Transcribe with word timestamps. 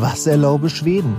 Was 0.00 0.28
erlaube 0.28 0.70
Schweden? 0.70 1.16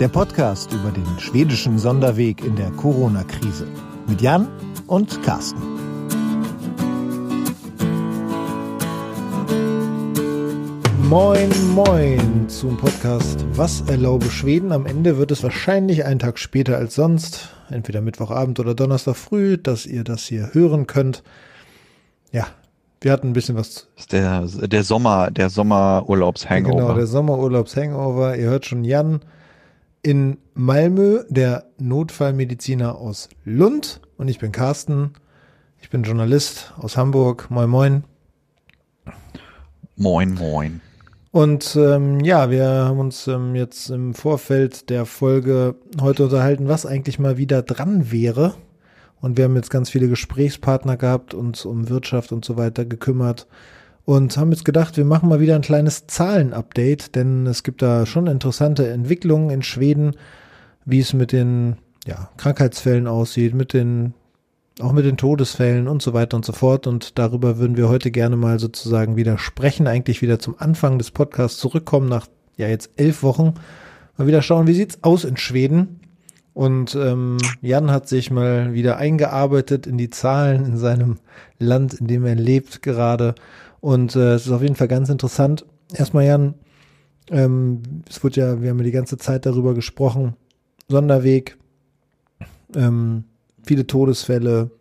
Der 0.00 0.08
Podcast 0.08 0.72
über 0.72 0.90
den 0.90 1.04
schwedischen 1.18 1.78
Sonderweg 1.78 2.42
in 2.42 2.56
der 2.56 2.70
Corona-Krise. 2.70 3.66
Mit 4.06 4.22
Jan 4.22 4.48
und 4.86 5.22
Carsten. 5.22 5.60
Moin, 11.10 11.50
moin 11.74 12.48
zum 12.48 12.78
Podcast 12.78 13.44
Was 13.52 13.82
erlaube 13.82 14.30
Schweden? 14.30 14.72
Am 14.72 14.86
Ende 14.86 15.18
wird 15.18 15.30
es 15.30 15.42
wahrscheinlich 15.42 16.06
einen 16.06 16.20
Tag 16.20 16.38
später 16.38 16.78
als 16.78 16.94
sonst, 16.94 17.50
entweder 17.68 18.00
Mittwochabend 18.00 18.60
oder 18.60 18.74
Donnerstag 18.74 19.16
früh, 19.16 19.58
dass 19.58 19.84
ihr 19.84 20.04
das 20.04 20.22
hier 20.22 20.54
hören 20.54 20.86
könnt. 20.86 21.22
Ja, 22.32 22.46
wir 23.00 23.12
hatten 23.12 23.28
ein 23.28 23.32
bisschen 23.32 23.56
was. 23.56 23.88
Ist 23.96 24.12
der, 24.12 24.46
der 24.46 24.82
Sommer, 24.82 25.30
der 25.30 25.50
Sommerurlaubs-Hangover. 25.50 26.76
Genau, 26.76 26.94
der 26.94 27.06
Sommerurlaubs-Hangover. 27.06 28.36
Ihr 28.36 28.48
hört 28.48 28.66
schon 28.66 28.84
Jan 28.84 29.20
in 30.02 30.38
Malmö, 30.54 31.24
der 31.28 31.66
Notfallmediziner 31.78 32.96
aus 32.96 33.28
Lund. 33.44 34.00
Und 34.16 34.28
ich 34.28 34.38
bin 34.38 34.52
Carsten. 34.52 35.12
Ich 35.80 35.90
bin 35.90 36.02
Journalist 36.02 36.74
aus 36.76 36.96
Hamburg. 36.96 37.50
Moin, 37.50 37.70
moin. 37.70 38.04
Moin, 39.96 40.34
moin. 40.34 40.80
Und 41.30 41.76
ähm, 41.76 42.20
ja, 42.20 42.50
wir 42.50 42.66
haben 42.66 42.98
uns 42.98 43.28
ähm, 43.28 43.54
jetzt 43.54 43.90
im 43.90 44.14
Vorfeld 44.14 44.90
der 44.90 45.06
Folge 45.06 45.76
heute 46.00 46.24
unterhalten, 46.24 46.68
was 46.68 46.86
eigentlich 46.86 47.18
mal 47.18 47.36
wieder 47.36 47.62
dran 47.62 48.10
wäre. 48.10 48.54
Und 49.20 49.36
wir 49.36 49.44
haben 49.44 49.56
jetzt 49.56 49.70
ganz 49.70 49.90
viele 49.90 50.08
Gesprächspartner 50.08 50.96
gehabt, 50.96 51.34
uns 51.34 51.64
um 51.64 51.88
Wirtschaft 51.88 52.32
und 52.32 52.44
so 52.44 52.56
weiter 52.56 52.84
gekümmert 52.84 53.46
und 54.08 54.38
haben 54.38 54.52
jetzt 54.52 54.64
gedacht, 54.64 54.96
wir 54.96 55.04
machen 55.04 55.28
mal 55.28 55.38
wieder 55.38 55.54
ein 55.54 55.60
kleines 55.60 56.06
Zahlenupdate, 56.06 57.14
denn 57.14 57.46
es 57.46 57.62
gibt 57.62 57.82
da 57.82 58.06
schon 58.06 58.26
interessante 58.26 58.88
Entwicklungen 58.88 59.50
in 59.50 59.62
Schweden, 59.62 60.16
wie 60.86 61.00
es 61.00 61.12
mit 61.12 61.30
den 61.30 61.76
ja, 62.06 62.30
Krankheitsfällen 62.38 63.06
aussieht, 63.06 63.52
mit 63.52 63.74
den 63.74 64.14
auch 64.80 64.92
mit 64.92 65.04
den 65.04 65.18
Todesfällen 65.18 65.88
und 65.88 66.00
so 66.00 66.14
weiter 66.14 66.38
und 66.38 66.44
so 66.46 66.54
fort. 66.54 66.86
Und 66.86 67.18
darüber 67.18 67.58
würden 67.58 67.76
wir 67.76 67.90
heute 67.90 68.10
gerne 68.10 68.36
mal 68.36 68.58
sozusagen 68.58 69.16
wieder 69.16 69.36
sprechen, 69.36 69.86
eigentlich 69.86 70.22
wieder 70.22 70.38
zum 70.38 70.54
Anfang 70.58 70.96
des 70.96 71.10
Podcasts 71.10 71.58
zurückkommen, 71.58 72.08
nach 72.08 72.28
ja 72.56 72.66
jetzt 72.66 72.90
elf 72.96 73.22
Wochen. 73.22 73.56
Mal 74.16 74.26
wieder 74.26 74.40
schauen, 74.40 74.66
wie 74.66 74.74
sieht's 74.74 75.02
aus 75.02 75.24
in 75.24 75.36
Schweden? 75.36 76.00
Und 76.58 76.96
ähm, 76.96 77.36
Jan 77.60 77.92
hat 77.92 78.08
sich 78.08 78.32
mal 78.32 78.72
wieder 78.72 78.96
eingearbeitet 78.96 79.86
in 79.86 79.96
die 79.96 80.10
Zahlen 80.10 80.64
in 80.64 80.76
seinem 80.76 81.18
Land, 81.60 81.94
in 81.94 82.08
dem 82.08 82.26
er 82.26 82.34
lebt 82.34 82.82
gerade. 82.82 83.36
Und 83.78 84.16
äh, 84.16 84.34
es 84.34 84.46
ist 84.46 84.50
auf 84.50 84.62
jeden 84.62 84.74
Fall 84.74 84.88
ganz 84.88 85.08
interessant. 85.08 85.64
Erstmal, 85.94 86.24
Jan, 86.24 86.54
ähm, 87.30 87.82
es 88.08 88.24
wurde 88.24 88.40
ja, 88.40 88.60
wir 88.60 88.70
haben 88.70 88.78
ja 88.78 88.84
die 88.84 88.90
ganze 88.90 89.18
Zeit 89.18 89.46
darüber 89.46 89.72
gesprochen. 89.72 90.34
Sonderweg, 90.88 91.58
ähm, 92.74 93.22
viele 93.62 93.86
Todesfälle 93.86 94.72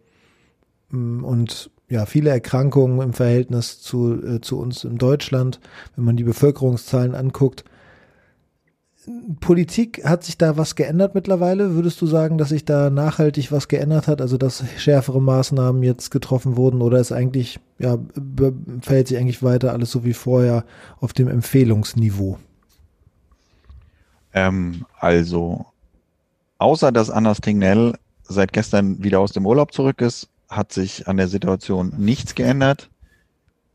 ähm, 0.92 1.24
und 1.24 1.70
ja, 1.90 2.08
viele 2.08 2.32
Erkrankungen 2.32 3.02
im 3.02 3.14
Verhältnis 3.14 3.84
zu, 3.84 4.20
äh, 4.20 4.42
zu 4.42 4.58
uns 4.58 4.84
in 4.84 4.98
Deutschland, 4.98 5.60
wenn 5.96 6.06
man 6.06 6.18
die 6.18 6.24
Bevölkerungszahlen 6.24 7.14
anguckt. 7.14 7.66
Politik, 9.40 10.04
hat 10.04 10.24
sich 10.24 10.38
da 10.38 10.58
was 10.58 10.76
geändert 10.76 11.16
mittlerweile? 11.16 11.76
Würdest 11.76 12.02
du 12.02 12.08
sagen, 12.08 12.38
dass 12.38 12.50
sich 12.50 12.66
da 12.66 12.90
nachhaltig 12.90 13.52
was 13.52 13.68
geändert 13.68 14.08
hat? 14.08 14.22
Also, 14.22 14.38
dass 14.38 14.64
schärfere 14.78 15.22
Maßnahmen 15.22 15.82
jetzt 15.84 16.12
getroffen 16.12 16.58
wurden 16.58 16.82
oder 16.82 17.00
ist 17.00 17.14
eigentlich, 17.14 17.60
ja, 17.80 17.98
verhält 18.82 19.08
sich 19.08 19.18
eigentlich 19.18 19.44
weiter 19.44 19.72
alles 19.72 19.92
so 19.92 20.04
wie 20.04 20.14
vorher 20.14 20.66
auf 21.00 21.14
dem 21.14 21.30
Empfehlungsniveau? 21.30 22.38
Ähm, 24.34 24.86
also, 25.00 25.66
außer 26.58 26.92
dass 26.92 27.10
Anders 27.10 27.40
Tingnell 27.40 27.94
seit 28.24 28.52
gestern 28.52 29.02
wieder 29.04 29.22
aus 29.22 29.32
dem 29.32 29.46
Urlaub 29.46 29.74
zurück 29.74 30.02
ist, 30.02 30.28
hat 30.50 30.74
sich 30.74 31.08
an 31.08 31.18
der 31.18 31.28
Situation 31.28 31.94
nichts 31.98 32.36
geändert. 32.36 32.90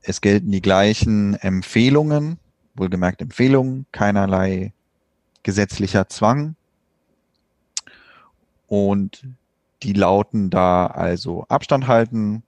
Es 0.03 0.21
gelten 0.21 0.51
die 0.51 0.63
gleichen 0.63 1.35
Empfehlungen, 1.35 2.39
wohlgemerkt 2.75 3.23
Empfehlungen, 3.23 3.87
keinerlei 3.93 4.73
gesetzlicher 5.43 6.09
Zwang. 6.09 6.57
Und 8.67 9.27
die 9.83 9.93
lauten 9.93 10.51
da 10.51 10.87
also 10.87 11.45
Abstand 11.49 11.87
halten, 11.87 12.43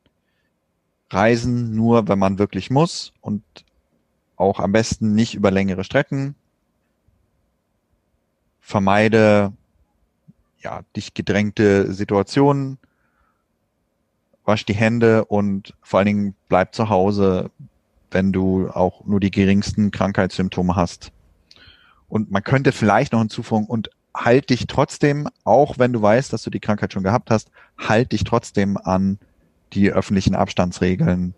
reisen 1.10 1.74
nur, 1.74 2.08
wenn 2.08 2.18
man 2.18 2.38
wirklich 2.38 2.70
muss 2.70 3.12
und 3.20 3.42
auch 4.36 4.58
am 4.58 4.72
besten 4.72 5.14
nicht 5.14 5.34
über 5.34 5.50
längere 5.50 5.84
Strecken. 5.84 6.34
Vermeide 8.60 9.52
ja, 10.58 10.82
dich 10.96 11.14
gedrängte 11.14 11.92
Situationen, 11.92 12.78
wasch 14.44 14.64
die 14.64 14.74
Hände 14.74 15.24
und 15.26 15.74
vor 15.82 15.98
allen 15.98 16.06
Dingen 16.06 16.34
bleib 16.48 16.74
zu 16.74 16.88
Hause, 16.88 17.50
wenn 18.10 18.32
du 18.32 18.68
auch 18.70 19.04
nur 19.04 19.20
die 19.20 19.30
geringsten 19.30 19.90
Krankheitssymptome 19.90 20.74
hast. 20.74 21.12
Und 22.14 22.30
man 22.30 22.44
könnte 22.44 22.70
vielleicht 22.70 23.12
noch 23.12 23.18
hinzufügen, 23.18 23.66
und 23.66 23.90
halt 24.14 24.50
dich 24.50 24.68
trotzdem, 24.68 25.26
auch 25.42 25.80
wenn 25.80 25.92
du 25.92 26.00
weißt, 26.00 26.32
dass 26.32 26.44
du 26.44 26.50
die 26.50 26.60
Krankheit 26.60 26.92
schon 26.92 27.02
gehabt 27.02 27.28
hast, 27.28 27.50
halt 27.76 28.12
dich 28.12 28.22
trotzdem 28.22 28.76
an 28.76 29.18
die 29.72 29.90
öffentlichen 29.90 30.36
Abstandsregeln 30.36 31.34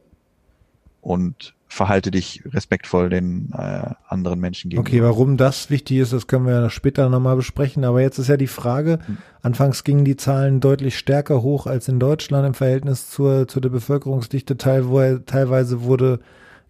und 1.00 1.54
verhalte 1.66 2.10
dich 2.10 2.42
respektvoll 2.52 3.08
den 3.08 3.54
äh, 3.56 3.88
anderen 4.06 4.38
Menschen 4.38 4.68
gegenüber. 4.68 4.86
Okay, 4.86 5.02
warum 5.02 5.38
das 5.38 5.70
wichtig 5.70 5.96
ist, 5.96 6.12
das 6.12 6.26
können 6.26 6.44
wir 6.44 6.60
ja 6.60 6.68
später 6.68 7.08
nochmal 7.08 7.36
besprechen. 7.36 7.86
Aber 7.86 8.02
jetzt 8.02 8.18
ist 8.18 8.28
ja 8.28 8.36
die 8.36 8.46
Frage, 8.46 8.98
hm. 9.06 9.16
anfangs 9.40 9.82
gingen 9.82 10.04
die 10.04 10.16
Zahlen 10.16 10.60
deutlich 10.60 10.98
stärker 10.98 11.40
hoch 11.40 11.66
als 11.66 11.88
in 11.88 11.98
Deutschland 11.98 12.46
im 12.46 12.52
Verhältnis 12.52 13.08
zur, 13.08 13.48
zu 13.48 13.60
der 13.60 13.70
Bevölkerungsdichte. 13.70 14.58
Teilweise 14.58 15.84
wurde 15.84 16.20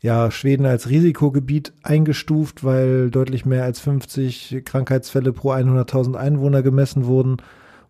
ja 0.01 0.31
Schweden 0.31 0.67
als 0.67 0.89
Risikogebiet 0.89 1.73
eingestuft, 1.83 2.65
weil 2.65 3.11
deutlich 3.11 3.47
mehr 3.47 3.65
als 3.65 3.81
50 3.81 4.63
Krankheitsfälle 4.65 5.33
pro 5.33 5.53
100.000 5.53 6.15
Einwohner 6.15 6.63
gemessen 6.63 7.07
wurden. 7.07 7.39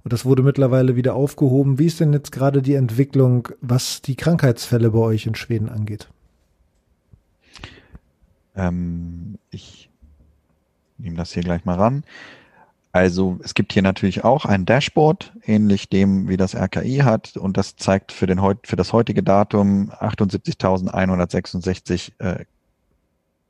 Und 0.05 0.13
das 0.13 0.25
wurde 0.25 0.43
mittlerweile 0.43 0.95
wieder 0.95 1.15
aufgehoben. 1.15 1.79
Wie 1.79 1.87
ist 1.87 1.99
denn 1.99 2.13
jetzt 2.13 2.31
gerade 2.31 2.63
die 2.63 2.75
Entwicklung, 2.75 3.49
was 3.61 4.03
die 4.03 4.15
Krankheitsfälle 4.15 4.91
bei 4.91 4.99
euch 5.01 5.27
in 5.27 5.35
Schweden 5.35 5.69
angeht? 5.69 6.09
Ähm, 8.55 9.39
ich 9.51 9.91
nehme 10.99 11.17
das 11.17 11.33
hier 11.33 11.43
gleich 11.43 11.65
mal 11.65 11.75
ran. 11.75 12.05
Also 12.97 13.39
es 13.45 13.53
gibt 13.53 13.75
hier 13.75 13.83
natürlich 13.83 14.25
auch 14.25 14.47
ein 14.47 14.65
Dashboard, 14.65 15.35
ähnlich 15.45 15.91
dem, 15.91 16.31
wie 16.31 16.39
das 16.39 16.57
RKI 16.57 17.03
hat. 17.05 17.37
Und 17.37 17.59
das 17.59 17.77
zeigt 17.77 18.11
für, 18.11 18.27
den, 18.27 18.41
für 18.63 18.77
das 18.77 18.95
heutige 18.95 19.23
Datum 19.23 19.91
78.166 19.91 22.13
äh, 22.21 22.47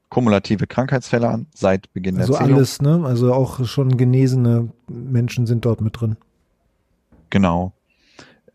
kumulative 0.09 0.67
Krankheitsfälle 0.67 1.29
an 1.29 1.47
seit 1.55 1.93
Beginn 1.93 2.19
also 2.19 2.33
der 2.33 2.41
Zählung. 2.41 2.59
Also 2.59 2.81
alles, 2.81 2.83
ne? 2.83 3.07
Also 3.07 3.33
auch 3.33 3.65
schon 3.65 3.97
genesene 3.97 4.69
Menschen 4.89 5.47
sind 5.47 5.65
dort 5.65 5.81
mit 5.81 6.01
drin. 6.01 6.17
Genau. 7.31 7.73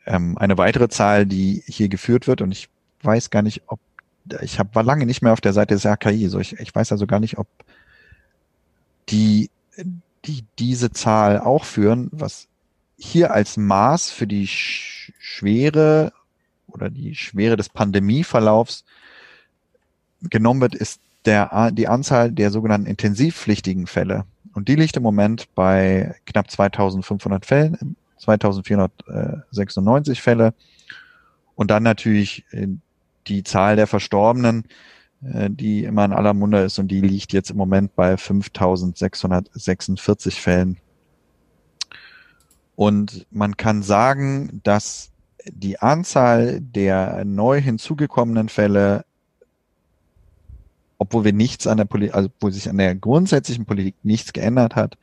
Ähm, 0.06 0.38
eine 0.38 0.58
weitere 0.58 0.90
Zahl, 0.90 1.25
die 1.25 1.63
hier 1.68 1.88
geführt 1.88 2.28
wird, 2.28 2.41
und 2.41 2.52
ich 2.52 2.68
weiß 3.03 3.29
gar 3.29 3.44
nicht, 3.44 3.62
ob 3.68 3.79
ich 4.41 4.59
hab, 4.59 4.75
war 4.75 4.84
lange 4.84 5.06
nicht 5.06 5.22
mehr 5.22 5.31
auf 5.31 5.40
der 5.40 5.53
Seite 5.53 5.73
des 5.73 5.85
RKI, 5.85 6.28
so 6.28 6.40
ich, 6.40 6.59
ich 6.59 6.75
weiß 6.75 6.91
also 6.91 7.08
gar 7.08 7.22
nicht, 7.22 7.38
ob 7.38 7.47
die 9.08 9.50
die 10.26 10.44
diese 10.59 10.92
Zahl 10.92 11.40
auch 11.40 11.66
führen, 11.66 12.09
was 12.12 12.48
hier 12.98 13.32
als 13.32 13.58
Maß 13.58 14.12
für 14.12 14.28
die 14.28 14.48
Schwere 14.48 16.14
oder 16.68 16.90
die 16.90 17.16
Schwere 17.16 17.58
des 17.58 17.70
Pandemieverlaufs 17.70 18.85
genommen 20.22 20.62
wird, 20.62 20.76
ist 20.76 21.02
der, 21.26 21.72
die 21.72 21.88
Anzahl 21.88 22.32
der 22.32 22.52
sogenannten 22.52 22.88
intensivpflichtigen 22.88 23.88
Fälle. 23.88 24.26
Und 24.53 24.68
die 24.68 24.76
liegt 24.76 24.97
im 24.97 25.03
Moment 25.03 25.47
bei 25.56 26.16
knapp 26.26 26.52
2500 26.52 27.46
Fällen, 27.46 27.96
2496 28.18 30.22
Fälle. 30.22 30.53
Und 31.56 31.72
dann 31.72 31.84
natürlich 31.84 32.44
äh, 32.52 32.68
die 33.28 33.44
Zahl 33.44 33.76
der 33.76 33.88
Verstorbenen, 33.88 34.66
die 35.22 35.84
immer 35.84 36.06
in 36.06 36.14
aller 36.14 36.34
Munde 36.34 36.64
ist 36.64 36.79
und 36.79 36.88
die 36.88 37.02
liegt 37.02 37.32
jetzt 37.32 37.52
im 37.52 37.58
Moment 37.58 37.96
bei 37.96 38.18
5646 38.18 40.41
Fällen. 40.41 40.78
Und 42.76 43.28
man 43.29 43.56
kann 43.56 43.84
sagen, 43.84 44.62
dass 44.64 45.12
die 45.46 45.79
Anzahl 45.79 46.59
der 46.59 47.23
neu 47.26 47.62
hinzugekommenen 47.62 48.50
Fälle, 48.50 49.06
obwohl 50.97 51.23
wir 51.23 51.34
nichts 51.34 51.68
an 51.68 51.78
der 51.78 51.85
Politik, 51.85 52.16
also 52.16 52.29
obwohl 52.35 52.52
sich 52.52 52.68
an 52.68 52.79
der 52.79 52.96
grundsätzlichen 52.96 53.66
Politik 53.66 53.97
nichts 54.02 54.34
geändert 54.34 54.76
hat, 54.76 54.97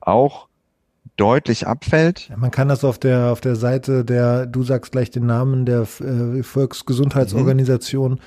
auch 0.00 0.48
deutlich 1.16 1.68
abfällt. 1.68 2.32
Man 2.36 2.50
kann 2.50 2.66
das 2.66 2.82
auf 2.82 2.98
der 2.98 3.30
auf 3.30 3.40
der 3.40 3.54
Seite 3.54 4.04
der, 4.04 4.46
du 4.46 4.64
sagst 4.64 4.90
gleich 4.90 5.12
den 5.12 5.26
Namen 5.26 5.66
der 5.66 5.86
äh, 6.00 6.42
Volksgesundheitsorganisation, 6.42 8.14
mhm 8.14 8.20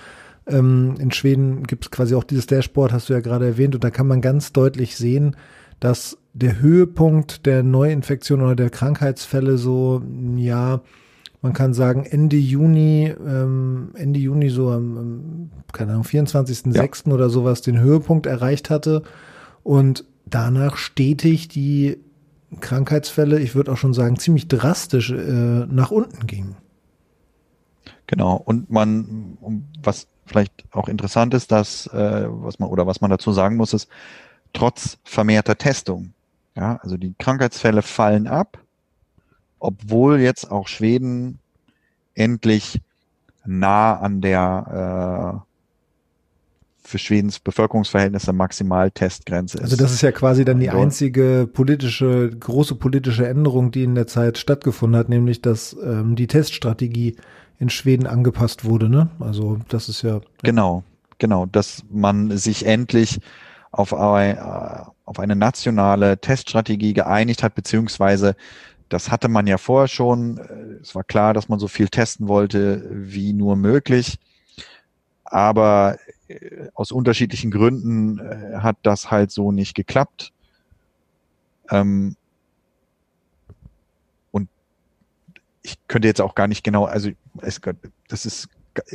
Ähm, 0.50 0.96
in 1.00 1.12
Schweden 1.12 1.64
gibt 1.64 1.86
es 1.86 1.92
quasi 1.92 2.16
auch 2.16 2.24
dieses 2.24 2.48
Dashboard, 2.48 2.92
hast 2.92 3.10
du 3.10 3.14
ja 3.14 3.20
gerade 3.20 3.46
erwähnt, 3.46 3.76
und 3.76 3.84
da 3.84 3.90
kann 3.90 4.08
man 4.08 4.22
ganz 4.22 4.52
deutlich 4.52 4.98
sehen, 4.98 5.36
dass 5.80 6.18
der 6.34 6.60
Höhepunkt 6.60 7.46
der 7.46 7.64
Neuinfektion 7.64 8.42
oder 8.42 8.56
der 8.56 8.70
Krankheitsfälle 8.70 9.58
so, 9.58 10.02
ja, 10.36 10.82
man 11.42 11.54
kann 11.54 11.74
sagen, 11.74 12.06
Ende 12.06 12.36
Juni, 12.36 13.14
ähm, 13.26 13.92
Ende 13.96 14.20
Juni 14.20 14.50
so 14.50 14.70
am, 14.72 15.52
keine 15.72 15.92
Ahnung, 15.92 16.04
24.06. 16.04 17.08
Ja. 17.08 17.14
oder 17.14 17.30
sowas 17.30 17.62
den 17.62 17.80
Höhepunkt 17.80 18.26
erreicht 18.26 18.70
hatte 18.70 19.04
und 19.64 20.06
danach 20.26 20.76
stetig 20.78 21.48
die 21.48 21.98
Krankheitsfälle, 22.60 23.40
ich 23.40 23.56
würde 23.56 23.72
auch 23.72 23.78
schon 23.78 23.94
sagen, 23.94 24.18
ziemlich 24.18 24.48
drastisch 24.48 25.12
äh, 25.12 25.66
nach 25.66 25.92
unten 25.92 26.28
gingen. 26.28 26.58
Genau. 28.08 28.36
Und 28.38 28.72
man, 28.72 29.38
was 29.84 30.08
vielleicht 30.30 30.64
auch 30.72 30.88
interessant 30.88 31.34
ist, 31.34 31.52
dass, 31.52 31.88
äh, 31.88 32.26
was 32.28 32.60
man, 32.60 32.70
oder 32.70 32.88
was 32.88 33.02
man 33.02 33.10
dazu 33.10 33.34
sagen 33.34 33.58
muss, 33.58 33.74
ist, 33.74 33.90
trotz 34.54 34.98
vermehrter 35.04 35.58
Testung, 35.58 36.14
ja, 36.56 36.80
also 36.82 36.98
die 36.98 37.14
Krankheitsfälle 37.18 37.82
fallen 37.82 38.28
ab, 38.28 38.60
obwohl 39.60 40.20
jetzt 40.20 40.52
auch 40.52 40.68
Schweden 40.68 41.40
endlich 42.14 42.82
nah 43.46 43.98
an 44.00 44.22
der 44.22 45.44
äh, 45.44 45.50
für 46.90 46.98
Schwedens 46.98 47.40
Bevölkerungsverhältnisse 47.40 48.34
Maximaltestgrenze 48.34 49.58
ist. 49.58 49.64
Also 49.64 49.76
das 49.76 49.94
ist 49.94 50.02
ja 50.02 50.12
quasi 50.12 50.44
dann 50.44 50.60
die 50.60 50.72
einzige 50.72 51.48
politische, 51.52 52.32
große 52.32 52.76
politische 52.76 53.28
Änderung, 53.28 53.70
die 53.70 53.84
in 53.84 53.94
der 53.94 54.08
Zeit 54.08 54.40
stattgefunden 54.40 55.00
hat, 55.00 55.08
nämlich 55.08 55.42
dass 55.42 55.78
ähm, 55.84 56.16
die 56.16 56.26
Teststrategie 56.26 57.16
in 57.60 57.70
Schweden 57.70 58.08
angepasst 58.08 58.66
wurde, 58.66 58.90
ne? 58.90 59.10
Also 59.20 59.60
das 59.68 59.90
ist 59.90 60.02
ja. 60.02 60.22
Genau, 60.44 60.84
genau, 61.18 61.46
dass 61.46 61.84
man 61.90 62.38
sich 62.38 62.66
endlich 62.66 63.20
auf, 63.72 63.94
ein, 63.94 64.38
äh, 64.38 64.84
auf 65.06 65.20
eine 65.20 65.36
nationale 65.36 66.20
Teststrategie 66.20 66.94
geeinigt 66.94 67.44
hat, 67.44 67.56
beziehungsweise 67.56 68.36
das 68.90 69.12
hatte 69.12 69.28
man 69.28 69.46
ja 69.46 69.58
vorher 69.58 69.88
schon. 69.88 70.40
Es 70.82 70.96
war 70.96 71.04
klar, 71.04 71.34
dass 71.34 71.48
man 71.48 71.60
so 71.60 71.68
viel 71.68 71.90
testen 71.90 72.28
wollte 72.28 72.88
wie 72.92 73.34
nur 73.34 73.56
möglich. 73.56 74.18
Aber 75.24 76.00
äh, 76.28 76.70
aus 76.74 76.92
unterschiedlichen 76.92 77.52
Gründen 77.52 78.20
äh, 78.20 78.58
hat 78.58 78.78
das 78.82 79.12
halt 79.12 79.30
so 79.30 79.52
nicht 79.52 79.76
geklappt. 79.76 80.34
Ähm, 81.70 82.16
und 84.32 84.50
ich 85.62 85.76
könnte 85.88 86.08
jetzt 86.08 86.22
auch 86.22 86.36
gar 86.36 86.48
nicht 86.48 86.64
genau, 86.64 86.86
also 86.86 87.10
es, 87.42 87.60
das 88.08 88.26
ist, 88.26 88.50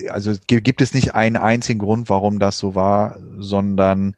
also 0.08 0.32
gibt 0.46 0.81
es 0.81 0.94
nicht 0.94 1.14
einen 1.14 1.37
einzigen 1.37 1.78
Grund, 1.78 2.08
warum 2.08 2.38
das 2.38 2.58
so 2.58 2.75
war, 2.75 3.19
sondern 3.38 4.16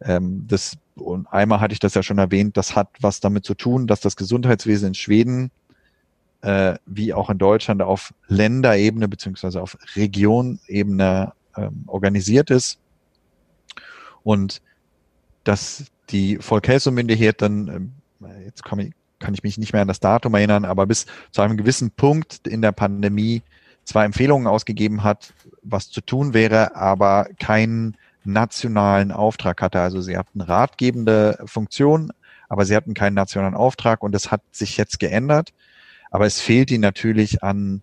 ähm, 0.00 0.44
das, 0.46 0.76
und 0.94 1.26
einmal 1.28 1.60
hatte 1.60 1.72
ich 1.72 1.78
das 1.80 1.94
ja 1.94 2.02
schon 2.02 2.18
erwähnt, 2.18 2.56
das 2.56 2.76
hat 2.76 2.88
was 3.00 3.20
damit 3.20 3.44
zu 3.44 3.54
tun, 3.54 3.86
dass 3.86 4.00
das 4.00 4.16
Gesundheitswesen 4.16 4.88
in 4.88 4.94
Schweden 4.94 5.50
äh, 6.42 6.76
wie 6.86 7.14
auch 7.14 7.30
in 7.30 7.38
Deutschland 7.38 7.82
auf 7.82 8.14
Länderebene 8.28 9.08
beziehungsweise 9.08 9.62
auf 9.62 9.76
Regionebene 9.96 11.32
ähm, 11.56 11.84
organisiert 11.86 12.50
ist. 12.50 12.78
Und 14.22 14.60
dass 15.44 15.86
die 16.10 16.38
Folkhälsomyndigkeit 16.38 17.40
dann, 17.40 17.68
ähm, 17.68 17.92
jetzt 18.44 18.64
kann 18.64 18.78
ich, 18.80 18.92
kann 19.18 19.34
ich 19.34 19.42
mich 19.42 19.58
nicht 19.58 19.72
mehr 19.72 19.82
an 19.82 19.88
das 19.88 20.00
Datum 20.00 20.34
erinnern, 20.34 20.64
aber 20.64 20.86
bis 20.86 21.06
zu 21.30 21.42
einem 21.42 21.56
gewissen 21.56 21.90
Punkt 21.90 22.46
in 22.46 22.62
der 22.62 22.72
Pandemie 22.72 23.42
zwar 23.84 24.04
Empfehlungen 24.04 24.46
ausgegeben 24.46 25.04
hat, 25.04 25.32
was 25.62 25.90
zu 25.90 26.00
tun 26.00 26.34
wäre, 26.34 26.76
aber 26.76 27.28
keinen 27.38 27.96
nationalen 28.24 29.12
Auftrag 29.12 29.62
hatte. 29.62 29.80
Also 29.80 30.00
sie 30.00 30.16
hatten 30.16 30.40
ratgebende 30.40 31.38
Funktion, 31.46 32.12
aber 32.48 32.64
sie 32.64 32.76
hatten 32.76 32.94
keinen 32.94 33.14
nationalen 33.14 33.54
Auftrag 33.54 34.02
und 34.02 34.12
das 34.12 34.30
hat 34.30 34.42
sich 34.50 34.76
jetzt 34.76 34.98
geändert. 34.98 35.52
Aber 36.10 36.26
es 36.26 36.40
fehlt 36.40 36.70
ihnen 36.70 36.82
natürlich 36.82 37.42
an 37.42 37.82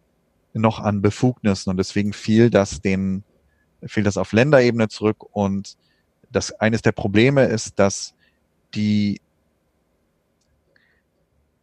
noch 0.54 0.80
an 0.80 1.02
Befugnissen 1.02 1.72
und 1.72 1.78
deswegen 1.78 2.14
fiel 2.14 2.50
das 2.50 2.82
den 2.82 3.24
fiel 3.86 4.04
das 4.04 4.18
auf 4.18 4.32
Länderebene 4.34 4.88
zurück 4.88 5.24
und 5.32 5.78
das 6.32 6.52
eines 6.52 6.82
der 6.82 6.92
Probleme 6.92 7.46
ist, 7.46 7.80
dass 7.80 8.14
die 8.76 9.20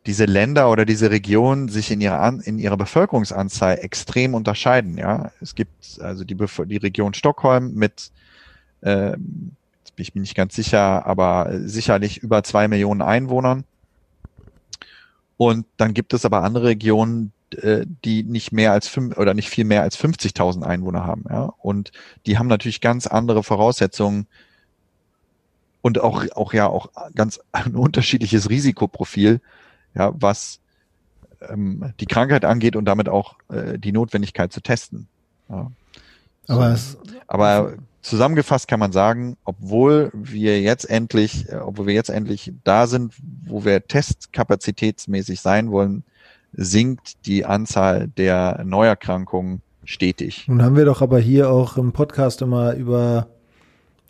diese 0.06 0.24
Länder 0.24 0.70
oder 0.70 0.84
diese 0.84 1.10
Regionen 1.10 1.68
sich 1.68 1.90
in 1.90 2.00
ihrer, 2.00 2.20
An 2.20 2.40
in 2.40 2.58
ihrer 2.58 2.76
Bevölkerungsanzahl 2.76 3.78
extrem 3.80 4.34
unterscheiden. 4.34 4.96
Ja, 4.96 5.32
es 5.40 5.54
gibt 5.54 6.00
also 6.00 6.24
die, 6.24 6.34
Bef 6.34 6.62
die 6.66 6.78
Region 6.78 7.12
Stockholm 7.12 7.74
mit, 7.74 8.10
äh, 8.80 9.10
jetzt 9.10 9.96
bin 9.96 10.02
ich 10.02 10.14
mir 10.14 10.22
nicht 10.22 10.34
ganz 10.34 10.54
sicher, 10.54 11.04
aber 11.06 11.50
sicherlich 11.64 12.18
über 12.18 12.42
zwei 12.42 12.66
Millionen 12.68 13.02
Einwohnern. 13.02 13.64
Und 15.36 15.66
dann 15.76 15.94
gibt 15.94 16.14
es 16.14 16.24
aber 16.24 16.42
andere 16.42 16.68
Regionen, 16.68 17.32
äh, 17.56 17.84
die 18.04 18.22
nicht 18.22 18.52
mehr 18.52 18.72
als 18.72 18.88
fünf 18.88 19.18
oder 19.18 19.34
nicht 19.34 19.50
viel 19.50 19.64
mehr 19.64 19.82
als 19.82 19.98
50.000 19.98 20.62
Einwohner 20.62 21.04
haben. 21.04 21.24
Ja? 21.28 21.52
Und 21.58 21.92
die 22.26 22.38
haben 22.38 22.46
natürlich 22.46 22.80
ganz 22.80 23.06
andere 23.06 23.42
Voraussetzungen 23.42 24.26
und 25.82 25.98
auch, 25.98 26.24
auch 26.36 26.52
ja 26.52 26.66
auch 26.66 26.90
ganz 27.14 27.40
ein 27.52 27.74
unterschiedliches 27.74 28.50
Risikoprofil, 28.50 29.40
ja, 29.94 30.12
was 30.14 30.60
ähm, 31.48 31.92
die 32.00 32.06
Krankheit 32.06 32.44
angeht 32.44 32.76
und 32.76 32.84
damit 32.84 33.08
auch 33.08 33.34
äh, 33.48 33.78
die 33.78 33.92
Notwendigkeit 33.92 34.52
zu 34.52 34.60
testen. 34.60 35.08
Ja. 35.48 35.70
Aber, 36.48 36.72
es, 36.72 36.98
aber 37.26 37.74
zusammengefasst 38.02 38.66
kann 38.66 38.80
man 38.80 38.92
sagen, 38.92 39.36
obwohl 39.44 40.10
wir 40.12 40.60
jetzt 40.60 40.88
endlich, 40.88 41.48
äh, 41.48 41.56
obwohl 41.56 41.86
wir 41.86 41.94
jetzt 41.94 42.10
endlich 42.10 42.52
da 42.64 42.86
sind, 42.86 43.14
wo 43.46 43.64
wir 43.64 43.86
testkapazitätsmäßig 43.86 45.40
sein 45.40 45.70
wollen, 45.70 46.04
sinkt 46.52 47.26
die 47.26 47.44
Anzahl 47.44 48.08
der 48.08 48.62
Neuerkrankungen 48.64 49.62
stetig. 49.84 50.46
Nun 50.48 50.62
haben 50.62 50.76
wir 50.76 50.84
doch 50.84 51.02
aber 51.02 51.20
hier 51.20 51.50
auch 51.50 51.76
im 51.76 51.92
Podcast 51.92 52.42
immer 52.42 52.74
über 52.74 53.28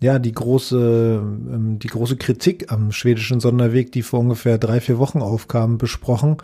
ja, 0.03 0.19
die 0.19 0.33
große, 0.33 1.21
ähm, 1.23 1.79
die 1.79 1.89
große 1.89 2.17
Kritik 2.17 2.73
am 2.73 2.91
schwedischen 2.91 3.41
Sonderweg, 3.41 3.93
die 3.93 4.03
vor 4.03 4.21
ungefähr 4.21 4.59
drei, 4.59 4.81
vier 4.81 4.99
Wochen 4.99 5.21
aufkam, 5.21 5.79
besprochen. 5.79 6.39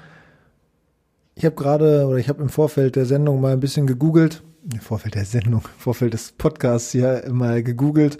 Ich 1.34 1.44
habe 1.44 1.54
gerade 1.54 2.06
oder 2.06 2.18
ich 2.18 2.28
habe 2.28 2.42
im 2.42 2.48
Vorfeld 2.48 2.96
der 2.96 3.06
Sendung 3.06 3.40
mal 3.40 3.52
ein 3.52 3.60
bisschen 3.60 3.86
gegoogelt, 3.86 4.42
im 4.72 4.80
Vorfeld 4.80 5.14
der 5.14 5.24
Sendung, 5.24 5.62
im 5.62 5.80
Vorfeld 5.80 6.12
des 6.12 6.32
Podcasts 6.32 6.92
hier 6.92 7.24
mal 7.30 7.62
gegoogelt 7.62 8.18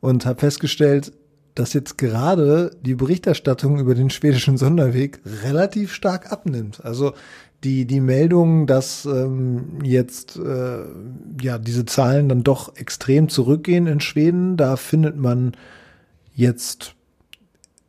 und 0.00 0.26
habe 0.26 0.40
festgestellt, 0.40 1.12
dass 1.54 1.74
jetzt 1.74 1.98
gerade 1.98 2.70
die 2.80 2.94
Berichterstattung 2.94 3.78
über 3.78 3.94
den 3.94 4.10
schwedischen 4.10 4.56
Sonderweg 4.56 5.20
relativ 5.44 5.92
stark 5.92 6.32
abnimmt. 6.32 6.84
Also 6.84 7.12
die, 7.64 7.86
die 7.86 8.00
Meldung, 8.00 8.66
dass 8.66 9.04
ähm, 9.04 9.78
jetzt 9.84 10.36
äh, 10.36 10.78
ja 11.40 11.58
diese 11.58 11.84
Zahlen 11.84 12.28
dann 12.28 12.42
doch 12.42 12.76
extrem 12.76 13.28
zurückgehen 13.28 13.86
in 13.86 14.00
Schweden, 14.00 14.56
da 14.56 14.76
findet 14.76 15.16
man 15.16 15.52
jetzt 16.34 16.94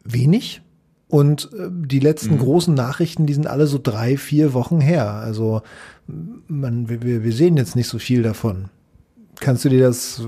wenig. 0.04 0.62
Und 1.08 1.50
äh, 1.54 1.70
die 1.72 2.00
letzten 2.00 2.36
mhm. 2.36 2.40
großen 2.40 2.74
Nachrichten, 2.74 3.26
die 3.26 3.34
sind 3.34 3.48
alle 3.48 3.68
so 3.68 3.80
drei, 3.82 4.18
vier 4.18 4.54
Wochen 4.54 4.80
her. 4.80 5.12
Also 5.12 5.62
man, 6.48 6.90
wir, 6.90 7.24
wir 7.24 7.34
sehen 7.34 7.58
jetzt 7.58 7.76
nicht 7.76 7.88
so 7.88 8.00
viel 8.00 8.24
davon. 8.24 8.66
Kannst 9.40 9.66
du 9.66 9.70
dir 9.70 9.82
das, 9.82 10.22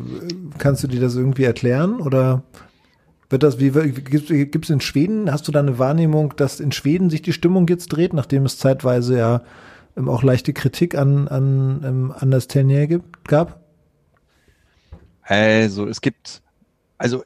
kannst 0.58 0.84
du 0.84 0.88
dir 0.88 1.00
das 1.00 1.16
irgendwie 1.16 1.44
erklären 1.44 2.02
oder 2.02 2.44
wird 3.30 3.44
das, 3.44 3.60
wie 3.60 3.72
gibt 3.72 4.66
es 4.66 4.70
in 4.70 4.82
Schweden, 4.82 5.32
hast 5.32 5.48
du 5.48 5.52
da 5.52 5.60
eine 5.60 5.80
Wahrnehmung, 5.80 6.36
dass 6.36 6.60
in 6.60 6.72
Schweden 6.72 7.10
sich 7.10 7.22
die 7.22 7.34
Stimmung 7.34 7.68
jetzt 7.68 7.88
dreht, 7.88 8.14
nachdem 8.14 8.46
es 8.46 8.58
zeitweise 8.58 9.18
ja 9.18 9.42
ähm, 9.98 10.10
auch 10.10 10.24
leichte 10.24 10.54
Kritik 10.54 10.96
an, 10.96 11.28
an, 11.28 11.82
ähm, 11.84 12.14
an 12.18 12.32
das 12.32 12.48
Tenier 12.48 12.88
gibt, 12.88 13.28
gab? 13.28 13.62
Also 15.22 15.88
es 15.88 16.02
gibt, 16.02 16.42
also 16.98 17.24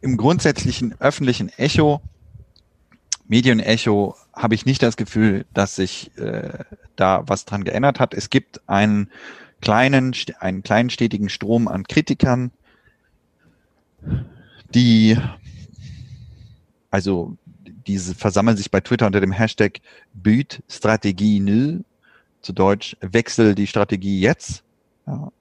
im 0.00 0.16
grundsätzlichen 0.16 0.94
öffentlichen 1.00 1.48
Echo, 1.56 2.02
Medienecho, 3.26 4.16
habe 4.34 4.54
ich 4.54 4.66
nicht 4.66 4.82
das 4.82 4.96
Gefühl, 4.96 5.46
dass 5.54 5.76
sich 5.76 6.10
äh, 6.18 6.64
da 6.96 7.22
was 7.26 7.46
dran 7.46 7.64
geändert 7.64 8.00
hat. 8.00 8.14
Es 8.14 8.30
gibt 8.30 8.60
einen 8.68 9.10
kleinen, 9.60 10.14
einen 10.40 10.62
kleinen 10.62 10.90
stetigen 10.90 11.28
Strom 11.28 11.68
an 11.68 11.84
Kritikern, 11.84 12.50
die, 14.74 15.16
also 16.90 17.36
diese 17.86 18.14
versammeln 18.14 18.56
sich 18.56 18.70
bei 18.70 18.80
Twitter 18.80 19.06
unter 19.06 19.20
dem 19.20 19.32
Hashtag 19.32 19.80
Büt 20.12 20.62
Strategie 20.68 21.40
nu, 21.40 21.84
zu 22.42 22.52
Deutsch 22.52 22.96
Wechsel 23.00 23.54
die 23.54 23.66
Strategie 23.66 24.20
jetzt. 24.20 24.62
Ja. 25.06 25.32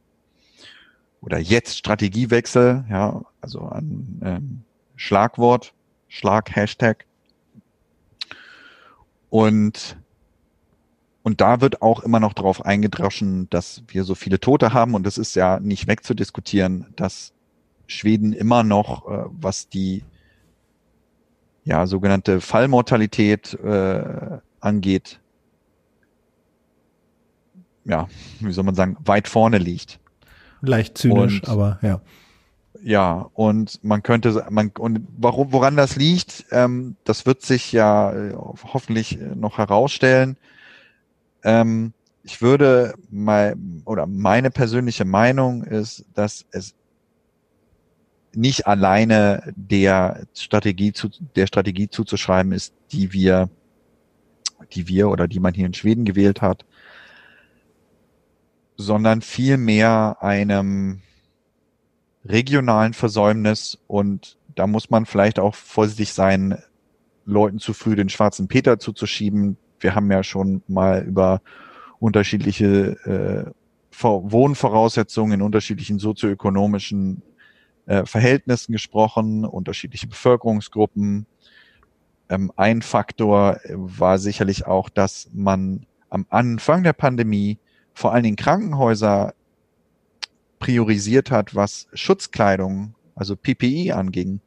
Oder 1.22 1.40
jetzt 1.40 1.78
Strategiewechsel, 1.78 2.86
ja, 2.90 3.22
also 3.42 3.68
ein 3.68 4.22
ähm, 4.24 4.62
Schlagwort, 4.96 5.74
Schlag-Hashtag. 6.08 7.06
Und, 9.30 9.98
und 11.24 11.42
da 11.42 11.60
wird 11.60 11.82
auch 11.82 12.02
immer 12.02 12.20
noch 12.20 12.34
darauf 12.34 12.66
eingedroschen, 12.66 13.50
dass 13.50 13.84
wir 13.88 14.04
so 14.04 14.16
viele 14.16 14.40
Tote 14.40 14.74
haben. 14.74 14.94
Und 14.94 15.06
es 15.06 15.18
ist 15.18 15.36
ja 15.36 15.60
nicht 15.60 15.88
wegzudiskutieren, 15.88 16.94
dass 16.96 17.34
Schweden 17.88 18.34
immer 18.34 18.64
noch, 18.64 19.08
äh, 19.08 19.26
was 19.32 19.70
die 19.70 20.04
ja, 21.64 21.86
sogenannte 21.86 22.40
Fallmortalität 22.40 23.54
äh, 23.56 24.40
angeht, 24.62 25.20
ja, 27.84 28.08
wie 28.40 28.52
soll 28.52 28.64
man 28.64 28.76
sagen, 28.76 28.98
weit 29.04 29.28
vorne 29.28 29.58
liegt. 29.58 30.00
Leicht 30.62 30.98
zynisch, 30.98 31.42
und, 31.42 31.50
aber 31.50 31.80
ja. 31.82 32.02
Ja, 32.84 33.30
und 33.34 33.84
man 33.84 34.04
könnte, 34.04 34.46
man, 34.50 34.72
und 34.78 35.08
warum, 35.18 35.52
woran 35.52 35.76
das 35.76 35.96
liegt, 35.96 36.46
ähm, 36.52 36.96
das 37.04 37.26
wird 37.26 37.42
sich 37.42 37.72
ja 37.72 38.14
äh, 38.14 38.34
hoffentlich 38.36 39.18
noch 39.36 39.58
herausstellen. 39.58 40.38
Ähm, 41.44 41.94
ich 42.24 42.42
würde 42.42 42.94
mal, 43.10 43.56
oder 43.86 44.06
meine 44.06 44.52
persönliche 44.52 45.06
Meinung 45.06 45.64
ist, 45.64 46.06
dass 46.14 46.46
es 46.52 46.76
nicht 48.38 48.68
alleine 48.68 49.52
der 49.56 50.28
Strategie 50.36 50.94
zu, 50.94 51.10
der 51.36 51.48
Strategie 51.48 51.90
zuzuschreiben 51.90 52.52
ist, 52.52 52.74
die 52.92 53.12
wir, 53.12 53.50
die 54.74 54.88
wir 54.88 55.10
oder 55.10 55.28
die 55.28 55.40
man 55.40 55.56
hier 55.56 55.66
in 55.66 55.74
Schweden 55.74 56.06
gewählt 56.06 56.42
hat, 56.42 56.64
sondern 58.78 59.22
vielmehr 59.22 60.18
einem 60.22 61.02
regionalen 62.26 62.94
Versäumnis. 62.94 63.80
Und 63.88 64.38
da 64.54 64.68
muss 64.68 64.92
man 64.92 65.08
vielleicht 65.08 65.40
auch 65.40 65.56
vorsichtig 65.56 66.14
sein, 66.14 66.62
Leuten 67.26 67.60
zu 67.60 67.74
früh 67.74 67.96
den 67.96 68.08
schwarzen 68.08 68.48
Peter 68.48 68.80
zuzuschieben, 68.80 69.58
wir 69.80 69.96
haben 69.96 70.12
ja 70.12 70.24
schon 70.24 70.64
mal 70.68 71.04
über 71.04 71.42
unterschiedliche 72.00 72.96
äh, 73.06 73.52
Wohnvoraussetzungen 74.00 75.34
in 75.34 75.42
unterschiedlichen 75.42 76.00
sozioökonomischen 76.00 77.22
äh, 77.88 78.06
Verhältnissen 78.06 78.74
gesprochen, 78.74 79.46
unterschiedliche 79.46 80.08
Bevölkerungsgruppen. 80.08 81.26
Ähm, 82.30 82.52
ein 82.56 82.82
Faktor 82.82 83.60
war 83.70 84.20
sicherlich 84.20 84.68
auch, 84.68 84.90
dass 84.90 85.30
man 85.34 85.86
am 86.10 86.26
Anfang 86.30 86.84
der 86.84 86.94
Pandemie 86.94 87.58
vor 87.94 88.14
allen 88.14 88.24
Dingen 88.24 88.36
Krankenhäuser 88.36 89.34
priorisiert 90.60 91.32
hat, 91.32 91.56
was 91.56 91.88
Schutzkleidung, 91.94 92.94
also 93.16 93.36
PPI 93.36 93.92
anging, 93.94 94.42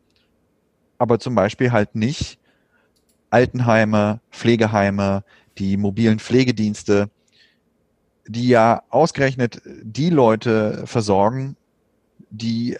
aber 0.99 1.19
zum 1.19 1.35
Beispiel 1.35 1.73
halt 1.73 1.95
nicht 1.95 2.39
Altenheime, 3.31 4.21
Pflegeheime, 4.31 5.25
die 5.59 5.77
mobilen 5.77 6.19
Pflegedienste, 6.19 7.11
die 8.27 8.49
ja 8.49 8.83
ausgerechnet 8.91 9.63
die 9.65 10.11
Leute 10.11 10.87
versorgen, 10.87 11.57
die 12.31 12.77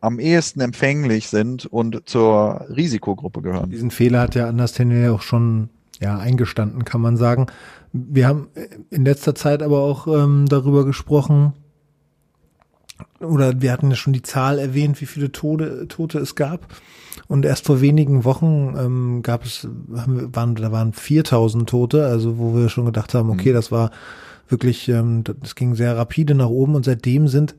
am 0.00 0.18
ehesten 0.18 0.60
empfänglich 0.60 1.28
sind 1.28 1.66
und 1.66 2.08
zur 2.08 2.66
Risikogruppe 2.68 3.42
gehören. 3.42 3.70
Diesen 3.70 3.90
Fehler 3.90 4.20
hat 4.20 4.34
ja 4.34 4.48
Anders 4.48 4.72
Tenniel 4.72 5.10
auch 5.10 5.22
schon 5.22 5.70
ja, 6.00 6.18
eingestanden, 6.18 6.84
kann 6.84 7.00
man 7.00 7.16
sagen. 7.16 7.46
Wir 7.92 8.28
haben 8.28 8.48
in 8.90 9.04
letzter 9.04 9.34
Zeit 9.34 9.62
aber 9.62 9.80
auch 9.80 10.06
ähm, 10.06 10.46
darüber 10.48 10.84
gesprochen, 10.84 11.54
oder 13.20 13.60
wir 13.60 13.72
hatten 13.72 13.90
ja 13.90 13.96
schon 13.96 14.12
die 14.12 14.22
Zahl 14.22 14.58
erwähnt, 14.58 15.00
wie 15.00 15.06
viele 15.06 15.32
Tode, 15.32 15.88
Tote 15.88 16.18
es 16.18 16.34
gab. 16.34 16.66
Und 17.26 17.44
erst 17.44 17.66
vor 17.66 17.80
wenigen 17.80 18.24
Wochen 18.24 18.74
ähm, 18.78 19.22
gab 19.22 19.44
es, 19.44 19.68
haben, 19.94 20.34
waren, 20.34 20.54
da 20.54 20.72
waren 20.72 20.92
4000 20.92 21.68
Tote, 21.68 22.06
also 22.06 22.38
wo 22.38 22.54
wir 22.54 22.68
schon 22.68 22.86
gedacht 22.86 23.14
haben, 23.14 23.30
okay, 23.30 23.50
mhm. 23.50 23.54
das 23.54 23.72
war 23.72 23.90
wirklich, 24.48 24.88
ähm, 24.88 25.24
das 25.24 25.54
ging 25.54 25.74
sehr 25.74 25.96
rapide 25.96 26.34
nach 26.34 26.48
oben 26.48 26.74
und 26.74 26.84
seitdem 26.84 27.28
sind, 27.28 27.54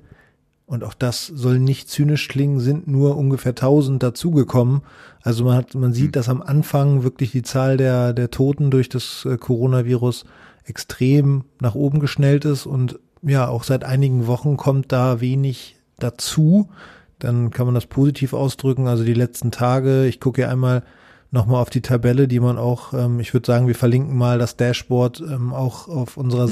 und 0.69 0.83
auch 0.83 0.93
das 0.93 1.25
soll 1.25 1.57
nicht 1.57 1.89
zynisch 1.89 2.27
klingen, 2.27 2.59
sind 2.59 2.88
nur 2.88 3.17
ungefähr 3.17 3.53
1000 3.53 4.03
dazugekommen. 4.03 4.81
Also 5.23 5.43
man 5.43 5.55
hat, 5.55 5.73
man 5.73 5.93
sieht, 5.93 6.09
mhm. 6.09 6.11
dass 6.11 6.29
am 6.29 6.43
Anfang 6.43 7.01
wirklich 7.01 7.31
die 7.31 7.41
Zahl 7.41 7.75
der, 7.75 8.13
der 8.13 8.29
Toten 8.29 8.69
durch 8.69 8.88
das 8.88 9.25
äh, 9.25 9.38
Coronavirus 9.38 10.25
extrem 10.65 11.45
nach 11.59 11.73
oben 11.73 11.99
geschnellt 11.99 12.45
ist 12.45 12.67
und 12.67 12.99
ja, 13.23 13.47
auch 13.47 13.63
seit 13.63 13.83
einigen 13.83 14.27
Wochen 14.27 14.57
kommt 14.57 14.91
da 14.91 15.19
wenig 15.21 15.77
dazu. 15.97 16.69
Dann 17.17 17.49
kann 17.49 17.65
man 17.65 17.73
das 17.73 17.88
positiv 17.88 18.33
ausdrücken. 18.33 18.88
Also 18.88 19.03
die 19.03 19.15
letzten 19.15 19.49
Tage, 19.49 20.05
ich 20.05 20.19
gucke 20.19 20.43
hier 20.43 20.51
einmal 20.51 20.83
nochmal 21.31 21.63
auf 21.63 21.71
die 21.71 21.81
Tabelle, 21.81 22.27
die 22.27 22.39
man 22.39 22.59
auch, 22.59 22.93
ähm, 22.93 23.19
ich 23.19 23.33
würde 23.33 23.47
sagen, 23.47 23.65
wir 23.65 23.75
verlinken 23.75 24.15
mal 24.15 24.38
das 24.38 24.55
Dashboard 24.55 25.21
ähm, 25.21 25.51
auch 25.51 25.88
auf 25.88 26.15
unserer 26.15 26.45
mhm. 26.45 26.51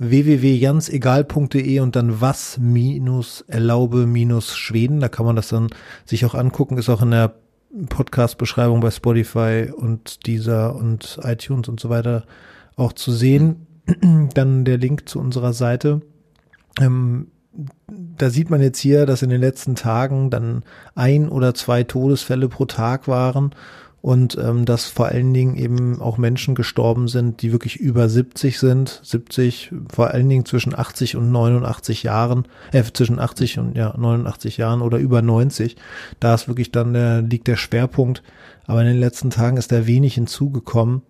Www.jansegal.de 0.00 1.80
und 1.80 1.94
dann 1.94 2.20
was 2.20 2.58
minus 2.58 3.42
erlaube 3.46 4.06
minus 4.06 4.56
Schweden. 4.56 5.00
Da 5.00 5.08
kann 5.08 5.26
man 5.26 5.36
das 5.36 5.48
dann 5.48 5.68
sich 6.04 6.24
auch 6.24 6.34
angucken, 6.34 6.78
ist 6.78 6.88
auch 6.88 7.02
in 7.02 7.10
der 7.10 7.34
Podcast-Beschreibung 7.88 8.80
bei 8.80 8.90
Spotify 8.90 9.70
und 9.74 10.26
dieser 10.26 10.74
und 10.74 11.20
iTunes 11.22 11.68
und 11.68 11.78
so 11.78 11.90
weiter 11.90 12.24
auch 12.76 12.94
zu 12.94 13.12
sehen. 13.12 13.66
dann 14.34 14.64
der 14.64 14.78
Link 14.78 15.08
zu 15.08 15.18
unserer 15.18 15.52
Seite. 15.52 16.00
Ähm, 16.80 17.28
da 17.88 18.30
sieht 18.30 18.50
man 18.50 18.62
jetzt 18.62 18.78
hier, 18.78 19.06
dass 19.06 19.22
in 19.22 19.30
den 19.30 19.40
letzten 19.40 19.74
Tagen 19.74 20.30
dann 20.30 20.62
ein 20.94 21.28
oder 21.28 21.54
zwei 21.54 21.82
Todesfälle 21.82 22.48
pro 22.48 22.64
Tag 22.64 23.08
waren 23.08 23.54
und 24.02 24.38
ähm, 24.38 24.64
dass 24.64 24.86
vor 24.86 25.06
allen 25.06 25.34
Dingen 25.34 25.56
eben 25.56 26.00
auch 26.00 26.16
Menschen 26.16 26.54
gestorben 26.54 27.06
sind, 27.06 27.42
die 27.42 27.52
wirklich 27.52 27.76
über 27.76 28.08
70 28.08 28.58
sind, 28.58 29.00
70, 29.02 29.72
vor 29.92 30.08
allen 30.08 30.28
Dingen 30.28 30.46
zwischen 30.46 30.78
80 30.78 31.16
und 31.16 31.30
89 31.30 32.02
Jahren, 32.02 32.46
äh, 32.72 32.82
zwischen 32.82 33.18
80 33.18 33.58
und 33.58 33.76
ja 33.76 33.94
89 33.96 34.56
Jahren 34.56 34.80
oder 34.80 34.98
über 34.98 35.20
90. 35.20 35.76
Da 36.18 36.34
ist 36.34 36.48
wirklich 36.48 36.72
dann 36.72 36.94
der 36.94 37.22
liegt 37.22 37.46
der 37.46 37.56
Schwerpunkt. 37.56 38.22
Aber 38.66 38.80
in 38.82 38.86
den 38.86 39.00
letzten 39.00 39.30
Tagen 39.30 39.56
ist 39.56 39.72
da 39.72 39.86
wenig 39.86 40.14
hinzugekommen 40.14 41.02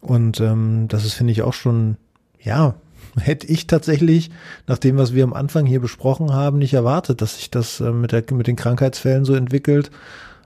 und 0.00 0.40
ähm, 0.40 0.86
das 0.88 1.04
ist, 1.04 1.14
finde 1.14 1.32
ich, 1.32 1.42
auch 1.42 1.52
schon, 1.52 1.96
ja, 2.40 2.74
hätte 3.18 3.46
ich 3.46 3.66
tatsächlich, 3.66 4.30
nach 4.66 4.78
dem, 4.78 4.96
was 4.96 5.14
wir 5.14 5.24
am 5.24 5.32
Anfang 5.32 5.66
hier 5.66 5.80
besprochen 5.80 6.32
haben, 6.32 6.58
nicht 6.58 6.74
erwartet, 6.74 7.20
dass 7.20 7.36
sich 7.36 7.50
das 7.50 7.80
äh, 7.80 7.90
mit, 7.90 8.12
der, 8.12 8.24
mit 8.32 8.46
den 8.46 8.56
Krankheitsfällen 8.56 9.24
so 9.24 9.34
entwickelt, 9.34 9.90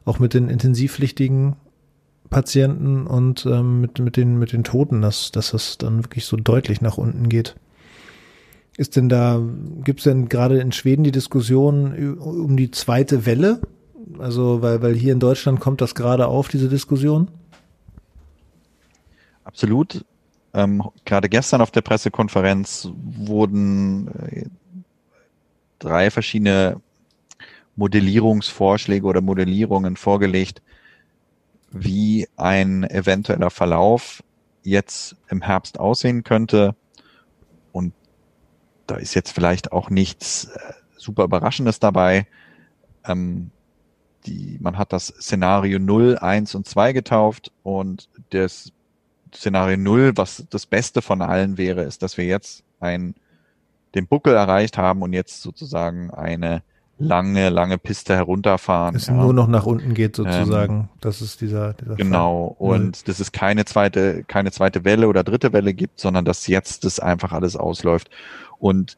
auch 0.05 0.19
mit 0.19 0.35
den 0.35 0.49
intensivpflichtigen 0.49 1.57
Patienten 2.31 3.07
und 3.07 3.47
ähm, 3.47 3.81
mit, 3.81 3.99
mit, 3.99 4.17
den, 4.17 4.39
mit 4.39 4.53
den 4.53 4.65
Toten, 4.65 5.03
dass, 5.03 5.31
dass 5.31 5.51
das 5.51 5.79
dann 5.79 6.05
wirklich 6.05 6.25
so 6.25 6.37
deutlich 6.37 6.81
nach 6.81 6.99
unten 6.99 7.29
geht. 7.29 7.55
Ist 8.77 8.97
denn 8.97 9.09
da, 9.09 9.41
gibt 9.85 10.01
es 10.01 10.05
denn 10.05 10.29
gerade 10.29 10.59
in 10.59 10.73
Schweden 10.73 11.05
die 11.05 11.13
Diskussion 11.13 12.19
um 12.19 12.57
die 12.57 12.71
zweite 12.71 13.25
Welle? 13.25 13.61
Also, 14.19 14.63
weil, 14.63 14.83
weil 14.83 14.95
hier 14.95 15.13
in 15.13 15.21
Deutschland 15.21 15.61
kommt 15.61 15.81
das 15.81 15.95
gerade 15.95 16.27
auf, 16.27 16.49
diese 16.49 16.69
Diskussion? 16.69 17.29
Absolut. 19.45 20.05
Ähm, 20.53 20.83
gerade 21.05 21.29
gestern 21.29 21.61
auf 21.61 21.71
der 21.71 21.83
Pressekonferenz 21.83 22.89
wurden 22.97 24.09
äh, 24.09 24.47
drei 25.79 26.11
verschiedene 26.11 26.81
Modellierungsvorschläge 27.77 29.07
oder 29.07 29.21
Modellierungen 29.21 29.97
vorgelegt, 29.97 30.63
wie 31.75 32.29
ein 32.37 32.85
eventueller 32.85 33.51
Verlauf 33.51 34.23
jetzt 34.63 35.17
im 35.29 35.43
Herbst 35.43 35.79
aussehen 35.79 36.23
könnte. 36.23 36.77
Und 37.73 37.93
da 38.87 38.97
ist 38.97 39.15
jetzt 39.15 39.33
vielleicht 39.33 39.73
auch 39.73 39.91
nichts 39.91 40.45
äh, 40.47 40.73
super 40.97 41.25
Überraschendes 41.25 41.81
dabei. 41.81 42.27
Ähm, 43.05 43.51
die, 44.25 44.57
man 44.61 44.79
hat 44.79 44.93
das 44.93 45.09
Szenario 45.09 45.79
0, 45.79 46.17
1 46.19 46.55
und 46.55 46.67
2 46.67 46.93
getauft 46.93 47.53
und 47.63 48.09
das 48.31 48.73
Szenario 49.35 49.77
Null, 49.77 50.13
was 50.15 50.47
das 50.49 50.65
Beste 50.65 51.03
von 51.03 51.21
allen 51.21 51.59
wäre, 51.59 51.83
ist, 51.83 52.03
dass 52.03 52.17
wir 52.17 52.25
jetzt 52.25 52.63
ein, 52.79 53.17
den 53.95 54.07
Buckel 54.07 54.35
erreicht 54.35 54.79
haben 54.79 55.03
und 55.03 55.13
jetzt 55.13 55.43
sozusagen 55.43 56.11
eine 56.13 56.63
lange, 56.99 57.49
lange 57.49 57.79
Piste 57.79 58.15
herunterfahren. 58.15 58.95
Es 58.95 59.07
ja. 59.07 59.15
nur 59.15 59.33
noch 59.33 59.49
nach 59.49 59.67
unten 59.67 59.95
geht 59.95 60.17
sozusagen. 60.17 60.75
Ähm, 60.75 60.89
das 61.01 61.21
ist 61.21 61.41
dieser, 61.41 61.75
dieser 61.75 61.97
Genau. 61.97 62.57
Fall. 62.59 62.69
Und 62.69 63.09
dass 63.09 63.21
es 63.21 63.33
keine 63.33 63.65
zweite, 63.65 64.25
keine 64.25 64.53
zweite 64.53 64.85
Welle 64.85 65.09
oder 65.09 65.25
dritte 65.25 65.53
Welle 65.53 65.75
gibt, 65.75 66.01
sondern 66.01 66.25
dass 66.25 66.47
jetzt 66.47 66.85
das 66.85 67.01
einfach 67.01 67.33
alles 67.33 67.57
ausläuft. 67.57 68.11
Und, 68.59 68.97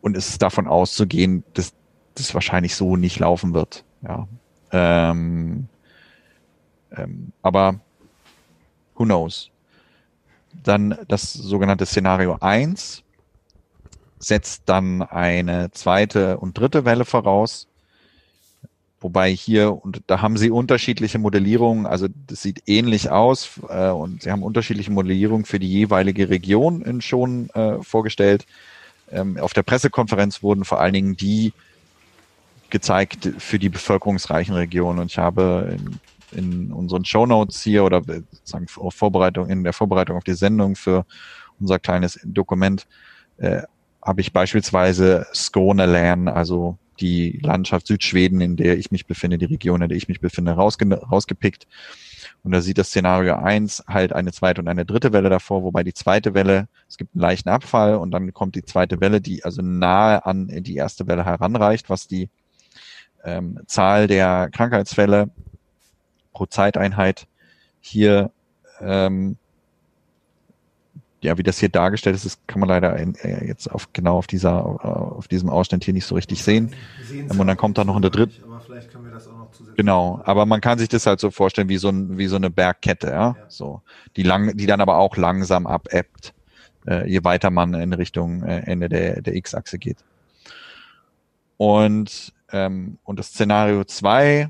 und 0.00 0.16
es 0.16 0.28
ist 0.28 0.42
davon 0.42 0.66
auszugehen, 0.66 1.44
dass 1.54 1.72
das 2.14 2.34
wahrscheinlich 2.34 2.76
so 2.76 2.96
nicht 2.96 3.18
laufen 3.18 3.54
wird. 3.54 3.84
Ja. 4.02 4.28
Ähm, 4.72 5.68
ähm, 6.96 7.32
aber 7.42 7.80
Who 9.00 9.04
knows? 9.06 9.50
Dann 10.62 10.94
das 11.08 11.32
sogenannte 11.32 11.86
Szenario 11.86 12.36
1 12.40 13.02
setzt 14.20 14.62
dann 14.66 15.02
eine 15.02 15.70
zweite 15.72 16.38
und 16.38 16.56
dritte 16.56 16.84
Welle 16.84 17.04
voraus. 17.04 17.66
wobei 19.00 19.30
hier, 19.30 19.72
und 19.72 20.02
da 20.08 20.20
haben 20.20 20.36
sie 20.36 20.50
unterschiedliche 20.50 21.18
Modellierungen, 21.18 21.86
also 21.86 22.06
das 22.26 22.42
sieht 22.42 22.62
ähnlich 22.66 23.10
aus 23.10 23.58
äh, 23.68 23.88
und 23.88 24.22
sie 24.22 24.30
haben 24.30 24.42
unterschiedliche 24.42 24.92
Modellierungen 24.92 25.46
für 25.46 25.58
die 25.58 25.70
jeweilige 25.70 26.28
Region 26.28 26.82
in 26.82 27.00
schon 27.00 27.48
äh, 27.50 27.82
vorgestellt. 27.82 28.46
Ähm, 29.10 29.38
auf 29.38 29.54
der 29.54 29.62
Pressekonferenz 29.62 30.42
wurden 30.42 30.64
vor 30.64 30.80
allen 30.80 30.92
Dingen 30.92 31.16
die 31.16 31.54
gezeigt 32.68 33.30
für 33.38 33.58
die 33.58 33.68
bevölkerungsreichen 33.68 34.54
Regionen. 34.54 35.00
Und 35.00 35.10
ich 35.10 35.18
habe 35.18 35.76
in, 36.32 36.38
in 36.38 36.72
unseren 36.72 37.04
Show 37.04 37.26
Notes 37.26 37.62
hier 37.62 37.84
oder 37.84 38.02
sozusagen 38.02 38.66
auf 38.76 38.94
Vorbereitung, 38.94 39.48
in 39.48 39.64
der 39.64 39.72
Vorbereitung 39.72 40.16
auf 40.16 40.24
die 40.24 40.34
Sendung 40.34 40.76
für 40.76 41.04
unser 41.58 41.78
kleines 41.78 42.20
Dokument, 42.24 42.86
äh, 43.38 43.62
habe 44.02 44.20
ich 44.20 44.32
beispielsweise 44.32 45.26
Skåne 45.34 46.32
also 46.32 46.78
die 47.00 47.40
Landschaft 47.42 47.86
Südschweden, 47.86 48.40
in 48.40 48.56
der 48.56 48.78
ich 48.78 48.90
mich 48.90 49.06
befinde, 49.06 49.38
die 49.38 49.46
Region, 49.46 49.82
in 49.82 49.88
der 49.88 49.96
ich 49.96 50.08
mich 50.08 50.20
befinde, 50.20 50.52
rausge 50.52 50.86
rausgepickt. 50.94 51.66
Und 52.42 52.52
da 52.52 52.60
sieht 52.60 52.78
das 52.78 52.88
Szenario 52.88 53.34
eins 53.36 53.84
halt 53.86 54.12
eine 54.12 54.32
zweite 54.32 54.60
und 54.60 54.68
eine 54.68 54.86
dritte 54.86 55.12
Welle 55.12 55.28
davor, 55.28 55.62
wobei 55.62 55.82
die 55.82 55.94
zweite 55.94 56.34
Welle, 56.34 56.68
es 56.88 56.96
gibt 56.96 57.14
einen 57.14 57.22
leichten 57.22 57.48
Abfall 57.48 57.96
und 57.96 58.10
dann 58.10 58.32
kommt 58.32 58.54
die 58.54 58.64
zweite 58.64 59.00
Welle, 59.00 59.20
die 59.20 59.44
also 59.44 59.62
nahe 59.62 60.24
an 60.24 60.48
die 60.48 60.76
erste 60.76 61.06
Welle 61.06 61.24
heranreicht, 61.24 61.90
was 61.90 62.06
die 62.06 62.30
ähm, 63.24 63.60
Zahl 63.66 64.06
der 64.06 64.48
Krankheitsfälle 64.50 65.30
pro 66.32 66.46
Zeiteinheit 66.46 67.26
hier 67.80 68.30
ähm, 68.80 69.36
ja, 71.22 71.36
wie 71.36 71.42
das 71.42 71.58
hier 71.58 71.68
dargestellt 71.68 72.16
ist, 72.16 72.24
das 72.24 72.38
kann 72.46 72.60
man 72.60 72.68
leider 72.68 72.96
in, 72.96 73.14
äh, 73.16 73.46
jetzt 73.46 73.70
auf 73.70 73.92
genau 73.92 74.16
auf 74.16 74.26
dieser 74.26 74.58
äh, 74.58 74.86
auf 74.86 75.28
diesem 75.28 75.50
Ausschnitt 75.50 75.84
hier 75.84 75.92
nicht 75.92 76.06
so 76.06 76.14
richtig 76.14 76.42
sehen. 76.42 76.74
Ähm, 77.12 77.38
und 77.38 77.46
dann 77.46 77.56
kommt 77.56 77.76
da 77.76 77.84
noch 77.84 77.96
eine 77.96 78.10
dritte. 78.10 78.34
Genau, 79.76 80.20
aber 80.24 80.46
man 80.46 80.60
kann 80.60 80.78
sich 80.78 80.88
das 80.88 81.06
halt 81.06 81.20
so 81.20 81.30
vorstellen 81.30 81.68
wie 81.68 81.76
so 81.76 81.88
ein 81.88 82.16
wie 82.16 82.26
so 82.26 82.36
eine 82.36 82.50
Bergkette, 82.50 83.08
ja, 83.08 83.12
ja. 83.12 83.36
so 83.48 83.82
die 84.16 84.22
lang, 84.22 84.56
die 84.56 84.66
dann 84.66 84.80
aber 84.80 84.96
auch 84.96 85.16
langsam 85.16 85.66
abebbt, 85.66 86.32
äh, 86.86 87.08
je 87.08 87.22
weiter 87.22 87.50
man 87.50 87.74
in 87.74 87.92
Richtung 87.92 88.42
äh, 88.42 88.60
Ende 88.60 88.88
der 88.88 89.20
der 89.20 89.34
X-Achse 89.34 89.78
geht. 89.78 89.98
Und 91.58 92.32
ähm, 92.50 92.98
und 93.04 93.18
das 93.18 93.28
Szenario 93.28 93.84
zwei 93.84 94.48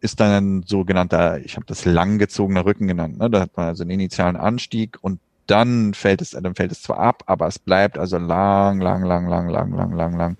ist 0.00 0.20
dann 0.20 0.60
ein 0.60 0.62
sogenannter, 0.62 1.40
ich 1.40 1.56
habe 1.56 1.66
das 1.66 1.84
langgezogene 1.84 2.64
Rücken 2.64 2.86
genannt. 2.86 3.18
Ne? 3.18 3.28
Da 3.28 3.40
hat 3.40 3.56
man 3.56 3.66
also 3.66 3.82
einen 3.82 3.90
initialen 3.90 4.36
Anstieg 4.36 4.96
und 5.00 5.18
dann 5.48 5.94
fällt 5.94 6.22
es, 6.22 6.30
dann 6.30 6.54
fällt 6.54 6.72
es 6.72 6.82
zwar 6.82 6.98
ab, 6.98 7.24
aber 7.26 7.46
es 7.46 7.58
bleibt 7.58 7.98
also 7.98 8.18
lang, 8.18 8.80
lang, 8.80 9.02
lang, 9.04 9.28
lang, 9.28 9.48
lang, 9.48 9.72
lang, 9.72 9.92
lang, 9.92 10.16
lang 10.16 10.36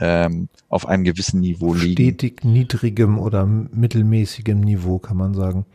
ähm, 0.00 0.48
auf 0.68 0.86
einem 0.86 1.04
gewissen 1.04 1.40
Niveau 1.40 1.74
liegen. 1.74 1.92
Stetig 1.92 2.44
niedrigem 2.44 3.18
oder 3.18 3.46
mittelmäßigem 3.46 4.60
Niveau, 4.60 4.98
kann 4.98 5.16
man 5.16 5.34
sagen. 5.34 5.66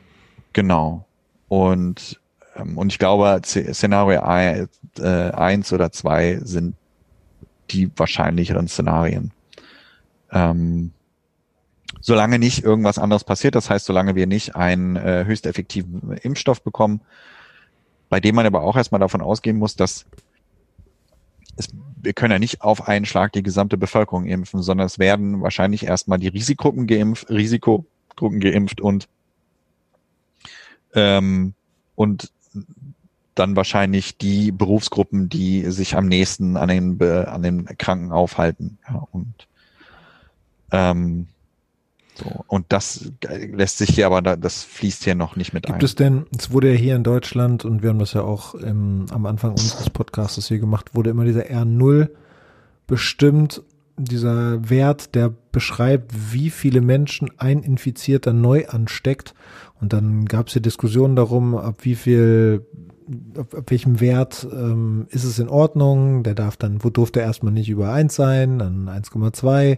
Genau. 0.54 1.06
Und, 1.48 2.20
ähm, 2.56 2.78
und 2.78 2.92
ich 2.92 3.00
glaube, 3.00 3.42
Szenario 3.44 4.22
1 4.22 4.70
äh, 5.00 5.76
oder 5.76 5.92
2 5.92 6.40
sind 6.44 6.76
die 7.72 7.92
wahrscheinlicheren 7.96 8.68
Szenarien. 8.68 9.32
Ähm, 10.32 10.92
solange 12.02 12.40
nicht 12.40 12.64
irgendwas 12.64 12.98
anderes 12.98 13.24
passiert, 13.24 13.56
das 13.56 13.70
heißt, 13.70 13.86
solange 13.86 14.16
wir 14.16 14.28
nicht 14.28 14.56
einen 14.56 14.96
äh, 14.96 15.26
höchst 15.26 15.46
effektiven 15.46 16.18
Impfstoff 16.22 16.64
bekommen, 16.64 17.02
bei 18.14 18.20
dem 18.20 18.36
man 18.36 18.46
aber 18.46 18.62
auch 18.62 18.76
erstmal 18.76 19.00
davon 19.00 19.22
ausgehen 19.22 19.58
muss, 19.58 19.76
dass 19.76 20.06
es, 21.56 21.70
wir 22.00 22.14
können 22.14 22.34
ja 22.34 22.38
nicht 22.38 22.62
auf 22.62 22.88
einen 22.88 23.06
Schlag 23.06 23.32
die 23.32 23.42
gesamte 23.42 23.76
Bevölkerung 23.76 24.28
impfen, 24.28 24.62
sondern 24.62 24.86
es 24.86 25.00
werden 25.00 25.42
wahrscheinlich 25.42 25.88
erstmal 25.88 26.20
die 26.20 26.28
Risikogruppen 26.28 26.86
geimpft, 26.86 27.32
Risikogruppen 27.32 28.40
geimpft 28.40 28.82
und 28.82 29.10
ähm, 30.94 31.56
und 31.96 32.32
dann 33.34 33.56
wahrscheinlich 33.56 34.16
die 34.16 34.52
Berufsgruppen, 34.52 35.28
die 35.28 35.72
sich 35.72 35.96
am 35.96 36.06
nächsten 36.06 36.56
an 36.56 36.68
den, 36.68 37.02
an 37.02 37.42
den 37.42 37.66
Kranken 37.80 38.12
aufhalten. 38.12 38.78
Ja, 38.88 39.08
und 39.12 39.48
ähm, 40.72 41.30
so, 42.16 42.46
und 42.48 42.66
das 42.70 43.12
lässt 43.22 43.80
sich 43.80 43.90
hier 43.90 44.06
aber, 44.06 44.22
da, 44.22 44.36
das 44.36 44.64
fließt 44.64 45.04
hier 45.04 45.16
noch 45.16 45.36
nicht 45.36 45.54
mit 45.54 45.64
Gibt 45.64 45.76
ein. 45.76 45.80
Gibt 45.80 45.90
es 45.90 45.96
denn, 45.96 46.26
es 46.38 46.52
wurde 46.52 46.72
ja 46.72 46.78
hier 46.78 46.96
in 46.96 47.04
Deutschland, 47.04 47.66
und 47.66 47.82
wir 47.82 47.90
haben 47.90 48.00
das 48.00 48.14
ja 48.14 48.22
auch 48.22 48.56
im, 48.56 49.06
am 49.12 49.26
Anfang 49.26 49.52
unseres 49.52 49.90
Podcasts 49.90 50.48
hier 50.48 50.60
gemacht, 50.60 50.94
wurde 50.94 51.10
immer 51.10 51.26
dieser 51.26 51.46
R0 51.46 52.10
bestimmt, 52.88 53.64
dieser 53.98 54.70
Wert, 54.70 55.16
der 55.16 55.32
beschreibt, 55.52 56.12
wie 56.34 56.50
viele 56.50 56.82
Menschen 56.82 57.32
ein 57.38 57.62
Infizierter 57.62 58.34
neu 58.34 58.68
ansteckt. 58.68 59.34
Und 59.80 59.94
dann 59.94 60.26
gab 60.26 60.48
es 60.48 60.54
hier 60.54 60.62
Diskussionen 60.62 61.16
darum, 61.16 61.56
ab 61.56 61.78
wie 61.82 61.96
viel, 61.96 62.66
ab, 63.38 63.54
ab 63.54 63.70
welchem 63.70 64.00
Wert 64.00 64.48
ähm, 64.52 65.08
ist 65.10 65.26
es 65.26 65.38
in 65.38 65.48
Ordnung. 65.48 66.24
Der 66.24 66.34
darf 66.34 66.58
dann, 66.58 66.84
wo 66.84 66.90
durfte 66.90 67.20
er 67.20 67.28
erstmal 67.28 67.54
nicht 67.54 67.70
über 67.70 67.94
eins 67.94 68.16
sein, 68.16 68.60
dann 68.60 68.90
1,2 68.90 69.78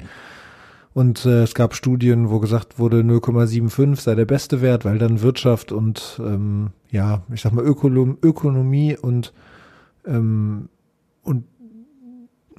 und 0.96 1.26
äh, 1.26 1.44
es 1.44 1.54
gab 1.54 1.76
Studien, 1.76 2.30
wo 2.30 2.40
gesagt 2.40 2.80
wurde, 2.80 3.02
0,75 3.02 4.00
sei 4.00 4.16
der 4.16 4.24
beste 4.24 4.62
Wert, 4.62 4.86
weil 4.86 4.98
dann 4.98 5.22
Wirtschaft 5.22 5.74
und 5.74 6.22
ähm, 6.24 6.70
ja, 6.90 7.22
ich 7.34 7.42
sag 7.42 7.52
mal 7.52 7.66
Ökonom 7.66 8.18
Ökonomie 8.24 8.96
und 8.96 9.34
ähm, 10.06 10.70
und 11.22 11.44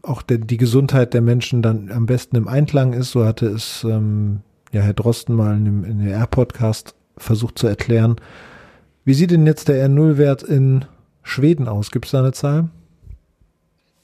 auch 0.03 0.21
der, 0.21 0.37
die 0.37 0.59
Gesundheit 0.59 1.15
der 1.15 1.23
Menschen 1.23 1.63
dann 1.63 1.91
am 1.91 2.05
besten 2.05 2.37
im 2.37 2.47
Einklang 2.47 2.93
ist. 2.93 3.13
So 3.13 3.25
hatte 3.25 3.47
es 3.47 3.85
ähm, 3.85 4.43
ja 4.71 4.83
Herr 4.83 4.93
Drosten 4.93 5.35
mal 5.35 5.57
in 5.57 5.65
dem, 5.65 5.85
in 5.85 5.99
dem 6.01 6.09
R-Podcast 6.09 6.95
versucht 7.17 7.59
zu 7.59 7.67
erklären. 7.67 8.17
Wie 9.07 9.15
sieht 9.15 9.31
denn 9.31 9.47
jetzt 9.47 9.69
der 9.69 9.89
R0-Wert 9.89 10.43
in 10.43 10.85
Schweden 11.23 11.69
aus? 11.69 11.91
Gibt 11.91 12.05
es 12.05 12.11
da 12.11 12.19
eine 12.19 12.33
Zahl? 12.33 12.69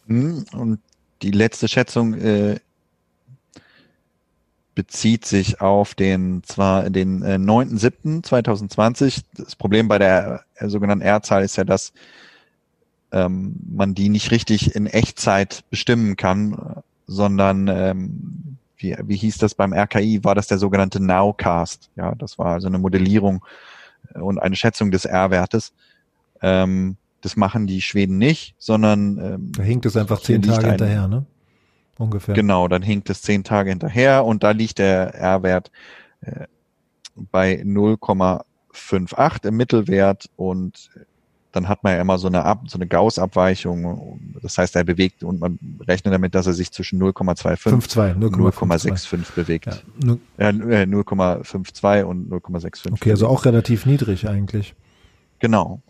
Hm, 0.06 0.46
und 0.54 0.78
die 1.20 1.32
letzte 1.32 1.68
Schätzung 1.68 2.14
äh, 2.14 2.56
bezieht 4.74 5.26
sich 5.26 5.60
auf 5.60 5.94
den 5.94 6.42
zwar 6.44 6.88
den 6.90 7.22
äh, 7.22 7.34
9.7.2020. 7.34 9.22
Das 9.36 9.56
Problem 9.56 9.88
bei 9.88 9.98
der 9.98 10.44
äh, 10.54 10.68
sogenannten 10.68 11.04
R-Zahl 11.04 11.44
ist 11.44 11.56
ja, 11.56 11.64
dass 11.64 11.92
ähm, 13.12 13.56
man 13.70 13.94
die 13.94 14.08
nicht 14.08 14.30
richtig 14.30 14.74
in 14.74 14.86
Echtzeit 14.86 15.64
bestimmen 15.70 16.16
kann, 16.16 16.82
sondern 17.06 17.68
ähm, 17.68 18.58
wie, 18.76 18.96
wie 19.04 19.16
hieß 19.16 19.38
das 19.38 19.54
beim 19.54 19.72
RKI, 19.72 20.24
war 20.24 20.34
das 20.34 20.46
der 20.46 20.58
sogenannte 20.58 21.00
Nowcast. 21.02 21.90
Ja, 21.96 22.14
das 22.14 22.38
war 22.38 22.46
also 22.46 22.68
eine 22.68 22.78
Modellierung 22.78 23.44
äh, 24.14 24.18
und 24.18 24.38
eine 24.38 24.56
Schätzung 24.56 24.90
des 24.90 25.04
R-Wertes. 25.04 25.72
Ähm, 26.40 26.96
das 27.20 27.36
machen 27.36 27.66
die 27.66 27.82
Schweden 27.82 28.18
nicht, 28.18 28.54
sondern 28.58 29.18
ähm, 29.18 29.52
da 29.52 29.62
hinkt 29.62 29.86
es 29.86 29.96
einfach 29.96 30.20
zehn 30.20 30.42
Tage 30.42 30.70
hinterher, 30.70 31.06
ne? 31.06 31.24
Ungefähr. 32.02 32.34
Genau, 32.34 32.68
dann 32.68 32.82
hinkt 32.82 33.10
es 33.10 33.22
zehn 33.22 33.44
Tage 33.44 33.70
hinterher 33.70 34.24
und 34.24 34.42
da 34.42 34.50
liegt 34.50 34.78
der 34.78 35.14
R-Wert 35.14 35.70
äh, 36.20 36.46
bei 37.30 37.62
0,58 37.62 39.46
im 39.48 39.56
Mittelwert 39.56 40.30
und 40.36 40.90
dann 41.52 41.68
hat 41.68 41.84
man 41.84 41.94
ja 41.94 42.00
immer 42.00 42.18
so 42.18 42.26
eine, 42.26 42.44
Ab 42.44 42.62
so 42.66 42.78
eine 42.78 42.86
Gauss-Abweichung. 42.86 44.18
Das 44.42 44.56
heißt, 44.56 44.74
er 44.74 44.84
bewegt 44.84 45.22
und 45.22 45.38
man 45.40 45.58
rechnet 45.86 46.12
damit, 46.14 46.34
dass 46.34 46.46
er 46.46 46.54
sich 46.54 46.72
zwischen 46.72 47.00
0,25 47.00 47.72
und 47.72 47.84
0,65 47.84 49.34
bewegt. 49.34 49.84
Ja, 50.38 50.48
äh, 50.48 50.52
0,52 50.86 52.02
und 52.04 52.30
0,65. 52.30 52.92
Okay, 52.92 53.10
also 53.10 53.28
auch 53.28 53.44
relativ 53.44 53.84
niedrig 53.84 54.28
eigentlich. 54.28 54.74
Genau. 55.38 55.82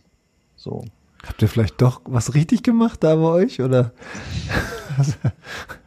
So. 0.57 0.85
Habt 1.27 1.41
ihr 1.41 1.49
vielleicht 1.49 1.81
doch 1.81 2.01
was 2.05 2.35
richtig 2.35 2.65
gemacht 2.65 3.05
da 3.05 3.15
bei 3.15 3.23
euch 3.23 3.61
oder? 3.61 3.93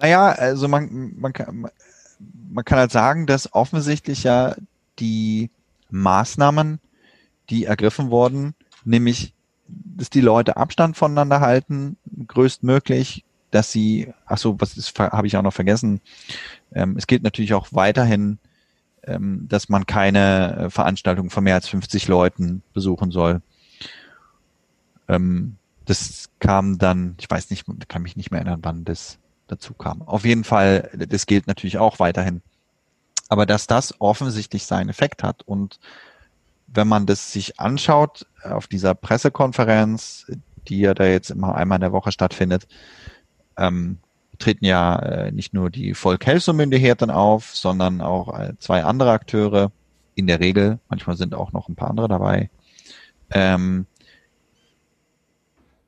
Naja, 0.00 0.28
also 0.28 0.68
man, 0.68 1.14
man, 1.16 1.32
kann, 1.32 1.68
man 2.50 2.64
kann 2.64 2.78
halt 2.78 2.92
sagen, 2.92 3.26
dass 3.26 3.52
offensichtlich 3.52 4.22
ja 4.22 4.54
die 4.98 5.50
Maßnahmen, 5.90 6.80
die 7.50 7.64
ergriffen 7.64 8.10
wurden, 8.10 8.54
nämlich, 8.84 9.34
dass 9.66 10.10
die 10.10 10.20
Leute 10.20 10.56
Abstand 10.56 10.96
voneinander 10.96 11.40
halten, 11.40 11.96
größtmöglich, 12.26 13.24
dass 13.50 13.72
sie, 13.72 14.12
ach 14.26 14.38
so, 14.38 14.60
was 14.60 14.76
ist, 14.76 14.98
habe 14.98 15.26
ich 15.26 15.36
auch 15.36 15.42
noch 15.42 15.52
vergessen. 15.52 16.00
Ähm, 16.72 16.96
es 16.96 17.06
gilt 17.06 17.22
natürlich 17.22 17.54
auch 17.54 17.68
weiterhin, 17.70 18.38
ähm, 19.04 19.46
dass 19.48 19.68
man 19.68 19.86
keine 19.86 20.56
äh, 20.56 20.70
Veranstaltung 20.70 21.30
von 21.30 21.44
mehr 21.44 21.54
als 21.54 21.68
50 21.68 22.08
Leuten 22.08 22.62
besuchen 22.74 23.10
soll. 23.10 23.40
Ähm, 25.08 25.56
das 25.86 26.28
kam 26.38 26.78
dann, 26.78 27.14
ich 27.18 27.30
weiß 27.30 27.50
nicht, 27.50 27.64
kann 27.88 28.02
mich 28.02 28.16
nicht 28.16 28.30
mehr 28.30 28.40
erinnern, 28.40 28.60
wann 28.62 28.84
das 28.84 29.18
dazu 29.48 29.74
kam. 29.74 30.02
Auf 30.02 30.24
jeden 30.24 30.44
Fall, 30.44 30.90
das 30.94 31.26
gilt 31.26 31.46
natürlich 31.46 31.78
auch 31.78 31.98
weiterhin. 31.98 32.42
Aber 33.28 33.44
dass 33.44 33.66
das 33.66 34.00
offensichtlich 34.00 34.64
seinen 34.64 34.88
Effekt 34.88 35.22
hat 35.22 35.42
und 35.42 35.78
wenn 36.66 36.88
man 36.88 37.06
das 37.06 37.32
sich 37.32 37.58
anschaut 37.58 38.26
auf 38.42 38.66
dieser 38.66 38.94
Pressekonferenz, 38.94 40.30
die 40.68 40.80
ja 40.80 40.94
da 40.94 41.06
jetzt 41.06 41.30
immer 41.30 41.54
einmal 41.54 41.76
in 41.76 41.82
der 41.82 41.92
Woche 41.92 42.12
stattfindet, 42.12 42.68
ähm, 43.56 43.98
treten 44.38 44.64
ja 44.64 44.98
äh, 44.98 45.32
nicht 45.32 45.54
nur 45.54 45.70
die 45.70 45.94
Volk-Helsumünde-Härten 45.94 47.10
auf, 47.10 47.54
sondern 47.54 48.00
auch 48.00 48.38
äh, 48.38 48.52
zwei 48.58 48.84
andere 48.84 49.10
Akteure. 49.10 49.72
In 50.14 50.26
der 50.26 50.40
Regel, 50.40 50.78
manchmal 50.88 51.16
sind 51.16 51.34
auch 51.34 51.52
noch 51.52 51.68
ein 51.68 51.76
paar 51.76 51.90
andere 51.90 52.08
dabei. 52.08 52.50
Ähm, 53.30 53.86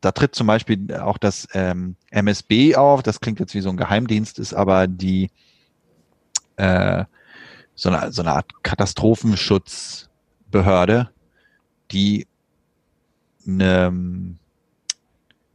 da 0.00 0.12
tritt 0.12 0.34
zum 0.34 0.46
Beispiel 0.46 0.94
auch 0.94 1.18
das 1.18 1.48
ähm, 1.52 1.96
MSB 2.10 2.76
auf. 2.76 3.02
Das 3.02 3.20
klingt 3.20 3.40
jetzt 3.40 3.54
wie 3.54 3.60
so 3.60 3.68
ein 3.70 3.76
Geheimdienst, 3.76 4.38
ist 4.38 4.54
aber 4.54 4.86
die 4.86 5.30
äh, 6.56 7.04
so, 7.74 7.90
eine, 7.90 8.12
so 8.12 8.22
eine 8.22 8.32
Art 8.32 8.62
Katastrophenschutzbehörde, 8.62 11.10
die 11.90 12.26
eine 13.46 14.36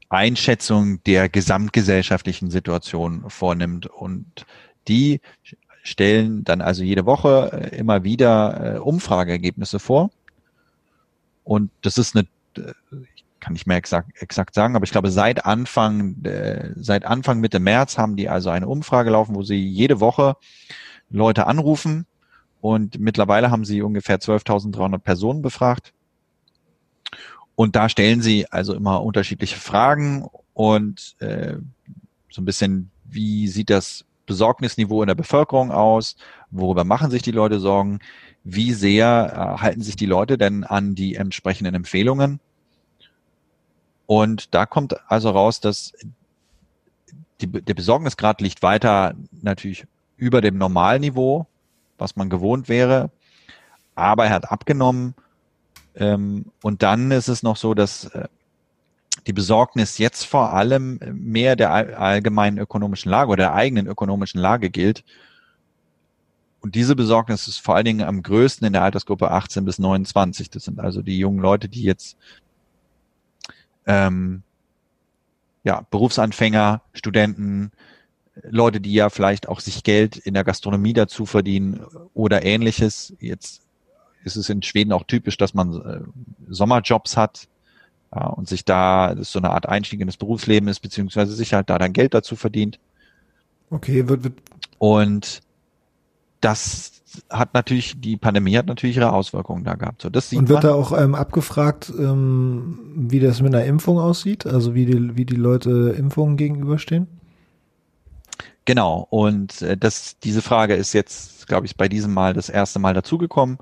Einschätzung 0.10 1.04
der 1.04 1.30
gesamtgesellschaftlichen 1.30 2.50
Situation 2.50 3.30
vornimmt. 3.30 3.88
Und 3.88 4.46
die 4.88 5.22
stellen 5.84 6.44
dann 6.44 6.62
also 6.62 6.84
jede 6.84 7.06
Woche 7.06 7.52
äh, 7.54 7.78
immer 7.78 8.04
wieder 8.04 8.76
äh, 8.76 8.80
Umfrageergebnisse 8.80 9.80
vor. 9.80 10.12
Und 11.44 11.72
das 11.82 11.98
ist 11.98 12.16
eine, 12.16 12.28
äh, 12.58 12.74
kann 13.46 13.54
nicht 13.54 13.68
mehr 13.68 13.78
exakt, 13.78 14.10
exakt 14.22 14.56
sagen, 14.56 14.76
aber 14.76 14.86
ich 14.86 14.92
glaube, 14.92 15.12
seit 15.12 15.46
Anfang, 15.46 16.16
seit 16.76 17.06
Anfang 17.06 17.40
Mitte 17.40 17.60
März 17.60 17.98
haben 17.98 18.16
die 18.16 18.28
also 18.28 18.50
eine 18.50 18.68
Umfrage 18.68 19.12
laufen, 19.12 19.36
wo 19.36 19.44
sie 19.44 19.64
jede 19.64 20.00
Woche 20.00 20.36
Leute 21.12 21.46
anrufen. 21.46 22.08
Und 22.60 23.00
mittlerweile 23.00 23.52
haben 23.52 23.64
sie 23.64 23.84
ungefähr 23.84 24.18
12.300 24.18 24.98
Personen 24.98 25.44
befragt 25.44 25.94
und 27.56 27.76
da 27.76 27.88
stellen 27.88 28.22
sie 28.24 28.52
also 28.52 28.74
immer 28.74 29.04
unterschiedliche 29.04 29.58
Fragen 29.58 30.28
und 30.54 31.16
äh, 31.20 31.58
so 32.30 32.42
ein 32.42 32.46
bisschen, 32.46 32.90
wie 33.06 33.48
sieht 33.48 33.70
das 33.70 34.06
Besorgnisniveau 34.26 35.04
in 35.04 35.08
der 35.08 35.16
Bevölkerung 35.16 35.72
aus? 35.72 36.16
Worüber 36.50 36.84
machen 36.84 37.12
sich 37.12 37.22
die 37.22 37.32
Leute 37.32 37.60
Sorgen? 37.60 38.00
Wie 38.44 38.74
sehr 38.74 39.58
äh, 39.58 39.62
halten 39.62 39.82
sich 39.82 39.96
die 39.96 40.08
Leute 40.08 40.38
denn 40.38 40.64
an 40.64 40.96
die 40.96 41.16
entsprechenden 41.16 41.76
Empfehlungen? 41.76 42.40
Und 44.08 44.54
da 44.54 44.66
kommt 44.66 44.96
also 45.10 45.30
raus, 45.30 45.60
dass 45.60 45.94
die, 47.42 47.48
der 47.48 47.74
Besorgnisgrad 47.74 48.42
liegt 48.42 48.62
weiter 48.62 49.16
natürlich 49.42 49.86
über 50.18 50.42
dem 50.42 50.58
Normalniveau, 50.58 51.48
was 51.98 52.16
man 52.16 52.30
gewohnt 52.30 52.70
wäre, 52.70 53.12
aber 53.96 54.26
er 54.26 54.32
hat 54.32 54.52
abgenommen 54.52 55.16
ähm, 55.96 56.46
und 56.62 56.84
dann 56.84 57.12
ist 57.12 57.28
es 57.28 57.44
noch 57.44 57.58
so, 57.58 57.74
dass 57.74 58.06
äh, 58.06 58.28
die 59.28 59.34
Besorgnis 59.34 59.98
jetzt 59.98 60.26
vor 60.26 60.54
allem 60.54 61.00
mehr 61.14 61.56
der 61.56 61.72
allgemeinen 61.72 62.58
ökonomischen 62.58 63.10
Lage 63.10 63.32
oder 63.32 63.44
der 63.46 63.54
eigenen 63.54 63.88
ökonomischen 63.88 64.40
Lage 64.40 64.70
gilt. 64.70 65.04
Und 66.62 66.76
diese 66.76 66.96
Besorgnis 66.96 67.48
ist 67.48 67.60
vor 67.60 67.76
allen 67.76 67.86
Dingen 67.86 68.08
am 68.08 68.24
größten 68.24 68.68
in 68.68 68.74
der 68.74 68.84
Altersgruppe 68.84 69.32
18 69.32 69.66
bis 69.66 69.80
29. 69.80 70.50
Das 70.50 70.66
sind 70.66 70.80
also 70.80 71.02
die 71.02 71.18
jungen 71.18 71.40
Leute, 71.40 71.70
die 71.70 71.84
jetzt 71.84 72.18
ähm, 73.86 74.44
ja, 75.64 75.86
Berufsanfänger, 75.90 76.82
Studenten, 76.94 77.72
Leute, 78.44 78.82
die 78.82 78.94
ja 78.94 79.10
vielleicht 79.10 79.48
auch 79.48 79.60
sich 79.60 79.84
Geld 79.84 80.18
in 80.18 80.34
der 80.34 80.44
Gastronomie 80.44 80.94
dazu 80.94 81.26
verdienen 81.26 81.82
oder 82.14 82.44
ähnliches, 82.44 83.14
jetzt 83.20 83.62
ist 84.24 84.36
es 84.36 84.50
in 84.50 84.62
Schweden 84.62 84.92
auch 84.92 85.04
typisch, 85.04 85.38
dass 85.38 85.54
man 85.54 85.74
äh, 85.74 86.00
Sommerjobs 86.50 87.16
hat 87.16 87.48
ja, 88.14 88.26
und 88.28 88.48
sich 88.48 88.66
da, 88.66 89.16
so 89.20 89.40
eine 89.40 89.52
Art 89.52 89.68
Einstieg 89.68 90.02
in 90.02 90.08
das 90.08 90.18
Berufsleben 90.18 90.68
ist, 90.68 90.80
beziehungsweise 90.80 91.34
sich 91.34 91.54
halt 91.54 91.70
da 91.70 91.78
dann 91.78 91.94
Geld 91.94 92.14
dazu 92.14 92.36
verdient. 92.36 92.80
Okay, 93.70 94.08
wird, 94.08 94.24
wird. 94.24 94.42
Und 94.78 95.42
das 96.42 96.92
hat 97.30 97.54
natürlich, 97.54 98.00
die 98.00 98.18
Pandemie 98.18 98.58
hat 98.58 98.68
natürlich 98.68 98.98
ihre 98.98 99.14
Auswirkungen 99.14 99.64
da 99.64 99.76
gehabt. 99.76 100.02
So, 100.02 100.10
das 100.10 100.30
sieht 100.30 100.40
und 100.40 100.50
wird 100.50 100.64
man. 100.64 100.72
da 100.72 100.76
auch 100.76 100.98
ähm, 100.98 101.16
abgefragt, 101.16 101.92
ähm, 101.98 102.80
wie 102.96 103.20
das 103.20 103.42
mit 103.42 103.56
einer 103.56 103.66
Impfung 103.66 104.00
aussieht? 104.00 104.46
Also 104.46 104.76
wie 104.76 104.86
die, 104.86 105.16
wie 105.16 105.26
die 105.26 105.36
Leute 105.36 105.96
Impfungen 105.98 106.38
gegenüberstehen? 106.38 107.08
Genau, 108.66 109.08
und 109.10 109.62
äh, 109.62 109.78
das, 109.78 110.18
diese 110.20 110.42
Frage 110.42 110.74
ist 110.76 110.94
jetzt, 110.94 111.48
glaube 111.48 111.68
ich, 111.68 111.78
bei 111.78 111.88
diesem 111.88 112.14
Mal 112.14 112.34
das 112.34 112.50
erste 112.50 112.80
Mal 112.80 112.94
dazugekommen. 112.94 113.60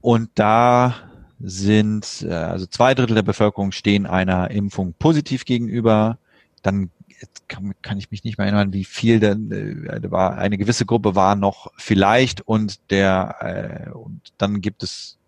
Und 0.00 0.30
da 0.34 0.94
sind, 1.40 2.26
äh, 2.28 2.32
also 2.32 2.66
zwei 2.66 2.94
Drittel 2.94 3.14
der 3.14 3.22
Bevölkerung 3.22 3.72
stehen 3.72 4.06
einer 4.06 4.50
Impfung 4.50 4.94
positiv 4.98 5.44
gegenüber. 5.44 6.18
Dann 6.62 6.90
kann, 7.48 7.74
kann 7.82 7.98
ich 7.98 8.10
mich 8.10 8.24
nicht 8.24 8.38
mehr 8.38 8.46
erinnern, 8.46 8.72
wie 8.72 8.84
viel 8.84 9.20
denn, 9.20 9.50
äh, 9.50 10.10
war 10.10 10.38
eine 10.38 10.58
gewisse 10.58 10.86
Gruppe 10.86 11.14
war 11.14 11.36
noch 11.36 11.72
vielleicht 11.76 12.40
und 12.40 12.90
der 12.90 13.88
äh, 13.88 13.90
und 13.90 14.32
dann 14.38 14.60
gibt 14.60 14.82
es 14.82 15.18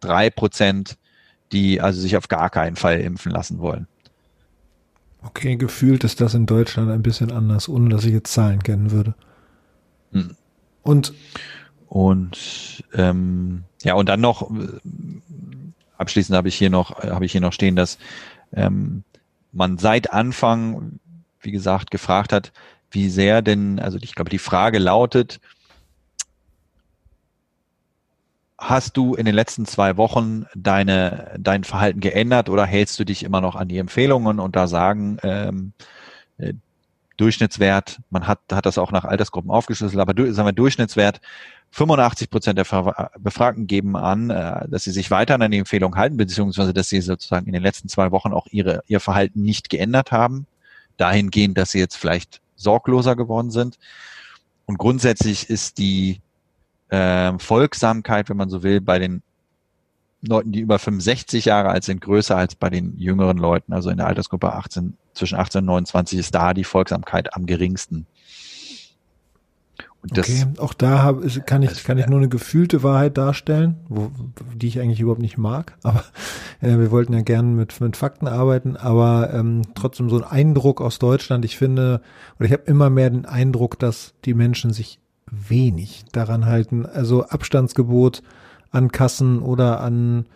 drei 0.00 0.30
Prozent, 0.30 0.98
die 1.52 1.80
also 1.80 2.00
sich 2.00 2.16
auf 2.16 2.28
gar 2.28 2.50
keinen 2.50 2.76
Fall 2.76 3.00
impfen 3.00 3.32
lassen 3.32 3.58
wollen. 3.58 3.86
Okay, 5.22 5.56
gefühlt 5.56 6.04
ist 6.04 6.20
das 6.20 6.34
in 6.34 6.46
Deutschland 6.46 6.90
ein 6.90 7.02
bisschen 7.02 7.30
anders, 7.30 7.68
ohne 7.68 7.90
dass 7.90 8.04
ich 8.04 8.12
jetzt 8.12 8.32
Zahlen 8.32 8.62
kennen 8.62 8.90
würde. 8.90 9.14
Hm. 10.12 10.36
Und 10.82 11.12
und 11.90 12.84
ähm, 12.94 13.64
ja, 13.82 13.94
und 13.94 14.08
dann 14.08 14.20
noch, 14.20 14.48
abschließend 15.98 16.36
habe 16.36 16.46
ich 16.46 16.54
hier 16.54 16.70
noch, 16.70 17.02
habe 17.02 17.24
ich 17.24 17.32
hier 17.32 17.40
noch 17.40 17.52
stehen, 17.52 17.74
dass 17.74 17.98
ähm, 18.52 19.02
man 19.50 19.76
seit 19.76 20.12
Anfang, 20.12 21.00
wie 21.40 21.50
gesagt, 21.50 21.90
gefragt 21.90 22.32
hat, 22.32 22.52
wie 22.90 23.08
sehr 23.08 23.42
denn, 23.42 23.78
also 23.78 23.98
ich 24.00 24.14
glaube, 24.14 24.30
die 24.30 24.38
Frage 24.38 24.78
lautet, 24.78 25.40
hast 28.58 28.96
du 28.96 29.14
in 29.14 29.24
den 29.24 29.34
letzten 29.34 29.64
zwei 29.64 29.96
Wochen 29.96 30.44
deine, 30.54 31.34
dein 31.38 31.64
Verhalten 31.64 32.00
geändert 32.00 32.48
oder 32.48 32.66
hältst 32.66 32.98
du 33.00 33.04
dich 33.04 33.22
immer 33.22 33.40
noch 33.40 33.56
an 33.56 33.68
die 33.68 33.78
Empfehlungen 33.78 34.38
und 34.38 34.54
da 34.54 34.66
sagen, 34.66 35.18
ähm, 35.22 35.72
äh, 36.38 36.52
Durchschnittswert, 37.16 38.00
man 38.10 38.26
hat, 38.26 38.40
hat 38.50 38.66
das 38.66 38.78
auch 38.78 38.92
nach 38.92 39.04
Altersgruppen 39.04 39.50
aufgeschlüsselt, 39.50 40.00
aber 40.00 40.14
sagen 40.32 40.48
wir 40.48 40.52
Durchschnittswert 40.52 41.20
85 41.72 42.30
Prozent 42.30 42.58
der 42.58 43.10
Befragten 43.18 43.66
geben 43.66 43.96
an, 43.96 44.30
äh, 44.30 44.68
dass 44.68 44.84
sie 44.84 44.90
sich 44.90 45.10
weiter 45.10 45.40
an 45.40 45.50
die 45.50 45.58
Empfehlung 45.58 45.96
halten, 45.96 46.16
beziehungsweise 46.16 46.74
dass 46.74 46.88
sie 46.88 47.00
sozusagen 47.00 47.46
in 47.46 47.52
den 47.52 47.62
letzten 47.62 47.88
zwei 47.88 48.10
Wochen 48.10 48.32
auch 48.32 48.46
ihre, 48.50 48.82
ihr 48.88 49.00
Verhalten 49.00 49.42
nicht 49.42 49.70
geändert 49.70 50.12
haben, 50.12 50.46
dahingehend, 51.00 51.56
dass 51.56 51.70
sie 51.70 51.78
jetzt 51.78 51.96
vielleicht 51.96 52.40
sorgloser 52.56 53.16
geworden 53.16 53.50
sind. 53.50 53.78
Und 54.66 54.78
grundsätzlich 54.78 55.48
ist 55.48 55.78
die 55.78 56.20
äh, 56.88 57.32
Folgsamkeit, 57.38 58.28
wenn 58.28 58.36
man 58.36 58.50
so 58.50 58.62
will, 58.62 58.80
bei 58.80 58.98
den 58.98 59.22
Leuten, 60.22 60.52
die 60.52 60.60
über 60.60 60.78
65 60.78 61.46
Jahre 61.46 61.70
alt 61.70 61.84
sind, 61.84 62.00
größer 62.00 62.36
als 62.36 62.54
bei 62.54 62.68
den 62.68 62.96
jüngeren 62.98 63.38
Leuten. 63.38 63.72
Also 63.72 63.90
in 63.90 63.96
der 63.96 64.06
Altersgruppe 64.06 64.52
18, 64.52 64.96
zwischen 65.14 65.38
18 65.38 65.60
und 65.60 65.66
29 65.66 66.18
ist 66.18 66.34
da 66.34 66.52
die 66.52 66.64
Folgsamkeit 66.64 67.34
am 67.34 67.46
geringsten. 67.46 68.06
Okay, 70.02 70.46
auch 70.56 70.72
da 70.72 71.02
hab, 71.02 71.20
kann 71.46 71.62
ich 71.62 71.84
kann 71.84 71.98
ich 71.98 72.06
nur 72.06 72.18
eine 72.18 72.30
gefühlte 72.30 72.82
Wahrheit 72.82 73.18
darstellen, 73.18 73.76
wo, 73.88 74.10
die 74.54 74.66
ich 74.66 74.80
eigentlich 74.80 75.00
überhaupt 75.00 75.20
nicht 75.20 75.36
mag. 75.36 75.76
Aber 75.82 76.04
äh, 76.60 76.78
wir 76.78 76.90
wollten 76.90 77.12
ja 77.12 77.20
gerne 77.20 77.48
mit 77.48 77.78
mit 77.80 77.96
Fakten 77.96 78.26
arbeiten, 78.26 78.76
aber 78.76 79.32
ähm, 79.34 79.62
trotzdem 79.74 80.08
so 80.08 80.16
ein 80.16 80.24
Eindruck 80.24 80.80
aus 80.80 80.98
Deutschland. 80.98 81.44
Ich 81.44 81.58
finde 81.58 82.00
oder 82.38 82.46
ich 82.46 82.52
habe 82.52 82.62
immer 82.64 82.88
mehr 82.88 83.10
den 83.10 83.26
Eindruck, 83.26 83.78
dass 83.78 84.14
die 84.24 84.34
Menschen 84.34 84.72
sich 84.72 85.00
wenig 85.30 86.04
daran 86.12 86.46
halten. 86.46 86.86
Also 86.86 87.24
Abstandsgebot 87.24 88.22
an 88.70 88.90
Kassen 88.92 89.40
oder 89.40 89.80
an 89.80 90.26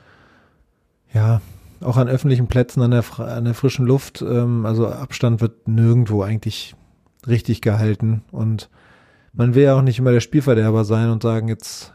ja 1.13 1.41
auch 1.81 1.97
an 1.97 2.09
öffentlichen 2.09 2.49
Plätzen 2.49 2.83
an 2.83 2.91
der 2.91 3.05
an 3.19 3.45
der 3.45 3.55
frischen 3.55 3.87
Luft. 3.87 4.21
Ähm, 4.21 4.67
also 4.67 4.89
Abstand 4.89 5.41
wird 5.41 5.69
nirgendwo 5.69 6.23
eigentlich 6.23 6.75
richtig 7.27 7.63
gehalten 7.63 8.23
und 8.31 8.69
man 9.35 9.55
will 9.55 9.65
ja 9.65 9.77
auch 9.77 9.83
nicht 9.83 9.99
immer 9.99 10.13
der 10.13 10.21
Spielverderber 10.21 10.85
sein 10.85 11.11
und 11.11 11.23
sagen, 11.23 11.49
jetzt 11.49 11.93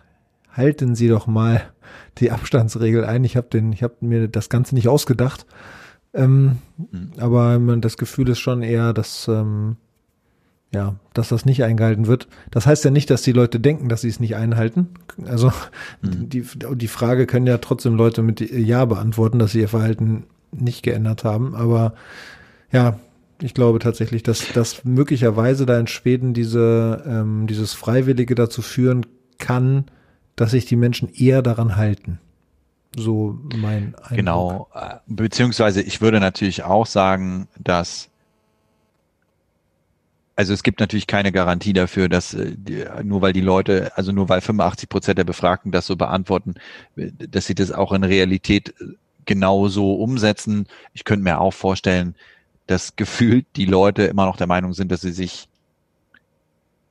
halten 0.51 0.95
Sie 0.95 1.07
doch 1.07 1.27
mal 1.27 1.61
die 2.17 2.31
Abstandsregel 2.31 3.05
ein. 3.05 3.23
Ich 3.23 3.37
habe 3.37 3.47
den, 3.47 3.71
ich 3.71 3.83
habe 3.83 3.95
mir 4.01 4.27
das 4.27 4.49
Ganze 4.49 4.75
nicht 4.75 4.87
ausgedacht. 4.87 5.45
Ähm, 6.13 6.57
mhm. 6.77 7.11
Aber 7.17 7.59
man, 7.59 7.81
das 7.81 7.97
Gefühl 7.97 8.29
ist 8.29 8.39
schon 8.39 8.61
eher, 8.61 8.93
dass 8.93 9.27
ähm, 9.27 9.77
ja, 10.71 10.95
dass 11.13 11.29
das 11.29 11.45
nicht 11.45 11.63
eingehalten 11.63 12.05
wird. 12.05 12.27
Das 12.51 12.67
heißt 12.67 12.85
ja 12.85 12.91
nicht, 12.91 13.09
dass 13.09 13.23
die 13.23 13.31
Leute 13.31 13.59
denken, 13.59 13.89
dass 13.89 14.01
sie 14.01 14.09
es 14.09 14.19
nicht 14.19 14.35
einhalten. 14.35 14.89
Also 15.25 15.51
mhm. 16.01 16.29
die, 16.29 16.45
die 16.75 16.87
Frage 16.87 17.25
können 17.25 17.47
ja 17.47 17.57
trotzdem 17.57 17.95
Leute 17.95 18.21
mit 18.21 18.39
Ja 18.39 18.85
beantworten, 18.85 19.39
dass 19.39 19.53
sie 19.53 19.61
ihr 19.61 19.69
Verhalten 19.69 20.25
nicht 20.51 20.83
geändert 20.83 21.23
haben. 21.23 21.55
Aber 21.55 21.93
ja, 22.71 22.99
ich 23.41 23.53
glaube 23.53 23.79
tatsächlich, 23.79 24.23
dass, 24.23 24.51
dass 24.53 24.83
möglicherweise 24.83 25.65
da 25.65 25.79
in 25.79 25.87
Schweden 25.87 26.33
diese, 26.33 27.03
ähm, 27.05 27.47
dieses 27.47 27.73
Freiwillige 27.73 28.35
dazu 28.35 28.61
führen 28.61 29.05
kann, 29.37 29.85
dass 30.35 30.51
sich 30.51 30.65
die 30.65 30.75
Menschen 30.75 31.09
eher 31.13 31.41
daran 31.41 31.75
halten. 31.75 32.19
So 32.95 33.39
mein 33.55 33.95
Eindruck. 33.95 34.09
Genau, 34.15 34.69
äh, 34.73 34.95
beziehungsweise 35.07 35.81
ich 35.81 36.01
würde 36.01 36.19
natürlich 36.19 36.63
auch 36.63 36.85
sagen, 36.85 37.47
dass 37.57 38.09
also 40.35 40.53
es 40.53 40.63
gibt 40.63 40.79
natürlich 40.79 41.05
keine 41.05 41.33
Garantie 41.33 41.73
dafür, 41.73 42.07
dass 42.07 42.33
äh, 42.33 42.55
nur 43.03 43.21
weil 43.21 43.33
die 43.33 43.41
Leute, 43.41 43.91
also 43.97 44.13
nur 44.13 44.29
weil 44.29 44.39
85 44.39 44.87
Prozent 44.87 45.17
der 45.17 45.25
Befragten 45.25 45.71
das 45.73 45.85
so 45.85 45.97
beantworten, 45.97 46.55
dass 46.95 47.45
sie 47.45 47.55
das 47.55 47.73
auch 47.73 47.91
in 47.91 48.05
Realität 48.05 48.73
genau 49.25 49.67
so 49.67 49.95
umsetzen. 49.95 50.65
Ich 50.93 51.03
könnte 51.03 51.25
mir 51.25 51.41
auch 51.41 51.53
vorstellen, 51.53 52.15
dass 52.69 52.95
gefühlt 52.95 53.47
die 53.55 53.65
Leute 53.65 54.03
immer 54.03 54.25
noch 54.25 54.37
der 54.37 54.47
Meinung 54.47 54.73
sind, 54.73 54.91
dass 54.91 55.01
sie 55.01 55.11
sich 55.11 55.47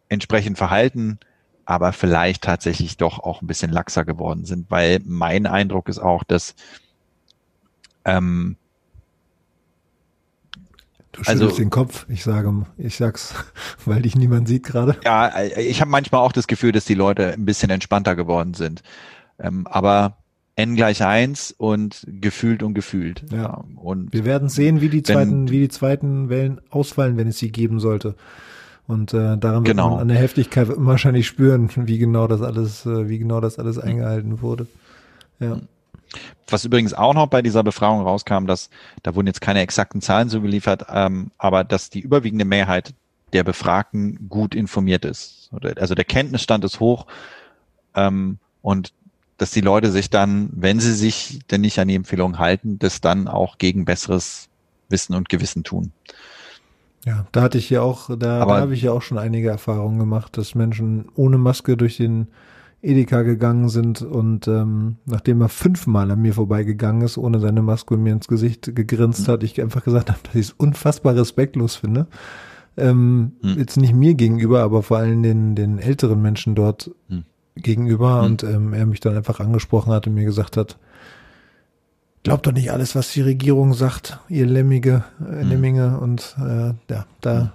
entsprechend 0.09 0.59
verhalten, 0.59 1.19
aber 1.65 1.93
vielleicht 1.93 2.43
tatsächlich 2.43 2.97
doch 2.97 3.21
auch 3.21 3.43
ein 3.43 3.47
bisschen 3.47 3.71
laxer 3.71 4.05
geworden 4.05 4.45
sind, 4.45 4.71
weil 4.71 5.01
mein 5.05 5.47
Eindruck 5.47 5.89
ist 5.89 5.99
auch, 5.99 6.25
dass 6.25 6.55
ähm, 8.05 8.57
Du 11.13 11.25
schüttelst 11.25 11.43
also, 11.43 11.57
den 11.57 11.71
Kopf. 11.71 12.07
Ich 12.09 12.23
sage, 12.23 12.67
ich 12.77 12.97
sag's, 12.97 13.35
weil 13.85 14.03
dich 14.03 14.15
niemand 14.15 14.47
sieht 14.47 14.65
gerade. 14.65 14.97
Ja, 15.05 15.43
ich 15.43 15.81
habe 15.81 15.91
manchmal 15.91 16.21
auch 16.21 16.33
das 16.33 16.47
Gefühl, 16.47 16.73
dass 16.73 16.85
die 16.85 16.95
Leute 16.95 17.33
ein 17.33 17.45
bisschen 17.45 17.71
entspannter 17.71 18.15
geworden 18.15 18.55
sind. 18.55 18.83
Ähm, 19.39 19.67
aber 19.67 20.17
n 20.59 20.75
gleich 20.75 21.05
eins 21.05 21.55
und 21.57 22.05
gefühlt 22.09 22.65
und 22.65 22.75
gefühlt. 22.75 23.23
Ja. 23.31 23.63
Und 23.77 24.13
wir 24.13 24.25
werden 24.25 24.49
sehen, 24.49 24.81
wie 24.81 24.89
die 24.89 25.05
zweiten, 25.05 25.47
wenn, 25.47 25.51
wie 25.51 25.61
die 25.61 25.69
zweiten 25.69 26.31
Wellen 26.31 26.61
ausfallen, 26.71 27.17
wenn 27.17 27.29
es 27.29 27.39
sie 27.39 27.53
geben 27.53 27.79
sollte. 27.79 28.17
Und 28.89 29.15
äh, 29.15 29.39
daran 29.39 29.65
wird 29.65 29.77
genau. 29.77 29.91
man 29.91 30.01
an 30.01 30.09
der 30.09 30.17
Heftigkeit 30.17 30.67
wahrscheinlich 30.75 31.29
spüren, 31.29 31.71
wie 31.77 31.99
genau 31.99 32.27
das 32.27 32.43
alles, 32.43 32.85
äh, 32.87 33.09
wie 33.09 33.19
genau 33.19 33.41
das 33.41 33.61
alles 33.61 33.79
eingehalten 33.79 34.43
wurde. 34.43 34.67
Ja. 35.39 35.61
Was 36.49 36.65
übrigens 36.65 36.93
auch 36.93 37.15
noch 37.15 37.29
bei 37.29 37.41
dieser 37.41 37.63
Befragung 37.63 38.03
rauskam, 38.03 38.47
dass 38.47 38.69
da 39.05 39.15
wurden 39.15 39.29
jetzt 39.29 39.41
keine 39.41 39.61
exakten 39.61 40.01
Zahlen 40.01 40.29
so 40.29 40.41
geliefert, 40.41 40.87
ähm, 40.93 41.31
aber 41.39 41.63
dass 41.63 41.89
die 41.89 42.01
überwiegende 42.01 42.45
Mehrheit 42.45 42.95
der 43.33 43.45
Befragten 43.45 44.29
gut 44.29 44.57
informiert 44.57 45.05
ist. 45.05 45.51
Also 45.77 45.95
der 45.95 46.05
Kenntnisstand 46.05 46.65
ist 46.65 46.81
hoch 46.81 47.07
ähm, 47.95 48.39
und 48.63 48.93
dass 49.39 49.53
die 49.53 49.61
Leute 49.61 49.91
sich 49.91 50.11
dann, 50.11 50.51
wenn 50.53 50.81
sie 50.81 50.93
sich 50.93 51.41
denn 51.51 51.63
nicht 51.63 51.79
an 51.79 51.89
die 51.89 51.95
Empfehlungen 51.95 52.39
halten, 52.39 52.79
das 52.79 53.01
dann 53.01 53.29
auch 53.29 53.57
gegen 53.57 53.85
besseres 53.85 54.49
Wissen 54.89 55.15
und 55.15 55.29
Gewissen 55.29 55.65
tun. 55.65 55.93
Ja, 57.07 57.27
da 57.33 57.43
hatte 57.43 57.57
ich 57.57 57.71
ja 57.71 57.81
auch, 57.81 58.09
da, 58.09 58.45
da 58.45 58.61
habe 58.61 58.75
ich 58.75 58.83
ja 58.83 58.93
auch 58.93 59.03
schon 59.03 59.17
einige 59.17 59.49
Erfahrungen 59.49 59.99
gemacht, 59.99 60.37
dass 60.37 60.55
Menschen 60.55 61.07
ohne 61.15 61.39
Maske 61.39 61.77
durch 61.77 61.97
den 61.97 62.27
Edeka 62.83 63.23
gegangen 63.23 63.69
sind 63.69 64.03
und 64.03 64.47
ähm, 64.47 64.97
nachdem 65.05 65.41
er 65.41 65.49
fünfmal 65.49 66.11
an 66.11 66.21
mir 66.21 66.35
vorbeigegangen 66.35 67.03
ist, 67.03 67.17
ohne 67.17 67.41
seine 67.41 67.63
Maske 67.63 67.97
mir 67.97 68.13
ins 68.13 68.29
Gesicht 68.29 68.75
gegrinst 68.75 69.27
mhm. 69.27 69.33
hat, 69.33 69.43
ich 69.43 69.61
einfach 69.61 69.85
gesagt 69.85 70.11
habe, 70.11 70.21
dass 70.25 70.35
ich 70.35 70.47
es 70.49 70.53
unfassbar 70.53 71.17
respektlos 71.17 71.77
finde. 71.77 72.07
Ähm, 72.77 73.33
mhm. 73.43 73.59
Jetzt 73.59 73.77
nicht 73.77 73.95
mir 73.95 74.15
gegenüber, 74.15 74.63
aber 74.63 74.83
vor 74.83 74.99
allem 74.99 75.23
den, 75.23 75.55
den 75.55 75.79
älteren 75.79 76.23
Menschen 76.23 76.55
dort 76.55 76.93
mhm. 77.09 77.25
Gegenüber. 77.63 78.23
Und 78.23 78.43
ähm, 78.43 78.73
er 78.73 78.87
mich 78.87 79.01
dann 79.01 79.17
einfach 79.17 79.41
angesprochen 79.41 79.93
hat 79.93 80.07
und 80.07 80.15
mir 80.15 80.25
gesagt 80.25 80.57
hat, 80.57 80.79
glaubt 82.23 82.47
doch 82.47 82.53
nicht 82.53 82.73
alles, 82.73 82.95
was 82.95 83.13
die 83.13 83.23
Regierung 83.23 83.75
sagt, 83.75 84.19
ihr 84.29 84.47
Lemmige, 84.47 85.05
äh, 85.21 85.43
Lemminge 85.43 85.99
und 85.99 86.37
äh, 86.41 86.75
ja, 86.91 87.07
da 87.21 87.53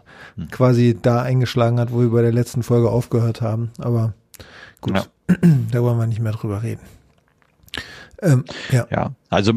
quasi 0.51 0.97
da 0.99 1.21
eingeschlagen 1.21 1.79
hat, 1.79 1.91
wo 1.91 1.99
wir 1.99 2.09
bei 2.09 2.21
der 2.21 2.31
letzten 2.31 2.63
Folge 2.63 2.89
aufgehört 2.89 3.41
haben. 3.41 3.71
Aber 3.77 4.13
gut. 4.81 4.95
Ja. 4.95 5.05
da 5.71 5.81
wollen 5.81 5.97
wir 5.97 6.07
nicht 6.07 6.21
mehr 6.21 6.31
drüber 6.31 6.63
reden. 6.63 6.81
Ähm, 8.21 8.45
ja. 8.71 8.87
ja, 8.89 9.11
also 9.29 9.53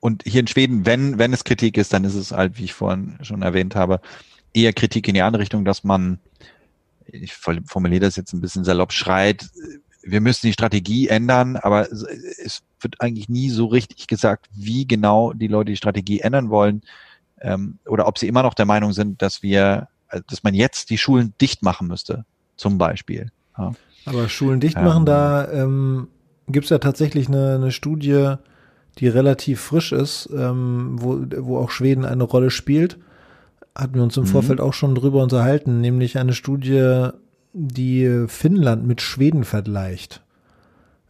und 0.00 0.22
hier 0.24 0.40
in 0.40 0.46
Schweden, 0.46 0.86
wenn, 0.86 1.18
wenn 1.18 1.32
es 1.32 1.44
Kritik 1.44 1.76
ist, 1.78 1.92
dann 1.92 2.04
ist 2.04 2.14
es 2.14 2.32
halt, 2.32 2.58
wie 2.58 2.64
ich 2.64 2.74
vorhin 2.74 3.18
schon 3.22 3.42
erwähnt 3.42 3.74
habe, 3.74 4.00
eher 4.52 4.72
Kritik 4.72 5.08
in 5.08 5.14
die 5.14 5.22
andere 5.22 5.42
Richtung, 5.42 5.64
dass 5.64 5.84
man, 5.84 6.18
ich 7.06 7.34
formuliere 7.34 8.00
das 8.00 8.16
jetzt 8.16 8.32
ein 8.32 8.40
bisschen 8.40 8.64
salopp, 8.64 8.92
schreit, 8.92 9.48
wir 10.02 10.20
müssen 10.20 10.46
die 10.46 10.52
Strategie 10.52 11.08
ändern, 11.08 11.56
aber 11.56 11.90
es 11.90 12.62
wird 12.80 13.00
eigentlich 13.00 13.28
nie 13.28 13.50
so 13.50 13.66
richtig 13.66 14.06
gesagt, 14.06 14.46
wie 14.52 14.86
genau 14.86 15.32
die 15.32 15.48
Leute 15.48 15.72
die 15.72 15.76
Strategie 15.76 16.20
ändern 16.20 16.48
wollen 16.48 16.82
ähm, 17.40 17.78
oder 17.86 18.06
ob 18.06 18.18
sie 18.18 18.28
immer 18.28 18.42
noch 18.42 18.54
der 18.54 18.66
Meinung 18.66 18.92
sind, 18.92 19.20
dass 19.20 19.42
wir, 19.42 19.88
dass 20.28 20.42
man 20.44 20.54
jetzt 20.54 20.90
die 20.90 20.98
Schulen 20.98 21.34
dicht 21.40 21.62
machen 21.62 21.88
müsste, 21.88 22.24
zum 22.56 22.78
Beispiel. 22.78 23.30
Ja. 23.58 23.72
Aber 24.04 24.28
Schulen 24.28 24.60
dicht 24.60 24.76
machen, 24.76 25.00
ähm, 25.00 25.06
da 25.06 25.52
ähm, 25.52 26.08
gibt 26.48 26.64
es 26.64 26.70
ja 26.70 26.78
tatsächlich 26.78 27.26
eine, 27.26 27.56
eine 27.56 27.72
Studie, 27.72 28.34
die 28.98 29.08
relativ 29.08 29.60
frisch 29.60 29.92
ist, 29.92 30.30
ähm, 30.32 30.96
wo, 31.00 31.24
wo 31.38 31.58
auch 31.58 31.70
Schweden 31.70 32.04
eine 32.04 32.24
Rolle 32.24 32.50
spielt. 32.50 32.98
Hatten 33.76 33.94
wir 33.94 34.02
uns 34.02 34.16
im 34.16 34.22
mhm. 34.22 34.28
Vorfeld 34.28 34.60
auch 34.60 34.72
schon 34.72 34.94
drüber 34.94 35.22
unterhalten, 35.22 35.82
nämlich 35.82 36.18
eine 36.18 36.32
Studie, 36.32 37.10
die 37.52 38.24
Finnland 38.26 38.86
mit 38.86 39.02
Schweden 39.02 39.44
vergleicht. 39.44 40.22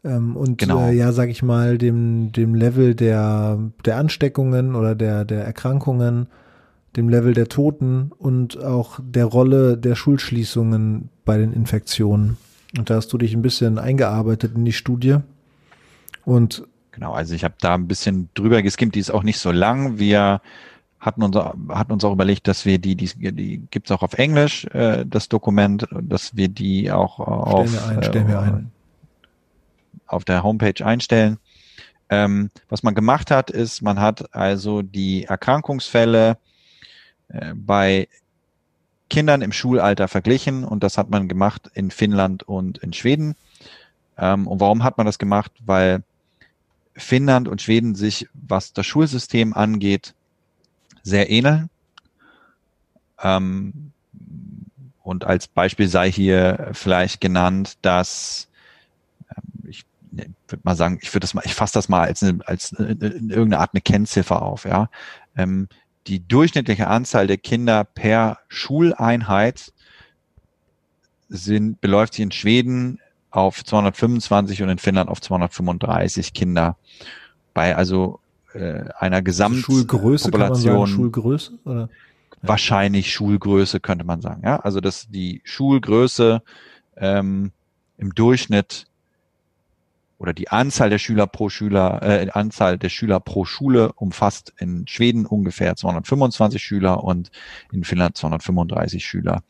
Ähm, 0.02 0.37
und 0.37 0.59
genau. 0.59 0.88
äh, 0.88 0.92
ja, 0.92 1.12
sag 1.12 1.29
ich 1.29 1.44
mal, 1.44 1.79
dem, 1.79 2.33
dem 2.33 2.57
Level 2.57 2.96
der, 2.96 3.59
der 3.85 3.98
Ansteckungen 3.98 4.74
oder 4.74 4.96
der, 4.96 5.24
der 5.24 5.44
Erkrankungen, 5.44 6.26
dem 6.96 7.09
Level 7.09 7.35
der 7.35 7.48
Toten 7.48 8.11
und 8.18 8.62
auch 8.62 8.98
der 9.00 9.26
Rolle 9.26 9.79
der 9.79 9.94
Schulschließungen 9.94 11.09
bei 11.24 11.38
den 11.38 11.52
Infektionen. 11.52 12.37
Und 12.76 12.90
da 12.90 12.96
hast 12.96 13.12
du 13.12 13.18
dich 13.18 13.33
ein 13.33 13.42
bisschen 13.42 13.79
eingearbeitet 13.79 14.52
in 14.57 14.64
die 14.64 14.72
Studie. 14.72 15.18
Und 16.24 16.64
genau, 16.90 17.12
also 17.12 17.33
ich 17.33 17.44
habe 17.44 17.55
da 17.61 17.74
ein 17.74 17.87
bisschen 17.87 18.29
drüber 18.35 18.62
geskimmt, 18.62 18.96
die 18.96 19.00
ist 19.00 19.11
auch 19.11 19.22
nicht 19.22 19.38
so 19.38 19.52
lang. 19.52 19.98
Wir 19.98 20.40
hatten 21.07 21.23
uns, 21.23 21.37
hatten 21.37 21.92
uns 21.92 22.05
auch 22.05 22.12
überlegt, 22.12 22.49
dass 22.49 22.66
wir 22.66 22.79
die, 22.79 22.97
die, 22.97 23.33
die 23.33 23.62
gibt 23.71 23.88
es 23.88 23.97
auch 23.97 24.03
auf 24.03 24.14
Englisch, 24.14 24.64
äh, 24.66 25.07
das 25.07 25.29
Dokument, 25.29 25.87
dass 25.92 26.37
wir 26.37 26.49
die 26.49 26.90
auch 26.90 27.21
auf, 27.21 27.71
stellen 28.03 28.29
wir 28.29 28.40
ein, 28.40 28.55
äh, 28.55 29.27
auf 30.09 30.25
der 30.25 30.42
Homepage 30.42 30.85
einstellen. 30.85 31.38
Ähm, 32.09 32.51
was 32.69 32.83
man 32.83 32.95
gemacht 32.95 33.31
hat, 33.31 33.51
ist, 33.51 33.83
man 33.83 34.01
hat 34.01 34.35
also 34.35 34.83
die 34.83 35.25
Erkrankungsfälle 35.25 36.38
äh, 37.29 37.55
bei 37.55 38.09
Kindern 39.09 39.42
im 39.42 39.53
Schulalter 39.53 40.09
verglichen 40.09 40.64
und 40.64 40.83
das 40.83 40.99
hat 40.99 41.09
man 41.09 41.29
gemacht 41.29 41.71
in 41.75 41.92
Finnland 41.92 42.42
und 42.42 42.79
in 42.79 42.92
Schweden. 42.92 43.37
Ähm, 44.19 44.49
und 44.49 44.61
warum 44.61 44.83
hat 44.83 44.99
man 44.99 45.07
das 45.07 45.19
gemacht? 45.19 45.53
Weil 45.64 46.03
Finnland 46.95 47.47
und 47.47 47.62
Schweden 47.62 47.95
sich, 47.95 48.29
was 48.35 48.73
das 48.73 48.87
Schulsystem 48.87 49.55
angeht, 49.55 50.14
sehr 51.07 51.31
ähneln. 51.31 51.71
Ähm, 53.23 53.92
und 55.03 55.25
als 55.25 55.47
Beispiel 55.47 55.87
sei 55.87 56.11
hier 56.11 56.71
vielleicht 56.73 57.21
genannt, 57.21 57.79
dass 57.83 58.49
ähm, 59.31 59.71
ich 59.71 59.85
würde 60.11 60.62
mal 60.64 60.75
sagen, 60.75 60.99
ich 61.01 61.14
würde 61.14 61.21
das 61.21 61.35
mal, 61.35 61.45
ich 61.45 61.55
fasse 61.55 61.75
das 61.75 61.88
mal 61.88 62.01
als, 62.01 62.23
eine, 62.23 62.40
als 62.47 62.75
eine, 62.75 62.88
in 62.88 63.31
irgendeine 63.31 63.61
Art 63.61 63.71
eine 63.73 63.81
Kennziffer 63.83 64.42
auf, 64.42 64.64
ja. 64.64 64.90
Ähm, 65.37 65.69
die 66.09 66.27
durchschnittliche 66.27 66.88
Anzahl 66.88 67.27
der 67.27 67.38
Kinder 67.38 67.85
per 67.85 68.38
Schuleinheit 68.49 69.73
sind, 71.29 71.81
beläuft 71.81 72.14
sich 72.14 72.23
in 72.23 72.33
Schweden 72.33 73.01
auf 73.31 73.64
225 73.64 74.62
und 74.62 74.71
in 74.71 74.79
Finnland 74.79 75.11
auf 75.11 75.21
235 75.21 76.33
Kinder. 76.33 76.77
Bei 77.55 77.77
also 77.77 78.21
äh, 78.57 78.90
einer 78.99 79.23
Gesamtpopulation. 79.23 80.87
Schulgröße 80.87 81.53
oder? 81.64 81.88
Wahrscheinlich 82.42 83.12
Schulgröße 83.12 83.81
könnte 83.81 84.05
man 84.05 84.21
sagen. 84.21 84.42
Ja, 84.45 84.61
also 84.61 84.81
dass 84.81 85.09
die 85.09 85.40
Schulgröße 85.45 86.42
ähm, 86.97 87.53
im 87.99 88.14
Durchschnitt 88.14 88.87
oder 90.19 90.33
die 90.33 90.49
Anzahl 90.49 90.90
der 90.90 90.99
Schüler 90.99 91.27
pro 91.27 91.49
Schüler, 91.49 92.03
äh, 92.03 92.29
Anzahl 92.31 92.79
der 92.79 92.88
Schüler 92.88 93.21
pro 93.21 93.45
Schule 93.45 93.92
umfasst 93.92 94.53
in 94.59 94.87
Schweden 94.87 95.27
ungefähr 95.27 95.77
225 95.77 96.62
Schüler 96.62 97.05
und 97.05 97.31
in 97.73 97.85
Finnland 97.85 98.16
235 98.16 99.05
Schüler. 99.05 99.42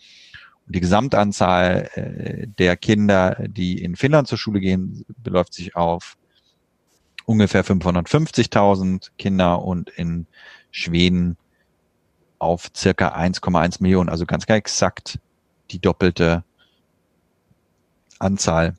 Und 0.67 0.75
die 0.75 0.81
Gesamtanzahl 0.81 1.89
äh, 1.95 2.47
der 2.47 2.77
Kinder, 2.77 3.37
die 3.47 3.83
in 3.83 3.95
Finnland 3.95 4.27
zur 4.27 4.39
Schule 4.39 4.61
gehen, 4.61 5.05
beläuft 5.23 5.55
sich 5.55 5.77
auf 5.77 6.17
ungefähr 7.27 7.65
550.000 7.65 9.11
Kinder 9.19 9.63
und 9.63 9.91
in 9.91 10.27
Schweden 10.71 11.37
auf 12.39 12.71
circa 12.75 13.15
1,1 13.15 13.83
Millionen, 13.83 14.09
also 14.09 14.25
ganz 14.25 14.45
exakt 14.49 15.19
die 15.71 15.81
doppelte 15.81 16.45
Anzahl. 18.19 18.77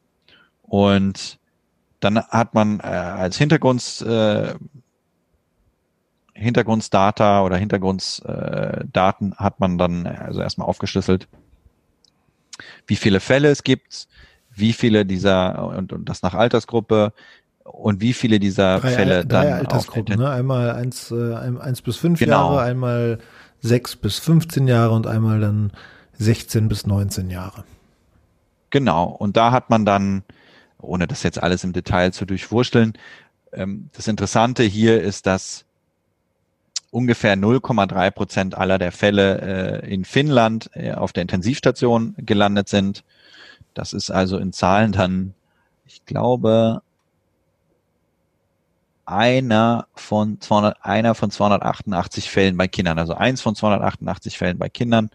Und 0.63 1.39
dann 1.99 2.19
hat 2.19 2.53
man 2.53 2.79
äh, 2.79 2.83
als 2.83 3.37
Hintergrunds, 3.37 4.01
äh, 4.01 4.55
Hintergrundsdata 6.33 7.43
oder 7.43 7.57
Hintergrundsdaten 7.57 9.31
äh, 9.31 9.35
hat 9.35 9.59
man 9.59 9.77
dann 9.77 10.05
also 10.05 10.41
erstmal 10.41 10.67
aufgeschlüsselt, 10.67 11.27
wie 12.85 12.95
viele 12.95 13.19
Fälle 13.19 13.49
es 13.49 13.63
gibt, 13.63 14.07
wie 14.51 14.73
viele 14.73 15.05
dieser 15.05 15.65
und, 15.67 15.93
und 15.93 16.07
das 16.07 16.21
nach 16.21 16.35
Altersgruppe 16.35 17.13
und 17.71 18.01
wie 18.01 18.13
viele 18.13 18.39
dieser 18.39 18.79
drei, 18.79 18.91
Fälle 18.91 19.25
drei 19.25 19.49
dann 19.49 19.53
Altersgruppen, 19.59 20.19
ne? 20.19 20.29
einmal 20.29 20.71
eins, 20.71 21.11
äh, 21.11 21.33
eins 21.35 21.81
bis 21.81 21.97
fünf 21.97 22.19
genau. 22.19 22.53
Jahre, 22.53 22.61
einmal 22.61 23.19
6 23.61 23.97
bis 23.97 24.19
15 24.19 24.67
Jahre 24.67 24.93
und 24.93 25.07
einmal 25.07 25.39
dann 25.39 25.71
16 26.19 26.67
bis 26.67 26.85
19 26.85 27.29
Jahre. 27.29 27.63
Genau, 28.69 29.05
und 29.05 29.37
da 29.37 29.51
hat 29.51 29.69
man 29.69 29.85
dann, 29.85 30.23
ohne 30.79 31.07
das 31.07 31.23
jetzt 31.23 31.41
alles 31.41 31.63
im 31.63 31.73
Detail 31.73 32.11
zu 32.11 32.25
durchwursteln, 32.25 32.93
ähm, 33.53 33.89
das 33.93 34.07
Interessante 34.07 34.63
hier 34.63 35.01
ist, 35.01 35.25
dass 35.25 35.65
ungefähr 36.91 37.35
0,3 37.35 38.11
Prozent 38.11 38.57
aller 38.57 38.77
der 38.77 38.91
Fälle 38.91 39.81
äh, 39.83 39.93
in 39.93 40.05
Finnland 40.05 40.69
äh, 40.73 40.93
auf 40.93 41.13
der 41.13 41.21
Intensivstation 41.21 42.15
gelandet 42.17 42.69
sind. 42.69 43.03
Das 43.73 43.93
ist 43.93 44.09
also 44.09 44.37
in 44.37 44.53
Zahlen 44.53 44.91
dann, 44.91 45.33
ich 45.85 46.05
glaube, 46.05 46.81
einer 49.07 49.87
von 49.95 50.39
200, 50.41 50.83
einer 50.83 51.15
von 51.15 51.31
288 51.31 52.29
Fällen 52.29 52.57
bei 52.57 52.67
Kindern, 52.67 52.99
also 52.99 53.13
eins 53.13 53.41
von 53.41 53.55
288 53.55 54.37
Fällen 54.37 54.57
bei 54.57 54.69
Kindern 54.69 55.09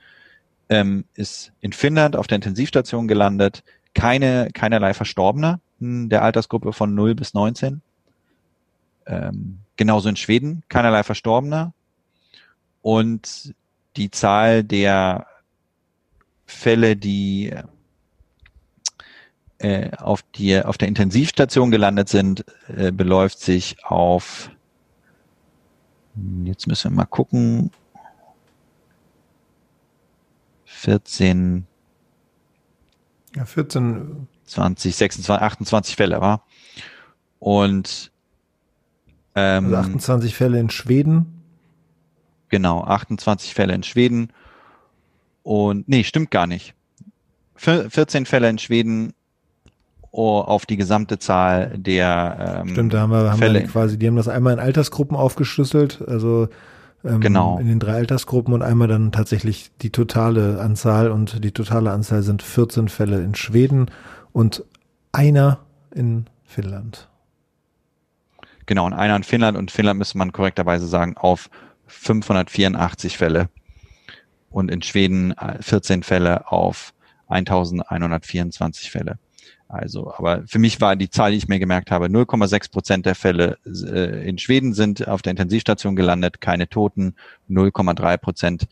ähm, 0.68 1.05
ist 1.14 1.52
in 1.61 1.72
Finnland 1.72 2.16
auf 2.16 2.26
der 2.26 2.37
Intensivstation 2.37 3.07
gelandet. 3.07 3.62
Keine, 3.94 4.48
keinerlei 4.52 4.94
Verstorbene 4.94 5.61
der 5.78 6.22
Altersgruppe 6.22 6.72
von 6.72 6.94
0 6.94 7.14
bis 7.14 7.35
19. 7.35 7.83
Ähm, 9.07 9.59
genauso 9.76 10.09
in 10.09 10.16
Schweden, 10.16 10.62
keinerlei 10.68 11.02
Verstorbene. 11.02 11.72
Und 12.81 13.55
die 13.96 14.11
Zahl 14.11 14.64
der 14.64 15.26
Fälle, 16.46 16.96
die 16.96 17.52
äh, 19.62 19.90
auf, 19.96 20.22
die 20.35 20.61
auf 20.61 20.77
der 20.77 20.88
Intensivstation 20.88 21.70
gelandet 21.70 22.09
sind, 22.09 22.44
äh, 22.77 22.90
beläuft 22.90 23.38
sich 23.38 23.77
auf, 23.85 24.51
jetzt 26.44 26.66
müssen 26.66 26.90
wir 26.90 26.96
mal 26.96 27.07
gucken, 27.07 27.70
14, 30.64 31.64
ja, 33.37 33.44
14, 33.44 34.27
20, 34.46 34.96
26, 34.96 35.42
28 35.42 35.96
Fälle 35.96 36.20
war. 36.20 36.44
Und 37.38 38.11
ähm, 39.37 39.66
also 39.66 39.77
28 39.77 40.35
Fälle 40.35 40.59
in 40.59 40.70
Schweden. 40.70 41.42
Genau, 42.48 42.83
28 42.83 43.55
Fälle 43.55 43.75
in 43.75 43.85
Schweden. 43.85 44.33
Und 45.44 45.88
nee, 45.88 46.03
stimmt 46.03 46.33
gar 46.33 46.48
nicht. 46.48 46.75
14 47.55 48.27
Fälle 48.27 48.51
in 48.51 48.59
Schweden 48.59 49.14
auf 50.12 50.66
die 50.66 50.77
gesamte 50.77 51.18
Zahl 51.18 51.72
der 51.77 52.61
ähm, 52.62 52.68
Stimmt, 52.68 52.92
da 52.92 53.01
haben 53.01 53.12
wir, 53.12 53.31
haben 53.31 53.40
wir 53.40 53.62
quasi, 53.64 53.98
die 53.98 54.07
haben 54.07 54.16
das 54.16 54.29
einmal 54.29 54.53
in 54.53 54.59
Altersgruppen 54.59 55.16
aufgeschlüsselt, 55.16 56.03
also 56.07 56.48
ähm, 57.05 57.20
genau. 57.20 57.59
in 57.59 57.66
den 57.66 57.79
drei 57.79 57.94
Altersgruppen 57.94 58.53
und 58.53 58.62
einmal 58.62 58.88
dann 58.88 59.11
tatsächlich 59.11 59.70
die 59.81 59.90
totale 59.90 60.61
Anzahl 60.61 61.11
und 61.11 61.42
die 61.42 61.53
totale 61.53 61.90
Anzahl 61.90 62.22
sind 62.22 62.42
14 62.42 62.88
Fälle 62.88 63.22
in 63.22 63.35
Schweden 63.35 63.90
und 64.33 64.64
einer 65.12 65.61
in 65.94 66.27
Finnland. 66.44 67.09
Genau, 68.66 68.87
und 68.87 68.92
einer 68.92 69.16
in 69.16 69.25
Finnland 69.25 69.57
und 69.57 69.70
Finnland 69.70 69.98
müsste 69.98 70.18
man 70.18 70.33
korrekterweise 70.33 70.87
sagen 70.87 71.16
auf 71.16 71.48
584 71.87 73.16
Fälle 73.16 73.48
und 74.51 74.70
in 74.70 74.83
Schweden 74.83 75.35
14 75.61 76.01
äh, 76.01 76.05
Fälle 76.05 76.53
auf 76.53 76.92
1124 77.29 78.90
Fälle. 78.90 79.18
Also, 79.72 80.12
aber 80.12 80.42
für 80.46 80.58
mich 80.58 80.82
war 80.82 80.96
die 80.96 81.08
Zahl, 81.08 81.30
die 81.30 81.38
ich 81.38 81.48
mir 81.48 81.58
gemerkt 81.58 81.90
habe, 81.90 82.06
0,6 82.06 82.70
Prozent 82.70 83.06
der 83.06 83.14
Fälle 83.14 83.56
äh, 83.64 84.28
in 84.28 84.37
Schweden 84.37 84.74
sind 84.74 85.08
auf 85.08 85.22
der 85.22 85.30
Intensivstation 85.30 85.96
gelandet, 85.96 86.42
keine 86.42 86.68
Toten, 86.68 87.14
0,3 87.48 88.18
Prozent 88.18 88.68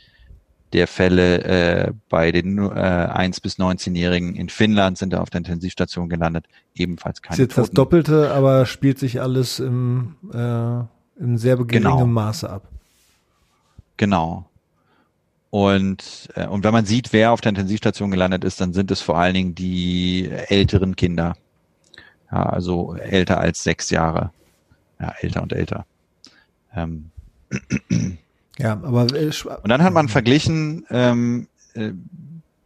der 0.74 0.86
Fälle 0.86 1.42
äh, 1.42 1.92
bei 2.10 2.32
den 2.32 2.58
äh, 2.58 2.68
1 2.68 3.40
bis 3.40 3.58
19-Jährigen 3.58 4.36
in 4.36 4.50
Finnland 4.50 4.98
sind 4.98 5.14
auf 5.14 5.30
der 5.30 5.38
Intensivstation 5.38 6.10
gelandet, 6.10 6.44
ebenfalls 6.74 7.22
keine 7.22 7.36
Toten. 7.36 7.42
Ist 7.42 7.48
jetzt 7.48 7.54
Toten. 7.56 7.66
das 7.68 7.74
Doppelte, 7.74 8.30
aber 8.32 8.66
spielt 8.66 8.98
sich 8.98 9.22
alles 9.22 9.58
im, 9.58 10.16
äh, 10.34 10.80
im 11.18 11.38
sehr 11.38 11.56
geringem 11.56 11.82
genau. 11.82 12.06
Maße 12.06 12.50
ab. 12.50 12.68
Genau. 13.96 14.49
Und, 15.50 16.28
äh, 16.34 16.46
und 16.46 16.62
wenn 16.64 16.72
man 16.72 16.86
sieht, 16.86 17.12
wer 17.12 17.32
auf 17.32 17.40
der 17.40 17.50
Intensivstation 17.50 18.10
gelandet 18.10 18.44
ist, 18.44 18.60
dann 18.60 18.72
sind 18.72 18.90
es 18.90 19.00
vor 19.00 19.18
allen 19.18 19.34
Dingen 19.34 19.54
die 19.54 20.30
älteren 20.30 20.96
Kinder. 20.96 21.36
Ja, 22.30 22.44
also 22.44 22.94
älter 22.94 23.38
als 23.38 23.62
sechs 23.62 23.90
Jahre. 23.90 24.30
Ja, 25.00 25.12
älter 25.20 25.42
und 25.42 25.52
älter. 25.52 25.86
Ähm. 26.74 27.10
Ja, 28.58 28.72
aber 28.74 29.06
äh, 29.14 29.30
und 29.62 29.68
dann 29.68 29.82
hat 29.82 29.92
man 29.94 30.08
verglichen, 30.08 30.84
ähm, 30.90 31.48
äh, 31.74 31.92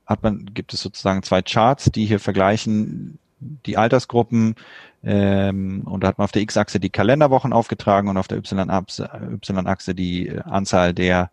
hat 0.07 0.23
man, 0.23 0.51
gibt 0.53 0.75
es 0.75 0.81
sozusagen 0.81 1.23
zwei 1.23 1.41
Charts, 1.41 1.93
die 1.93 2.05
hier 2.05 2.19
vergleichen 2.19 3.19
die 3.39 3.77
Altersgruppen 3.77 4.57
ähm, 5.05 5.83
und 5.85 6.03
da 6.03 6.09
hat 6.09 6.19
man 6.19 6.25
auf 6.25 6.33
der 6.33 6.43
X-Achse 6.43 6.81
die 6.81 6.91
Kalenderwochen 6.91 7.53
aufgetragen 7.53 8.09
und 8.09 8.17
auf 8.17 8.27
der 8.27 8.39
Y-Achse 8.39 9.95
die 9.95 10.29
äh, 10.29 10.41
Anzahl 10.41 10.95
der 10.95 11.31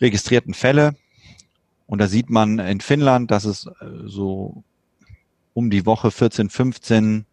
registrierten 0.00 0.54
Fälle. 0.54 0.94
Und 1.86 1.98
da 1.98 2.06
sieht 2.06 2.30
man 2.30 2.58
in 2.58 2.80
Finnland, 2.80 3.30
dass 3.30 3.44
es 3.44 3.66
äh, 3.66 3.70
so 4.04 4.62
um 5.54 5.70
die 5.70 5.86
Woche 5.86 6.10
14, 6.10 6.48
15, 6.48 7.26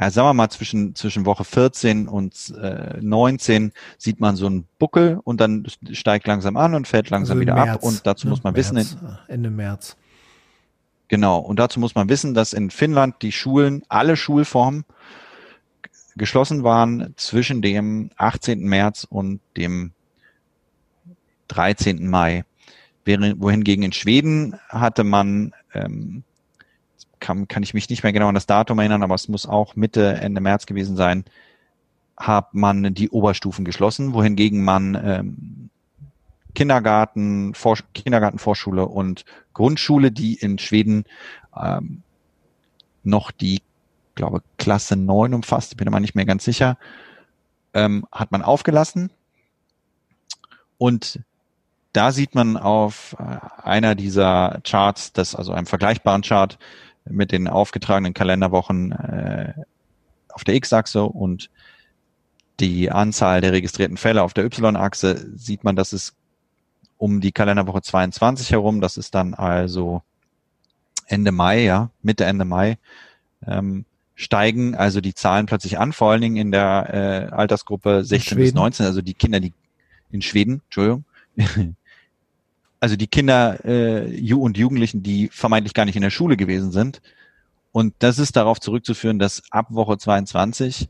ja, 0.00 0.10
sagen 0.10 0.28
wir 0.28 0.34
mal 0.34 0.48
zwischen, 0.48 0.94
zwischen 0.94 1.26
Woche 1.26 1.44
14 1.44 2.08
und 2.08 2.54
äh, 2.60 2.96
19 3.00 3.72
sieht 3.98 4.20
man 4.20 4.36
so 4.36 4.46
einen 4.46 4.66
Buckel 4.78 5.20
und 5.22 5.40
dann 5.40 5.66
steigt 5.92 6.26
langsam 6.26 6.56
an 6.56 6.74
und 6.74 6.88
fällt 6.88 7.10
langsam 7.10 7.36
also 7.36 7.40
wieder 7.42 7.54
März, 7.54 7.68
ab. 7.68 7.82
Und 7.82 8.06
dazu 8.06 8.26
ne? 8.26 8.30
muss 8.30 8.42
man 8.42 8.54
März, 8.54 8.74
wissen. 8.74 8.98
In, 9.28 9.34
Ende 9.34 9.50
März. 9.50 9.96
Genau. 11.08 11.38
Und 11.38 11.58
dazu 11.58 11.78
muss 11.78 11.94
man 11.94 12.08
wissen, 12.08 12.32
dass 12.32 12.54
in 12.54 12.70
Finnland 12.70 13.16
die 13.20 13.32
Schulen, 13.32 13.82
alle 13.88 14.16
Schulformen 14.16 14.86
geschlossen 16.16 16.64
waren 16.64 17.12
zwischen 17.16 17.60
dem 17.60 18.10
18. 18.16 18.60
März 18.60 19.06
und 19.08 19.40
dem 19.56 19.92
13. 21.52 22.08
Mai. 22.08 22.44
Während, 23.04 23.40
wohingegen 23.40 23.84
in 23.84 23.92
Schweden 23.92 24.58
hatte 24.68 25.04
man, 25.04 25.52
ähm, 25.74 26.22
kann, 27.20 27.48
kann 27.48 27.62
ich 27.62 27.74
mich 27.74 27.88
nicht 27.90 28.02
mehr 28.02 28.12
genau 28.12 28.28
an 28.28 28.34
das 28.34 28.46
Datum 28.46 28.78
erinnern, 28.78 29.02
aber 29.02 29.14
es 29.14 29.28
muss 29.28 29.46
auch 29.46 29.76
Mitte, 29.76 30.14
Ende 30.14 30.40
März 30.40 30.66
gewesen 30.66 30.96
sein, 30.96 31.24
hat 32.16 32.54
man 32.54 32.94
die 32.94 33.10
Oberstufen 33.10 33.64
geschlossen, 33.64 34.14
wohingegen 34.14 34.62
man 34.62 34.94
ähm, 34.94 35.70
Kindergarten, 36.54 37.54
Vor 37.54 37.78
Kindergarten, 37.94 38.38
Vorschule 38.38 38.86
und 38.86 39.24
Grundschule, 39.54 40.12
die 40.12 40.34
in 40.34 40.58
Schweden 40.58 41.04
ähm, 41.60 42.02
noch 43.02 43.30
die, 43.30 43.62
glaube 44.14 44.42
Klasse 44.58 44.96
9 44.96 45.34
umfasst, 45.34 45.76
bin 45.76 45.88
aber 45.88 46.00
nicht 46.00 46.14
mehr 46.14 46.26
ganz 46.26 46.44
sicher, 46.44 46.76
ähm, 47.74 48.06
hat 48.12 48.30
man 48.32 48.42
aufgelassen. 48.42 49.10
Und 50.78 51.20
da 51.92 52.12
sieht 52.12 52.34
man 52.34 52.56
auf 52.56 53.16
äh, 53.18 53.38
einer 53.62 53.94
dieser 53.94 54.60
Charts, 54.64 55.12
das 55.12 55.34
also 55.34 55.52
einem 55.52 55.66
vergleichbaren 55.66 56.22
Chart 56.22 56.58
mit 57.04 57.32
den 57.32 57.48
aufgetragenen 57.48 58.14
Kalenderwochen 58.14 58.92
äh, 58.92 59.54
auf 60.30 60.44
der 60.44 60.54
X-Achse 60.54 61.04
und 61.04 61.50
die 62.60 62.90
Anzahl 62.90 63.40
der 63.40 63.52
registrierten 63.52 63.96
Fälle 63.96 64.22
auf 64.22 64.34
der 64.34 64.44
Y-Achse, 64.44 65.30
sieht 65.36 65.64
man, 65.64 65.76
dass 65.76 65.92
es 65.92 66.14
um 66.96 67.20
die 67.20 67.32
Kalenderwoche 67.32 67.82
22 67.82 68.52
herum, 68.52 68.80
das 68.80 68.96
ist 68.96 69.14
dann 69.14 69.34
also 69.34 70.02
Ende 71.06 71.32
Mai, 71.32 71.64
ja, 71.64 71.90
Mitte 72.02 72.24
Ende 72.24 72.44
Mai, 72.44 72.78
ähm, 73.46 73.84
steigen 74.14 74.76
also 74.76 75.00
die 75.00 75.14
Zahlen 75.14 75.46
plötzlich 75.46 75.78
an, 75.78 75.92
vor 75.92 76.12
allen 76.12 76.20
Dingen 76.20 76.36
in 76.36 76.52
der 76.52 77.28
äh, 77.30 77.34
Altersgruppe 77.34 78.04
16 78.04 78.38
bis 78.38 78.54
19, 78.54 78.86
also 78.86 79.02
die 79.02 79.14
Kinder, 79.14 79.40
die 79.40 79.52
in 80.10 80.22
Schweden, 80.22 80.62
Entschuldigung, 80.66 81.04
also 82.82 82.96
die 82.96 83.06
Kinder 83.06 83.64
äh, 83.64 84.34
und 84.34 84.58
Jugendlichen, 84.58 85.04
die 85.04 85.28
vermeintlich 85.28 85.72
gar 85.72 85.84
nicht 85.84 85.94
in 85.94 86.02
der 86.02 86.10
Schule 86.10 86.36
gewesen 86.36 86.72
sind. 86.72 87.00
Und 87.70 87.94
das 88.00 88.18
ist 88.18 88.34
darauf 88.34 88.58
zurückzuführen, 88.58 89.20
dass 89.20 89.44
ab 89.52 89.66
Woche 89.70 89.98
22 89.98 90.88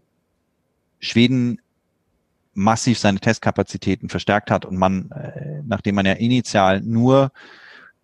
Schweden 1.01 1.61
massiv 2.55 2.99
seine 2.99 3.21
Testkapazitäten 3.21 4.09
verstärkt 4.09 4.51
hat 4.51 4.65
und 4.65 4.79
man, 4.79 5.11
äh, 5.11 5.61
nachdem 5.67 5.97
man 5.97 6.07
ja 6.07 6.15
initial 6.15 6.81
nur 6.81 7.31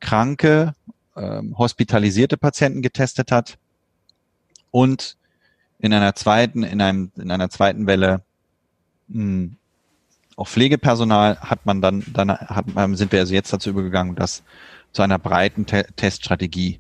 kranke, 0.01 0.75
äh, 1.17 1.41
hospitalisierte 1.57 2.37
Patienten 2.37 2.83
getestet 2.83 3.33
hat 3.33 3.57
und 4.71 5.17
in 5.79 5.95
einer 5.95 6.15
zweiten, 6.15 6.63
in 6.63 6.83
einem, 6.83 7.11
in 7.17 7.31
einer 7.31 7.49
zweiten 7.49 7.87
Welle 7.87 8.23
mh, 9.09 9.23
hm, 9.23 9.57
auch 10.39 10.47
Pflegepersonal 10.47 11.41
hat 11.41 11.67
man 11.67 11.83
dann, 11.83 12.05
dann 12.13 12.31
hat, 12.31 12.67
sind 12.93 13.11
wir 13.11 13.19
also 13.19 13.35
jetzt 13.35 13.53
dazu 13.53 13.71
übergegangen, 13.71 14.15
das 14.15 14.45
zu 14.93 15.03
einer 15.03 15.19
breiten 15.19 15.67
Te 15.67 15.85
Teststrategie. 15.97 16.79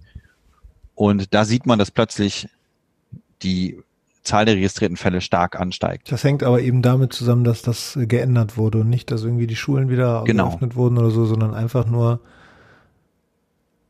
Und 0.95 1.35
da 1.35 1.45
sieht 1.45 1.67
man, 1.67 1.79
dass 1.79 1.91
plötzlich 1.91 2.49
die 3.43 3.83
Zahl 4.23 4.45
der 4.45 4.55
registrierten 4.55 4.97
Fälle 4.97 5.21
stark 5.21 5.59
ansteigt. 5.59 6.13
Das 6.13 6.23
hängt 6.23 6.45
aber 6.45 6.61
eben 6.61 6.83
damit 6.83 7.13
zusammen, 7.13 7.43
dass 7.43 7.63
das 7.63 7.99
geändert 8.01 8.57
wurde 8.57 8.79
und 8.79 8.91
nicht, 8.91 9.11
dass 9.11 9.25
irgendwie 9.25 9.49
die 9.49 9.57
Schulen 9.57 9.89
wieder 9.89 10.23
genau. 10.25 10.51
geöffnet 10.51 10.77
wurden 10.77 10.97
oder 10.97 11.11
so, 11.11 11.25
sondern 11.25 11.53
einfach 11.53 11.87
nur, 11.87 12.21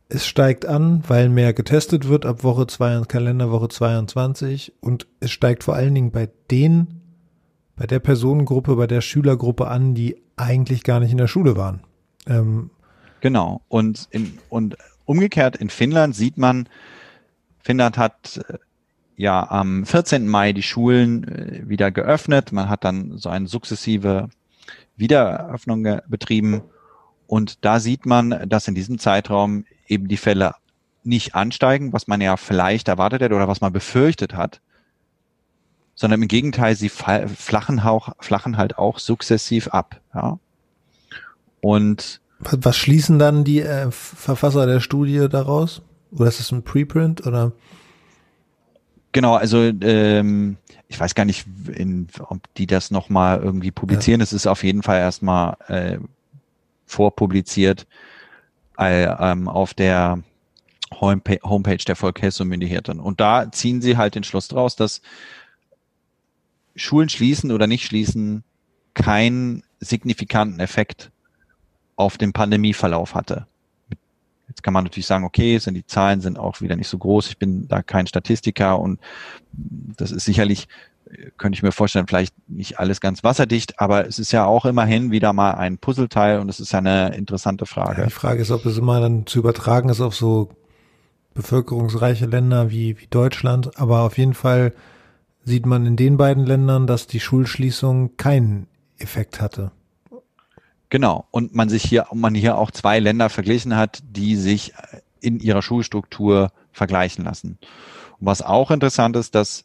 es 0.09 0.27
steigt 0.27 0.65
an, 0.65 1.03
weil 1.09 1.29
mehr 1.29 1.53
getestet 1.53 2.09
wird 2.09 2.25
ab 2.25 2.43
Woche 2.43 2.67
2 2.67 3.03
Kalenderwoche 3.07 3.69
22 3.69 4.73
und 4.81 5.07
es 5.21 5.31
steigt 5.31 5.63
vor 5.63 5.75
allen 5.75 5.95
Dingen 5.95 6.11
bei 6.11 6.31
den, 6.51 6.98
bei 7.79 7.87
der 7.87 8.01
Personengruppe, 8.01 8.77
bei 8.77 8.87
der 8.87 9.01
Schülergruppe 9.01 9.69
an, 9.69 9.95
die 9.95 10.17
eigentlich 10.37 10.83
gar 10.83 11.01
nicht 11.01 11.13
in 11.13 11.19
der 11.19 11.29
Schule 11.29 11.57
waren. 11.57 11.81
Ähm, 12.27 12.71
genau. 13.21 13.63
Und 13.69 14.09
in, 14.11 14.39
und 14.49 14.77
umgekehrt 15.05 15.57
in 15.57 15.71
Finnland 15.71 16.15
sieht 16.15 16.39
man, 16.39 16.69
Finnland 17.61 17.97
hat 17.97 18.41
äh, 18.49 18.59
ja 19.17 19.49
am 19.49 19.87
14. 19.87 20.27
Mai 20.27 20.53
die 20.53 20.63
Schulen 20.63 21.25
äh, 21.25 21.69
wieder 21.69 21.91
geöffnet. 21.91 22.53
Man 22.53 22.69
hat 22.69 22.85
dann 22.85 23.17
so 23.17 23.29
eine 23.29 23.47
sukzessive 23.47 24.29
Wiedereröffnung 24.97 26.01
betrieben. 26.09 26.63
Und 27.27 27.65
da 27.65 27.79
sieht 27.79 28.07
man, 28.07 28.49
dass 28.49 28.69
in 28.69 28.75
diesem 28.75 28.99
Zeitraum 28.99 29.65
eben 29.87 30.09
die 30.09 30.17
Fälle 30.17 30.55
nicht 31.05 31.35
ansteigen, 31.35 31.93
was 31.93 32.09
man 32.09 32.21
ja 32.21 32.37
vielleicht 32.37 32.89
erwartet 32.89 33.23
hätte 33.23 33.35
oder 33.35 33.49
was 33.49 33.61
man 33.61 33.73
befürchtet 33.73 34.35
hat, 34.35 34.61
sondern 35.99 36.23
im 36.23 36.29
Gegenteil, 36.29 36.77
sie 36.77 36.91
flachen, 36.91 37.81
auch, 37.81 38.11
flachen 38.21 38.57
halt 38.57 38.79
auch 38.79 39.01
sukzessiv 39.01 39.67
ab. 39.67 40.01
Ja. 40.15 40.39
Und 41.61 42.21
was, 42.39 42.59
was 42.63 42.77
schließen 42.77 43.19
dann 43.19 43.43
die 43.43 43.63
äh, 43.63 43.91
Verfasser 43.91 44.65
der 44.67 44.79
Studie 44.79 45.27
daraus? 45.29 45.83
Oder 46.13 46.29
ist 46.29 46.39
das 46.39 46.53
ein 46.53 46.63
Preprint 46.63 47.27
oder? 47.27 47.51
Genau, 49.11 49.35
also 49.35 49.59
ähm, 49.59 50.59
ich 50.87 51.01
weiß 51.01 51.17
gar 51.17 51.25
nicht, 51.25 51.49
in, 51.67 52.07
ob 52.21 52.43
die 52.55 52.69
das 52.69 52.93
nochmal 52.93 53.41
irgendwie 53.41 53.73
publizieren. 53.73 54.21
Es 54.21 54.31
ja. 54.31 54.37
ist 54.37 54.47
auf 54.47 54.63
jeden 54.63 54.85
Fall 54.85 55.01
erstmal 55.01 55.57
äh, 55.67 55.99
vorpubliziert 56.87 57.89
äh, 58.79 59.03
ähm, 59.03 59.49
auf 59.49 59.75
der 59.75 60.23
Homepage, 60.93 61.85
der 61.85 61.97
Volksmyndigheten. 61.97 63.01
Und 63.01 63.21
da 63.21 63.51
ziehen 63.51 63.83
sie 63.83 63.97
halt 63.97 64.15
den 64.15 64.23
Schluss 64.23 64.47
draus, 64.47 64.77
dass 64.77 65.03
Schulen 66.79 67.09
schließen 67.09 67.53
oder 67.53 67.67
nicht 67.67 67.85
schließen 67.85 68.45
keinen 68.95 69.63
signifikanten 69.81 70.61
Effekt 70.61 71.11
auf 71.97 72.19
den 72.19 72.33
Pandemieverlauf 72.33 73.15
hatte. 73.15 73.47
Jetzt 74.49 74.63
kann 74.63 74.73
man 74.73 74.85
natürlich 74.85 75.07
sagen, 75.07 75.25
okay, 75.25 75.59
sind 75.59 75.75
die 75.75 75.87
Zahlen 75.87 76.21
sind 76.21 76.39
auch 76.39 76.61
wieder 76.61 76.77
nicht 76.77 76.89
so 76.89 76.99
groß. 76.99 77.29
Ich 77.29 77.39
bin 77.39 77.69
da 77.69 77.83
kein 77.83 78.07
Statistiker 78.07 78.79
und 78.79 78.99
das 79.53 80.11
ist 80.11 80.25
sicherlich, 80.25 80.69
könnte 81.37 81.57
ich 81.57 81.63
mir 81.63 81.73
vorstellen, 81.73 82.07
vielleicht 82.07 82.35
nicht 82.49 82.79
alles 82.79 83.01
ganz 83.01 83.23
wasserdicht, 83.23 83.79
aber 83.79 84.07
es 84.07 84.19
ist 84.19 84.33
ja 84.33 84.47
auch 84.47 84.65
immerhin 84.65 85.11
wieder 85.11 85.33
mal 85.33 85.53
ein 85.53 85.79
Puzzleteil 85.79 86.41
und 86.41 86.49
es 86.49 86.61
ist 86.61 86.73
ja 86.73 86.79
eine 86.79 87.15
interessante 87.15 87.67
Frage. 87.67 88.01
Ja, 88.01 88.07
die 88.07 88.13
Frage 88.13 88.41
ist, 88.41 88.51
ob 88.51 88.65
es 88.65 88.79
immer 88.79 89.01
dann 89.01 89.27
zu 89.27 89.39
übertragen 89.39 89.91
ist 89.91 90.01
auf 90.01 90.15
so 90.15 90.51
bevölkerungsreiche 91.35 92.27
Länder 92.27 92.71
wie, 92.71 92.99
wie 92.99 93.07
Deutschland, 93.07 93.79
aber 93.79 94.01
auf 94.01 94.19
jeden 94.19 94.35
Fall 94.35 94.73
sieht 95.49 95.67
man 95.67 95.87
in 95.87 95.97
den 95.97 96.17
beiden 96.17 96.45
Ländern, 96.45 96.87
dass 96.87 97.07
die 97.07 97.21
Schulschließung 97.21 98.17
keinen 98.17 98.69
Effekt 98.99 99.41
hatte. 99.41 99.73
Genau. 100.91 101.27
Und 101.31 101.55
man 101.55 101.69
sich 101.69 101.83
hier, 101.83 102.07
man 102.13 102.35
hier 102.35 102.57
auch 102.57 102.71
zwei 102.71 103.01
Länder 103.01 103.31
verglichen 103.31 103.75
hat, 103.75 104.03
die 104.11 104.37
sich 104.37 104.75
in 105.21 105.41
ihrer 105.41 105.63
Schulstruktur 105.63 106.53
vergleichen 106.73 107.25
lassen. 107.25 107.59
Und 108.19 108.27
was 108.27 108.43
auch 108.43 108.71
interessant 108.71 109.17
ist, 109.17 109.35
dass 109.35 109.65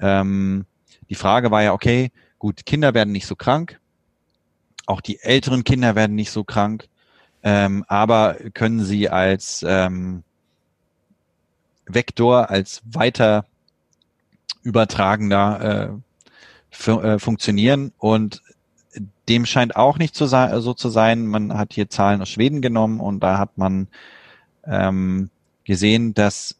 ähm, 0.00 0.66
die 1.10 1.14
Frage 1.14 1.50
war 1.50 1.62
ja, 1.62 1.72
okay, 1.72 2.10
gut, 2.38 2.64
Kinder 2.64 2.94
werden 2.94 3.12
nicht 3.12 3.26
so 3.26 3.36
krank, 3.36 3.80
auch 4.86 5.00
die 5.00 5.20
älteren 5.20 5.64
Kinder 5.64 5.94
werden 5.94 6.14
nicht 6.14 6.30
so 6.30 6.44
krank, 6.44 6.88
ähm, 7.42 7.84
aber 7.88 8.36
können 8.54 8.84
sie 8.84 9.08
als 9.08 9.64
ähm, 9.66 10.22
Vektor, 11.86 12.50
als 12.50 12.82
weiter 12.84 13.46
übertragender 14.64 16.00
äh, 16.88 16.90
äh, 16.90 17.18
funktionieren 17.20 17.92
und 17.98 18.42
dem 19.28 19.46
scheint 19.46 19.76
auch 19.76 19.98
nicht 19.98 20.14
zu 20.14 20.26
so 20.26 20.74
zu 20.74 20.88
sein. 20.88 21.26
Man 21.26 21.56
hat 21.56 21.72
hier 21.72 21.88
Zahlen 21.88 22.20
aus 22.20 22.28
Schweden 22.28 22.60
genommen 22.60 23.00
und 23.00 23.20
da 23.20 23.38
hat 23.38 23.56
man 23.56 23.88
ähm, 24.66 25.30
gesehen, 25.64 26.14
dass 26.14 26.56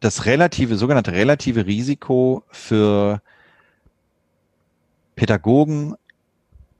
das 0.00 0.26
relative, 0.26 0.76
sogenannte 0.76 1.12
relative 1.12 1.66
Risiko 1.66 2.42
für 2.50 3.20
Pädagogen 5.14 5.94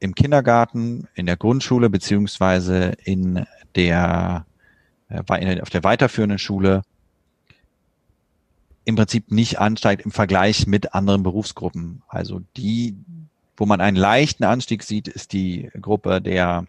im 0.00 0.14
Kindergarten, 0.14 1.08
in 1.14 1.26
der 1.26 1.36
Grundschule 1.36 1.88
beziehungsweise 1.88 2.94
in 3.04 3.46
der 3.76 4.44
äh, 5.08 5.60
auf 5.60 5.70
der 5.70 5.84
weiterführenden 5.84 6.38
Schule 6.38 6.82
im 8.84 8.96
Prinzip 8.96 9.30
nicht 9.30 9.58
ansteigt 9.58 10.04
im 10.04 10.10
Vergleich 10.10 10.66
mit 10.66 10.94
anderen 10.94 11.22
Berufsgruppen. 11.22 12.02
Also 12.08 12.42
die, 12.56 12.94
wo 13.56 13.66
man 13.66 13.80
einen 13.80 13.96
leichten 13.96 14.44
Anstieg 14.44 14.82
sieht, 14.82 15.08
ist 15.08 15.32
die 15.32 15.70
Gruppe 15.80 16.20
der 16.20 16.66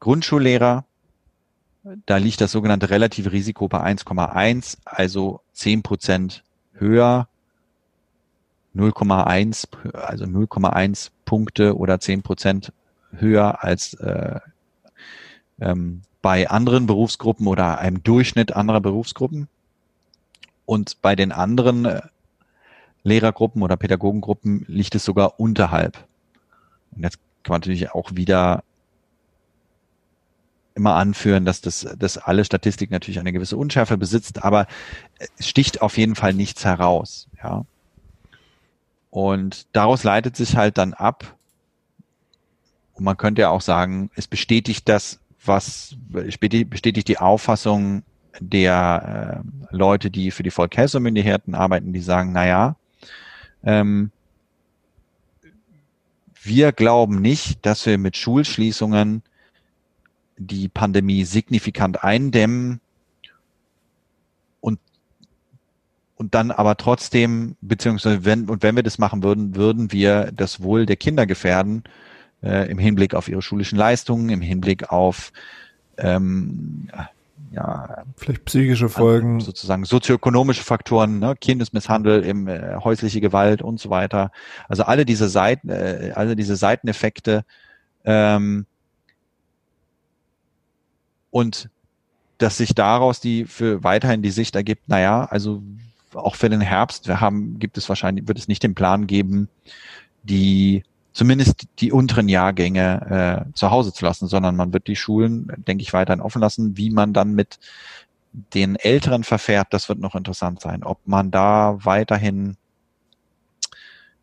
Grundschullehrer. 0.00 0.84
Da 2.06 2.16
liegt 2.16 2.40
das 2.40 2.52
sogenannte 2.52 2.88
relative 2.88 3.32
Risiko 3.32 3.68
bei 3.68 3.80
1,1, 3.80 4.78
also 4.84 5.40
10 5.52 5.82
Prozent 5.82 6.42
höher. 6.72 7.28
0,1, 8.74 9.94
also 9.94 10.24
0,1 10.24 11.10
Punkte 11.24 11.76
oder 11.76 12.00
10 12.00 12.22
Prozent 12.22 12.72
höher 13.12 13.62
als 13.62 13.94
äh, 13.94 14.40
ähm, 15.60 16.02
bei 16.22 16.48
anderen 16.48 16.86
Berufsgruppen 16.86 17.46
oder 17.46 17.78
einem 17.78 18.02
Durchschnitt 18.02 18.56
anderer 18.56 18.80
Berufsgruppen. 18.80 19.48
Und 20.66 21.00
bei 21.02 21.14
den 21.16 21.32
anderen 21.32 21.84
äh, 21.84 22.02
Lehrergruppen 23.02 23.62
oder 23.62 23.76
Pädagogengruppen 23.76 24.64
liegt 24.66 24.94
es 24.94 25.04
sogar 25.04 25.38
unterhalb. 25.38 26.06
Und 26.92 27.02
jetzt 27.02 27.18
kann 27.42 27.52
man 27.52 27.60
natürlich 27.60 27.90
auch 27.92 28.12
wieder 28.14 28.64
immer 30.74 30.94
anführen, 30.94 31.44
dass 31.44 31.60
das, 31.60 31.86
dass 31.98 32.18
alle 32.18 32.44
Statistik 32.44 32.90
natürlich 32.90 33.20
eine 33.20 33.32
gewisse 33.32 33.56
Unschärfe 33.56 33.96
besitzt, 33.96 34.42
aber 34.42 34.66
es 35.38 35.48
sticht 35.48 35.82
auf 35.82 35.96
jeden 35.98 36.16
Fall 36.16 36.34
nichts 36.34 36.64
heraus, 36.64 37.28
ja. 37.42 37.64
Und 39.10 39.68
daraus 39.72 40.02
leitet 40.02 40.34
sich 40.34 40.56
halt 40.56 40.76
dann 40.76 40.92
ab, 40.92 41.36
und 42.94 43.04
man 43.04 43.16
könnte 43.16 43.42
ja 43.42 43.50
auch 43.50 43.60
sagen, 43.60 44.10
es 44.14 44.26
bestätigt 44.26 44.88
das, 44.88 45.20
was 45.44 45.96
bestätigt 46.08 47.08
die 47.08 47.18
Auffassung 47.18 48.02
der 48.40 49.42
äh, 49.70 49.76
Leute, 49.76 50.10
die 50.10 50.30
für 50.30 50.42
die 50.42 50.50
Volkshelfermyndigheten 50.50 51.54
arbeiten, 51.54 51.92
die 51.92 52.00
sagen, 52.00 52.32
na 52.32 52.46
ja, 52.46 52.76
ähm, 53.64 54.10
wir 56.42 56.72
glauben 56.72 57.22
nicht, 57.22 57.64
dass 57.64 57.86
wir 57.86 57.96
mit 57.96 58.16
Schulschließungen 58.16 59.22
die 60.36 60.68
Pandemie 60.68 61.24
signifikant 61.24 62.04
eindämmen 62.04 62.80
und, 64.60 64.78
und 66.16 66.34
dann 66.34 66.50
aber 66.50 66.76
trotzdem, 66.76 67.56
beziehungsweise 67.60 68.24
wenn, 68.24 68.50
und 68.50 68.62
wenn 68.62 68.76
wir 68.76 68.82
das 68.82 68.98
machen 68.98 69.22
würden, 69.22 69.56
würden 69.56 69.90
wir 69.92 70.32
das 70.32 70.62
Wohl 70.62 70.86
der 70.86 70.96
Kinder 70.96 71.24
gefährden, 71.26 71.84
äh, 72.42 72.70
im 72.70 72.78
Hinblick 72.78 73.14
auf 73.14 73.28
ihre 73.28 73.42
schulischen 73.42 73.78
Leistungen, 73.78 74.28
im 74.28 74.42
Hinblick 74.42 74.90
auf 74.90 75.32
ähm, 75.96 76.90
ja, 77.54 78.04
vielleicht 78.16 78.44
psychische 78.44 78.88
Folgen, 78.88 79.40
sozusagen 79.40 79.84
sozioökonomische 79.84 80.64
Faktoren, 80.64 81.18
ne? 81.18 81.34
Kindesmisshandel, 81.40 82.22
im, 82.22 82.48
äh, 82.48 82.76
häusliche 82.76 83.20
Gewalt 83.20 83.62
und 83.62 83.80
so 83.80 83.90
weiter. 83.90 84.32
Also 84.68 84.84
alle 84.84 85.04
diese 85.04 85.28
Seiten, 85.28 85.68
äh, 85.68 86.12
alle 86.14 86.36
diese 86.36 86.56
Seiteneffekte 86.56 87.44
ähm, 88.04 88.66
und 91.30 91.70
dass 92.38 92.56
sich 92.56 92.74
daraus 92.74 93.20
die 93.20 93.44
für 93.44 93.84
weiterhin 93.84 94.22
die 94.22 94.30
Sicht 94.30 94.56
ergibt, 94.56 94.88
naja, 94.88 95.24
also 95.24 95.62
auch 96.12 96.34
für 96.34 96.48
den 96.48 96.60
Herbst, 96.60 97.08
wir 97.08 97.20
haben, 97.20 97.58
gibt 97.58 97.78
es 97.78 97.88
wahrscheinlich, 97.88 98.26
wird 98.26 98.38
es 98.38 98.48
nicht 98.48 98.62
den 98.62 98.74
Plan 98.74 99.06
geben, 99.06 99.48
die 100.24 100.84
zumindest 101.14 101.68
die 101.78 101.92
unteren 101.92 102.28
Jahrgänge 102.28 103.46
äh, 103.48 103.52
zu 103.54 103.70
Hause 103.70 103.92
zu 103.92 104.04
lassen, 104.04 104.26
sondern 104.26 104.56
man 104.56 104.72
wird 104.72 104.88
die 104.88 104.96
Schulen, 104.96 105.46
denke 105.56 105.82
ich, 105.82 105.92
weiterhin 105.92 106.20
offen 106.20 106.40
lassen. 106.40 106.76
Wie 106.76 106.90
man 106.90 107.14
dann 107.14 107.34
mit 107.34 107.58
den 108.32 108.74
Älteren 108.74 109.22
verfährt, 109.22 109.68
das 109.70 109.88
wird 109.88 110.00
noch 110.00 110.16
interessant 110.16 110.60
sein. 110.60 110.82
Ob 110.82 110.98
man 111.06 111.30
da 111.30 111.78
weiterhin 111.84 112.56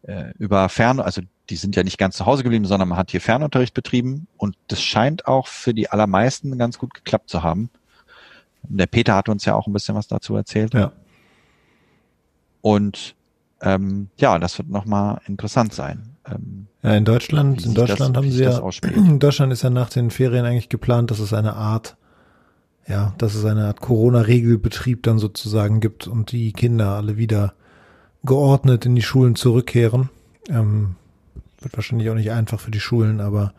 äh, 0.04 0.34
über 0.38 0.68
Fern, 0.68 1.00
also 1.00 1.22
die 1.50 1.56
sind 1.56 1.78
ja 1.78 1.84
nicht 1.84 1.98
ganz 1.98 2.18
zu 2.18 2.26
Hause 2.26 2.44
geblieben, 2.44 2.66
sondern 2.66 2.90
man 2.90 2.98
hat 2.98 3.10
hier 3.10 3.22
Fernunterricht 3.22 3.74
betrieben 3.74 4.28
und 4.36 4.58
das 4.68 4.82
scheint 4.82 5.28
auch 5.28 5.48
für 5.48 5.74
die 5.74 5.90
allermeisten 5.90 6.58
ganz 6.58 6.78
gut 6.78 6.94
geklappt 6.94 7.30
zu 7.30 7.42
haben. 7.42 7.70
Der 8.64 8.86
Peter 8.86 9.16
hat 9.16 9.30
uns 9.30 9.46
ja 9.46 9.56
auch 9.56 9.66
ein 9.66 9.74
bisschen 9.74 9.96
was 9.96 10.08
dazu 10.08 10.36
erzählt. 10.36 10.74
Ja. 10.74 10.92
Und 12.60 13.16
ähm, 13.62 14.10
ja, 14.18 14.38
das 14.40 14.58
wird 14.58 14.70
nochmal 14.70 15.22
interessant 15.26 15.74
sein. 15.74 16.16
Ähm, 16.26 16.68
ja, 16.84 16.96
in 16.96 17.06
Deutschland, 17.06 17.66
in 17.66 17.74
Deutschland 17.74 18.16
das, 18.16 18.24
haben 18.24 18.32
sie 18.32 18.44
ja, 18.44 18.62
in 18.96 19.20
Deutschland 19.20 19.54
ist 19.54 19.62
ja 19.62 19.70
nach 19.70 19.90
den 19.90 20.10
Ferien 20.10 20.46
eigentlich 20.46 20.70
geplant, 20.70 21.12
dass 21.12 21.20
es 21.20 21.34
eine 21.34 21.54
Art, 21.54 21.96
ja, 22.88 23.14
dass 23.18 23.36
es 23.36 23.46
eine 23.46 23.68
Art 23.68 23.82
Corona-Regelbetrieb 23.82 25.04
dann 25.04 25.20
sozusagen 25.20 25.80
gibt 25.80 26.08
und 26.08 26.32
die 26.32 26.54
Kinder 26.54 26.96
alle 26.96 27.18
wieder 27.18 27.54
geordnet 28.24 28.86
in 28.86 28.96
die 28.96 29.02
Schulen 29.02 29.36
zurückkehren. 29.36 30.10
Ähm, 30.50 30.96
wird 31.60 31.78
wahrscheinlich 31.78 32.10
auch 32.10 32.16
nicht 32.16 32.32
einfach 32.32 32.60
für 32.60 32.72
die 32.72 32.80
Schulen, 32.80 33.22
aber 33.22 33.54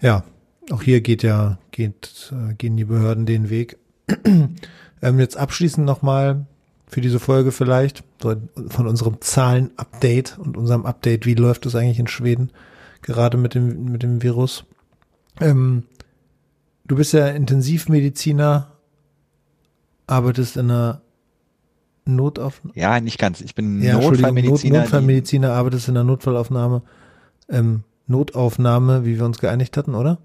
ja, 0.00 0.24
auch 0.70 0.82
hier 0.82 1.02
geht 1.02 1.22
ja, 1.22 1.58
geht, 1.70 2.32
äh, 2.32 2.54
gehen 2.54 2.76
die 2.76 2.84
Behörden 2.84 3.26
den 3.26 3.50
Weg. 3.50 3.76
ähm, 4.24 5.18
jetzt 5.18 5.36
abschließend 5.36 5.84
nochmal 5.84 6.46
für 6.94 7.00
diese 7.00 7.18
Folge 7.18 7.50
vielleicht, 7.50 8.04
so 8.22 8.36
von 8.68 8.86
unserem 8.86 9.20
Zahlen-Update 9.20 10.38
und 10.38 10.56
unserem 10.56 10.86
Update, 10.86 11.26
wie 11.26 11.34
läuft 11.34 11.66
es 11.66 11.74
eigentlich 11.74 11.98
in 11.98 12.06
Schweden, 12.06 12.52
gerade 13.02 13.36
mit 13.36 13.56
dem, 13.56 13.86
mit 13.90 14.04
dem 14.04 14.22
Virus. 14.22 14.64
Ähm, 15.40 15.82
du 16.84 16.94
bist 16.94 17.12
ja 17.12 17.26
Intensivmediziner, 17.26 18.70
arbeitest 20.06 20.56
in 20.56 20.70
einer 20.70 21.00
Notaufnahme. 22.04 22.78
Ja, 22.78 23.00
nicht 23.00 23.18
ganz. 23.18 23.40
Ich 23.40 23.56
bin 23.56 23.82
ja, 23.82 23.94
Notfallmediziner. 23.94 24.74
Not, 24.74 24.84
Notfallmediziner, 24.84 25.52
arbeitest 25.52 25.88
in 25.88 25.94
der 25.94 26.04
Notfallaufnahme. 26.04 26.82
Ähm, 27.48 27.82
Notaufnahme, 28.06 29.04
wie 29.04 29.18
wir 29.18 29.24
uns 29.24 29.40
geeinigt 29.40 29.76
hatten, 29.76 29.96
oder? 29.96 30.18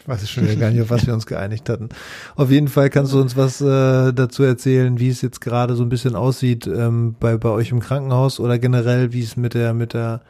Ich 0.00 0.08
weiß 0.08 0.28
schon 0.28 0.44
wieder 0.44 0.56
gar 0.56 0.70
nicht, 0.70 0.80
auf 0.80 0.90
was 0.90 1.06
wir 1.06 1.14
uns 1.14 1.26
geeinigt 1.26 1.68
hatten. 1.68 1.90
Auf 2.34 2.50
jeden 2.50 2.68
Fall 2.68 2.88
kannst 2.90 3.12
du 3.12 3.20
uns 3.20 3.36
was 3.36 3.60
äh, 3.60 4.12
dazu 4.12 4.42
erzählen, 4.42 4.98
wie 4.98 5.10
es 5.10 5.20
jetzt 5.20 5.40
gerade 5.40 5.76
so 5.76 5.82
ein 5.82 5.90
bisschen 5.90 6.16
aussieht 6.16 6.66
ähm, 6.66 7.16
bei, 7.20 7.36
bei 7.36 7.50
euch 7.50 7.70
im 7.70 7.80
Krankenhaus 7.80 8.40
oder 8.40 8.58
generell, 8.58 9.12
wie 9.12 9.22
es 9.22 9.36
mit 9.36 9.54
der, 9.54 9.74
mit 9.74 9.92
der 9.92 10.22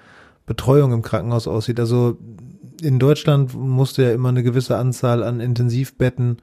Betreuung 0.46 0.92
im 0.92 1.02
Krankenhaus 1.02 1.46
aussieht. 1.46 1.78
Also 1.78 2.18
in 2.82 2.98
Deutschland 2.98 3.54
musste 3.54 4.02
ja 4.02 4.12
immer 4.12 4.30
eine 4.30 4.42
gewisse 4.42 4.76
Anzahl 4.76 5.22
an 5.22 5.40
Intensivbetten 5.40 6.38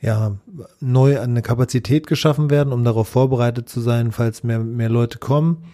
ja, 0.00 0.36
neu 0.80 1.18
an 1.18 1.30
eine 1.30 1.42
Kapazität 1.42 2.06
geschaffen 2.06 2.50
werden, 2.50 2.72
um 2.72 2.84
darauf 2.84 3.08
vorbereitet 3.08 3.68
zu 3.68 3.80
sein, 3.80 4.12
falls 4.12 4.44
mehr, 4.44 4.58
mehr 4.60 4.88
Leute 4.88 5.18
kommen. 5.18 5.64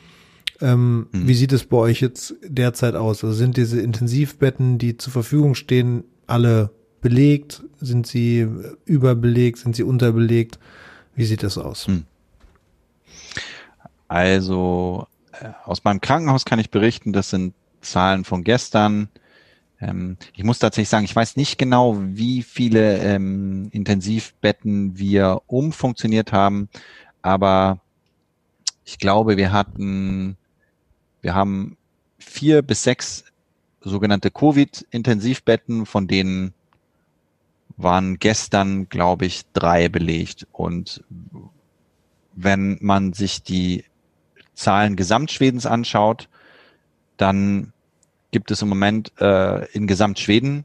Ähm, 0.60 1.08
mhm. 1.12 1.28
Wie 1.28 1.34
sieht 1.34 1.52
es 1.52 1.64
bei 1.64 1.76
euch 1.76 2.00
jetzt 2.00 2.34
derzeit 2.46 2.94
aus? 2.94 3.24
Also 3.24 3.34
sind 3.34 3.56
diese 3.56 3.80
Intensivbetten, 3.80 4.78
die 4.78 4.96
zur 4.96 5.12
Verfügung 5.12 5.54
stehen, 5.54 6.04
alle 6.26 6.70
belegt? 7.02 7.62
Sind 7.80 8.06
sie 8.06 8.48
überbelegt? 8.86 9.58
Sind 9.58 9.76
sie 9.76 9.82
unterbelegt? 9.82 10.58
Wie 11.14 11.24
sieht 11.24 11.42
das 11.42 11.58
aus? 11.58 11.88
Mhm. 11.88 12.04
Also 14.08 15.06
äh, 15.32 15.50
aus 15.64 15.84
meinem 15.84 16.00
Krankenhaus 16.00 16.46
kann 16.46 16.58
ich 16.58 16.70
berichten, 16.70 17.12
das 17.12 17.30
sind 17.30 17.54
Zahlen 17.82 18.24
von 18.24 18.44
gestern. 18.44 19.08
Ähm, 19.80 20.16
ich 20.34 20.44
muss 20.44 20.58
tatsächlich 20.58 20.88
sagen, 20.88 21.04
ich 21.04 21.16
weiß 21.16 21.36
nicht 21.36 21.58
genau, 21.58 21.98
wie 21.98 22.42
viele 22.42 22.98
ähm, 22.98 23.68
Intensivbetten 23.72 24.96
wir 24.98 25.42
umfunktioniert 25.46 26.32
haben, 26.32 26.68
aber 27.20 27.80
ich 28.84 28.98
glaube, 28.98 29.36
wir 29.36 29.52
hatten, 29.52 30.36
wir 31.20 31.34
haben 31.34 31.76
vier 32.18 32.62
bis 32.62 32.82
sechs 32.82 33.24
sogenannte 33.80 34.30
Covid-Intensivbetten, 34.30 35.86
von 35.86 36.06
denen 36.06 36.54
waren 37.76 38.18
gestern, 38.18 38.88
glaube 38.88 39.26
ich, 39.26 39.44
drei 39.52 39.88
belegt. 39.88 40.46
Und 40.52 41.02
wenn 42.34 42.78
man 42.80 43.12
sich 43.12 43.42
die 43.42 43.84
Zahlen 44.54 44.96
Gesamtschwedens 44.96 45.66
anschaut, 45.66 46.28
dann 47.16 47.72
gibt 48.30 48.50
es 48.50 48.62
im 48.62 48.68
Moment 48.68 49.12
äh, 49.20 49.66
in 49.72 49.86
Gesamtschweden 49.86 50.64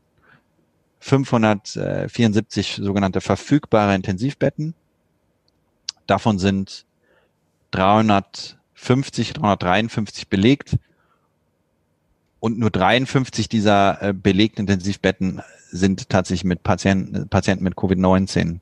574 0.99 2.79
sogenannte 2.81 3.21
verfügbare 3.21 3.95
Intensivbetten. 3.95 4.73
Davon 6.05 6.39
sind 6.39 6.85
350, 7.71 9.33
353 9.33 10.27
belegt 10.27 10.77
und 12.47 12.57
nur 12.57 12.71
53 12.71 13.49
dieser 13.49 14.01
äh, 14.01 14.13
belegten 14.13 14.61
Intensivbetten 14.61 15.41
sind 15.69 16.09
tatsächlich 16.09 16.45
mit 16.45 16.63
Patienten, 16.63 17.27
Patienten 17.27 17.65
mit 17.65 17.75
Covid-19. 17.75 18.59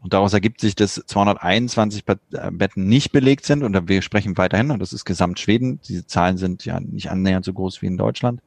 Und 0.00 0.12
daraus 0.12 0.32
ergibt 0.32 0.60
sich, 0.60 0.76
dass 0.76 0.94
221 0.94 2.04
äh, 2.06 2.50
Betten 2.52 2.86
nicht 2.86 3.10
belegt 3.10 3.44
sind 3.44 3.64
und 3.64 3.88
wir 3.88 4.00
sprechen 4.00 4.38
weiterhin, 4.38 4.70
und 4.70 4.78
das 4.78 4.92
ist 4.92 5.04
gesamt 5.04 5.40
Schweden. 5.40 5.80
Diese 5.88 6.06
Zahlen 6.06 6.38
sind 6.38 6.64
ja 6.64 6.78
nicht 6.78 7.10
annähernd 7.10 7.44
so 7.44 7.52
groß 7.52 7.82
wie 7.82 7.86
in 7.86 7.96
Deutschland. 7.96 8.40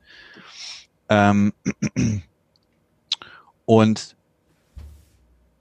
Ähm, 1.10 1.52
und 3.66 4.16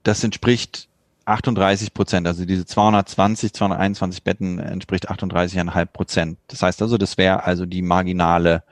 das 0.03 0.23
entspricht 0.23 0.87
38 1.25 1.93
Prozent, 1.93 2.27
also 2.27 2.45
diese 2.45 2.65
220, 2.65 3.53
221 3.53 4.23
Betten 4.23 4.59
entspricht 4.59 5.09
38,5 5.09 5.85
Prozent. 5.87 6.37
Das 6.47 6.61
heißt 6.61 6.81
also, 6.81 6.97
das 6.97 7.17
wäre 7.17 7.43
also 7.43 7.65
die 7.65 7.81
marginale, 7.81 8.63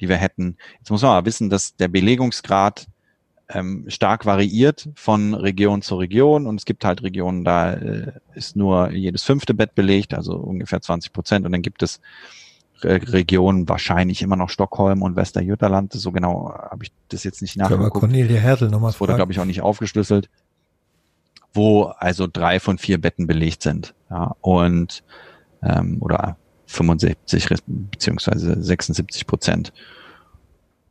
die 0.00 0.08
wir 0.08 0.16
hätten. 0.16 0.56
Jetzt 0.78 0.90
muss 0.90 1.02
man 1.02 1.12
aber 1.12 1.26
wissen, 1.26 1.50
dass 1.50 1.76
der 1.76 1.88
Belegungsgrad 1.88 2.86
ähm, 3.48 3.84
stark 3.88 4.26
variiert 4.26 4.88
von 4.94 5.34
Region 5.34 5.82
zu 5.82 5.96
Region 5.96 6.46
und 6.46 6.56
es 6.56 6.64
gibt 6.64 6.84
halt 6.84 7.02
Regionen, 7.02 7.44
da 7.44 7.74
äh, 7.74 8.12
ist 8.34 8.56
nur 8.56 8.90
jedes 8.90 9.22
fünfte 9.22 9.54
Bett 9.54 9.74
belegt, 9.74 10.14
also 10.14 10.34
ungefähr 10.34 10.80
20 10.80 11.12
Prozent 11.12 11.46
und 11.46 11.52
dann 11.52 11.62
gibt 11.62 11.82
es 11.82 12.00
äh, 12.82 12.94
Regionen, 12.94 13.68
wahrscheinlich 13.68 14.22
immer 14.22 14.36
noch 14.36 14.48
Stockholm 14.48 15.02
und 15.02 15.16
Westerjütterland, 15.16 15.92
so 15.92 16.10
genau 16.10 16.54
habe 16.54 16.84
ich 16.84 16.92
das 17.08 17.24
jetzt 17.24 17.42
nicht 17.42 17.56
nachgeguckt. 17.56 17.92
Aber 17.92 18.00
Cornelia 18.00 18.40
Hertel 18.40 18.70
nochmal 18.70 18.92
Das 18.92 19.00
wurde, 19.00 19.14
glaube 19.14 19.32
ich, 19.32 19.40
auch 19.40 19.44
nicht 19.44 19.60
aufgeschlüsselt, 19.60 20.30
wo 21.54 21.84
also 21.84 22.26
drei 22.30 22.60
von 22.60 22.78
vier 22.78 23.00
Betten 23.00 23.26
belegt 23.26 23.62
sind 23.62 23.94
ja, 24.10 24.34
und 24.40 25.02
ähm, 25.62 25.98
oder 26.00 26.36
75 26.66 27.48
beziehungsweise 27.66 28.62
76 28.62 29.26
Prozent. 29.26 29.72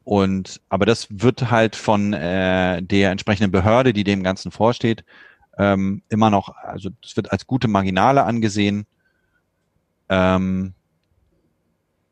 Und 0.06 0.62
aber 0.70 0.86
das 0.86 1.08
wird 1.10 1.52
halt 1.52 1.76
von 1.76 2.14
äh, 2.14 2.82
der 2.82 3.12
entsprechenden 3.12 3.52
Behörde, 3.52 3.94
die 3.94 4.04
dem 4.04 4.24
Ganzen 4.24 4.52
vorsteht, 4.52 5.04
ähm, 5.58 6.02
immer 6.10 6.30
noch, 6.30 6.56
also 6.56 6.90
es 7.04 7.16
wird 7.16 7.32
als 7.32 7.48
gute 7.48 7.68
Marginale 7.68 8.24
angesehen. 8.24 8.86
Ähm, 10.10 10.74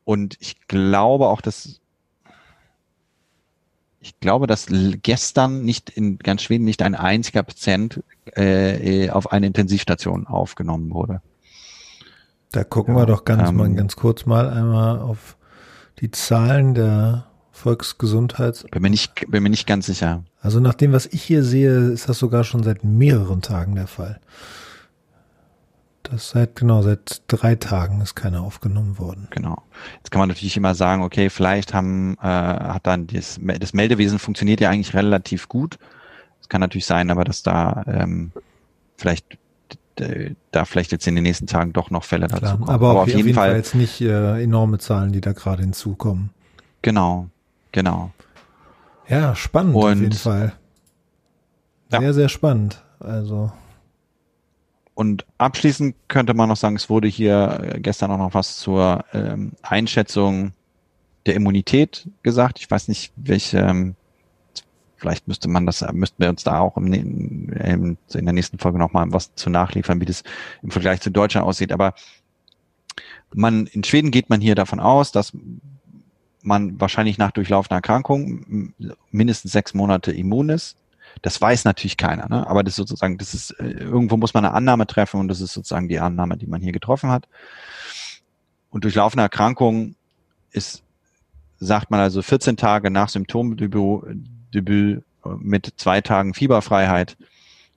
und 0.04 0.38
ich 0.40 0.68
glaube 0.68 1.28
auch, 1.28 1.42
dass 1.42 1.82
ich 4.04 4.20
glaube, 4.20 4.48
dass 4.48 4.66
gestern 5.04 5.64
nicht 5.64 5.92
in 5.92 6.18
ganz 6.18 6.42
Schweden 6.42 6.66
nicht 6.66 6.82
ein 6.82 6.96
einziger 6.96 7.44
Patient 7.44 8.04
äh, 8.36 9.10
auf 9.10 9.32
eine 9.32 9.48
Intensivstation 9.48 10.28
aufgenommen 10.28 10.92
wurde. 10.92 11.22
Da 12.52 12.64
gucken 12.64 12.96
ja, 12.96 13.02
wir 13.02 13.06
doch 13.06 13.26
ganz 13.26 13.50
ähm, 13.50 13.56
mal 13.56 13.74
ganz 13.74 13.96
kurz 13.96 14.26
mal 14.26 14.50
einmal 14.50 15.00
auf 15.00 15.38
die 16.00 16.12
Zahlen 16.12 16.74
der 16.74 17.28
Volksgesundheits. 17.52 18.66
Bin 18.72 18.82
mir 18.82 18.90
nicht, 18.90 19.26
bin 19.30 19.44
mir 19.44 19.50
nicht 19.50 19.68
ganz 19.68 19.86
sicher. 19.86 20.24
Also 20.42 20.60
nach 20.60 20.74
dem, 20.74 20.92
was 20.92 21.06
ich 21.06 21.22
hier 21.22 21.44
sehe, 21.44 21.92
ist 21.92 22.10
das 22.10 22.18
sogar 22.18 22.44
schon 22.44 22.64
seit 22.64 22.84
mehreren 22.84 23.42
Tagen 23.42 23.76
der 23.76 23.88
Fall. 23.88 24.20
Das 26.04 26.32
seit, 26.32 26.56
genau, 26.56 26.82
seit 26.82 27.22
drei 27.28 27.56
Tagen 27.56 28.02
ist 28.02 28.16
keiner 28.16 28.42
aufgenommen 28.42 28.98
worden. 28.98 29.28
Genau. 29.30 29.62
Jetzt 29.98 30.10
kann 30.10 30.20
man 30.20 30.30
natürlich 30.30 30.58
immer 30.58 30.74
sagen, 30.74 31.04
okay, 31.04 31.30
vielleicht 31.30 31.74
haben, 31.74 32.18
äh, 32.20 32.26
hat 32.26 32.88
dann 32.88 33.08
das, 33.08 33.40
das 33.60 33.74
Meldewesen 33.74 34.18
funktioniert 34.18 34.60
ja 34.60 34.70
eigentlich 34.70 34.96
relativ 34.96 35.48
gut. 35.48 35.78
Kann 36.52 36.60
natürlich 36.60 36.86
sein, 36.86 37.10
aber 37.10 37.24
dass 37.24 37.44
da 37.44 37.86
ähm, 37.88 38.34
vielleicht 38.98 39.38
da 40.52 40.66
vielleicht 40.66 40.92
jetzt 40.92 41.08
in 41.08 41.16
den 41.16 41.24
nächsten 41.24 41.48
Tagen 41.48 41.72
doch 41.72 41.92
noch 41.92 42.04
Fälle 42.04 42.28
dazu 42.28 42.58
kommen. 42.58 42.68
Aber, 42.68 42.90
aber 42.90 43.02
auf, 43.04 43.08
jeden, 43.08 43.20
jeden 43.20 43.36
Fall, 43.36 43.52
Fall 43.52 43.58
jetzt 43.58 43.74
nicht 43.74 44.02
äh, 44.02 44.44
enorme 44.44 44.78
Zahlen, 44.78 45.14
die 45.14 45.22
da 45.22 45.32
gerade 45.32 45.62
hinzukommen. 45.62 46.32
Genau. 46.82 47.30
Genau. 47.72 48.12
Ja, 49.08 49.34
spannend 49.34 49.76
Und, 49.76 49.94
auf 49.94 50.00
jeden 50.02 50.12
Fall. 50.12 50.52
Sehr, 51.90 52.02
ja. 52.02 52.12
sehr 52.12 52.28
spannend. 52.28 52.84
Also. 53.00 53.54
Und 54.94 55.26
abschließend 55.38 55.96
könnte 56.10 56.34
man 56.34 56.50
noch 56.50 56.58
sagen, 56.58 56.76
es 56.76 56.90
wurde 56.90 57.08
hier 57.08 57.78
gestern 57.78 58.12
auch 58.12 58.18
noch 58.18 58.34
was 58.34 58.58
zur 58.58 59.06
ähm, 59.14 59.54
Einschätzung 59.62 60.52
der 61.26 61.36
Immunität 61.36 62.10
gesagt. 62.24 62.60
Ich 62.60 62.70
weiß 62.70 62.90
nicht, 62.90 63.14
welche, 63.16 63.60
ähm, 63.60 63.96
vielleicht 65.02 65.28
müsste 65.28 65.50
man 65.50 65.66
das, 65.66 65.84
müssten 65.94 66.22
wir 66.22 66.30
uns 66.30 66.44
da 66.44 66.60
auch 66.60 66.78
im, 66.78 66.94
im, 66.94 67.98
in 68.14 68.26
der 68.26 68.34
nächsten 68.34 68.60
Folge 68.60 68.78
nochmal 68.78 69.08
was 69.12 69.34
zu 69.34 69.50
nachliefern, 69.50 70.00
wie 70.00 70.06
das 70.06 70.24
im 70.62 70.70
Vergleich 70.70 71.02
zu 71.02 71.10
Deutschland 71.10 71.48
aussieht. 71.48 71.72
Aber 71.72 71.96
man, 73.34 73.66
in 73.66 73.84
Schweden 73.84 74.12
geht 74.12 74.30
man 74.30 74.42
hier 74.42 74.54
davon 74.54 74.80
aus, 74.80 75.12
dass 75.12 75.36
man 76.44 76.80
wahrscheinlich 76.80 77.18
nach 77.18 77.32
durchlaufender 77.32 77.78
Erkrankung 77.78 78.74
mindestens 79.10 79.52
sechs 79.52 79.74
Monate 79.74 80.12
immun 80.12 80.50
ist. 80.50 80.78
Das 81.24 81.42
weiß 81.42 81.66
natürlich 81.66 81.98
keiner, 81.98 82.30
ne? 82.30 82.48
aber 82.48 82.64
das 82.64 82.74
ist 82.74 82.78
sozusagen, 82.78 83.18
das 83.18 83.34
ist, 83.34 83.56
irgendwo 83.60 84.18
muss 84.18 84.36
man 84.36 84.46
eine 84.46 84.54
Annahme 84.54 84.86
treffen 84.86 85.20
und 85.20 85.30
das 85.30 85.42
ist 85.42 85.54
sozusagen 85.54 85.90
die 85.90 86.00
Annahme, 86.00 86.38
die 86.38 86.48
man 86.48 86.62
hier 86.62 86.72
getroffen 86.72 87.10
hat. 87.10 87.28
Und 88.70 88.84
durch 88.84 88.96
laufende 88.96 89.24
Erkrankung 89.24 89.96
ist, 90.52 90.84
sagt 91.60 91.90
man 91.90 92.00
also 92.00 92.22
14 92.22 92.56
Tage 92.56 92.92
nach 92.92 93.10
Symptomdebüt 93.10 93.76
Debüt 94.54 95.04
äh, 95.26 95.30
mit 95.40 95.74
zwei 95.78 96.02
Tagen 96.02 96.34
Fieberfreiheit 96.34 97.18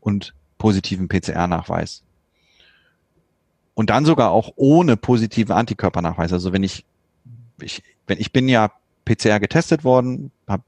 und 0.00 0.34
positiven 0.58 1.08
PCR-Nachweis. 1.08 2.02
Und 3.74 3.90
dann 3.90 4.04
sogar 4.04 4.30
auch 4.30 4.52
ohne 4.56 4.96
positiven 4.96 5.52
Antikörpernachweis. 5.52 6.32
Also 6.32 6.52
wenn 6.52 6.62
ich, 6.62 6.84
ich 7.60 7.82
wenn 8.06 8.20
ich 8.20 8.32
bin 8.32 8.48
ja 8.48 8.70
PCR 9.04 9.40
getestet 9.40 9.84
worden, 9.84 10.30
hab, 10.46 10.62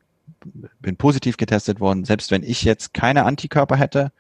bin 0.81 0.97
positiv 0.97 1.37
getestet 1.37 1.81
worden, 1.81 2.05
selbst 2.05 2.31
wenn 2.31 2.43
ich 2.43 2.63
jetzt 2.63 2.95
keine 2.95 3.25
Antikörper 3.25 3.77
hätte, 3.77 4.13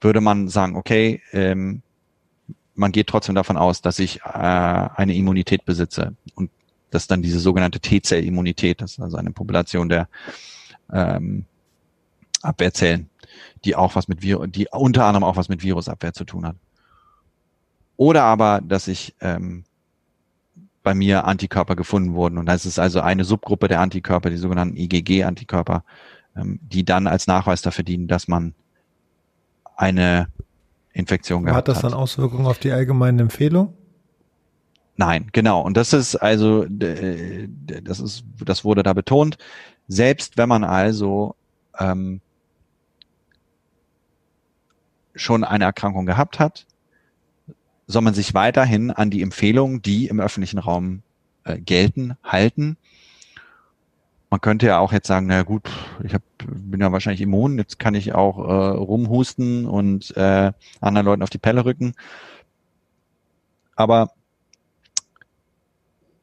würde 0.00 0.20
man 0.20 0.48
sagen, 0.48 0.76
okay, 0.76 1.22
ähm, 1.32 1.82
man 2.74 2.92
geht 2.92 3.08
trotzdem 3.08 3.34
davon 3.34 3.56
aus, 3.56 3.82
dass 3.82 3.98
ich 3.98 4.20
äh, 4.20 4.28
eine 4.28 5.14
Immunität 5.14 5.64
besitze. 5.64 6.14
Und 6.34 6.50
das 6.90 7.02
ist 7.02 7.10
dann 7.10 7.22
diese 7.22 7.40
sogenannte 7.40 7.80
T-Zell-Immunität, 7.80 8.80
das 8.80 8.92
ist 8.92 9.00
also 9.00 9.16
eine 9.16 9.30
Population 9.30 9.88
der 9.88 10.08
ähm, 10.92 11.44
Abwehrzellen, 12.42 13.10
die 13.64 13.76
auch 13.76 13.94
was 13.94 14.08
mit 14.08 14.22
Virus, 14.22 14.48
die 14.50 14.68
unter 14.70 15.04
anderem 15.04 15.24
auch 15.24 15.36
was 15.36 15.48
mit 15.48 15.62
Virusabwehr 15.62 16.12
zu 16.12 16.24
tun 16.24 16.46
hat. 16.46 16.56
Oder 17.96 18.22
aber, 18.22 18.60
dass 18.62 18.88
ich 18.88 19.14
ähm, 19.20 19.64
bei 20.82 20.94
mir 20.94 21.26
Antikörper 21.26 21.76
gefunden 21.76 22.14
wurden. 22.14 22.38
Und 22.38 22.46
das 22.46 22.64
ist 22.64 22.78
also 22.78 23.00
eine 23.00 23.24
Subgruppe 23.24 23.68
der 23.68 23.80
Antikörper, 23.80 24.30
die 24.30 24.36
sogenannten 24.36 24.76
IgG-Antikörper, 24.76 25.84
ähm, 26.36 26.60
die 26.62 26.84
dann 26.84 27.06
als 27.06 27.26
Nachweis 27.26 27.60
dafür 27.60 27.84
dienen, 27.84 28.06
dass 28.06 28.28
man 28.28 28.54
eine 29.76 30.28
Infektion 30.92 31.44
gehabt 31.44 31.68
hat. 31.68 31.68
Hat 31.68 31.68
das 31.68 31.82
dann 31.82 31.92
Auswirkungen 31.98 32.46
auf 32.46 32.58
die 32.58 32.72
allgemeine 32.72 33.20
Empfehlung? 33.22 33.74
Nein, 34.98 35.28
genau. 35.32 35.62
Und 35.62 35.76
das 35.76 35.92
ist 35.92 36.16
also, 36.16 36.66
das 36.68 38.00
ist, 38.00 38.24
das 38.44 38.64
wurde 38.64 38.82
da 38.82 38.92
betont. 38.92 39.38
Selbst 39.86 40.36
wenn 40.36 40.48
man 40.48 40.64
also 40.64 41.36
ähm, 41.78 42.20
schon 45.14 45.44
eine 45.44 45.64
Erkrankung 45.64 46.04
gehabt 46.04 46.40
hat, 46.40 46.66
soll 47.86 48.02
man 48.02 48.12
sich 48.12 48.34
weiterhin 48.34 48.90
an 48.90 49.08
die 49.10 49.22
Empfehlungen, 49.22 49.82
die 49.82 50.08
im 50.08 50.18
öffentlichen 50.18 50.58
Raum 50.58 51.02
äh, 51.44 51.60
gelten, 51.60 52.16
halten. 52.24 52.76
Man 54.30 54.40
könnte 54.40 54.66
ja 54.66 54.80
auch 54.80 54.92
jetzt 54.92 55.06
sagen, 55.06 55.26
na 55.28 55.44
gut, 55.44 55.70
ich 56.02 56.12
hab, 56.12 56.22
bin 56.44 56.80
ja 56.80 56.90
wahrscheinlich 56.90 57.20
immun, 57.20 57.56
jetzt 57.56 57.78
kann 57.78 57.94
ich 57.94 58.16
auch 58.16 58.38
äh, 58.38 58.76
rumhusten 58.76 59.64
und 59.64 60.14
äh, 60.16 60.52
anderen 60.80 61.06
Leuten 61.06 61.22
auf 61.22 61.30
die 61.30 61.38
Pelle 61.38 61.64
rücken. 61.64 61.94
Aber 63.76 64.10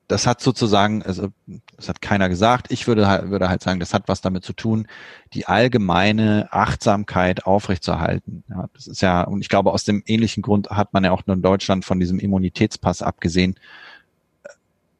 das 0.08 0.28
hat 0.28 0.40
sozusagen, 0.40 1.02
also 1.02 1.30
das 1.76 1.90
hat 1.90 2.02
keiner 2.02 2.30
gesagt. 2.30 2.72
Ich 2.72 2.88
würde 2.88 3.08
halt, 3.08 3.30
würde 3.30 3.50
halt 3.50 3.64
sagen, 3.64 3.80
das 3.80 3.94
hat 3.94 4.08
was 4.08 4.22
damit 4.22 4.44
zu 4.44 4.54
tun, 4.54 4.88
die 5.34 5.48
allgemeine 5.48 6.48
Achtsamkeit 6.52 7.46
aufrechtzuerhalten. 7.46 8.44
Ja, 8.50 8.68
das 8.74 8.88
ist 8.88 9.02
ja, 9.02 9.24
und 9.24 9.42
ich 9.42 9.50
glaube, 9.50 9.74
aus 9.74 9.84
dem 9.84 10.04
ähnlichen 10.06 10.44
Grund 10.44 10.70
hat 10.70 10.94
man 10.94 11.04
ja 11.04 11.12
auch 11.12 11.26
nur 11.26 11.36
in 11.36 11.42
Deutschland 11.42 11.86
von 11.86 12.00
diesem 12.00 12.20
Immunitätspass 12.20 13.02
abgesehen, 13.02 13.56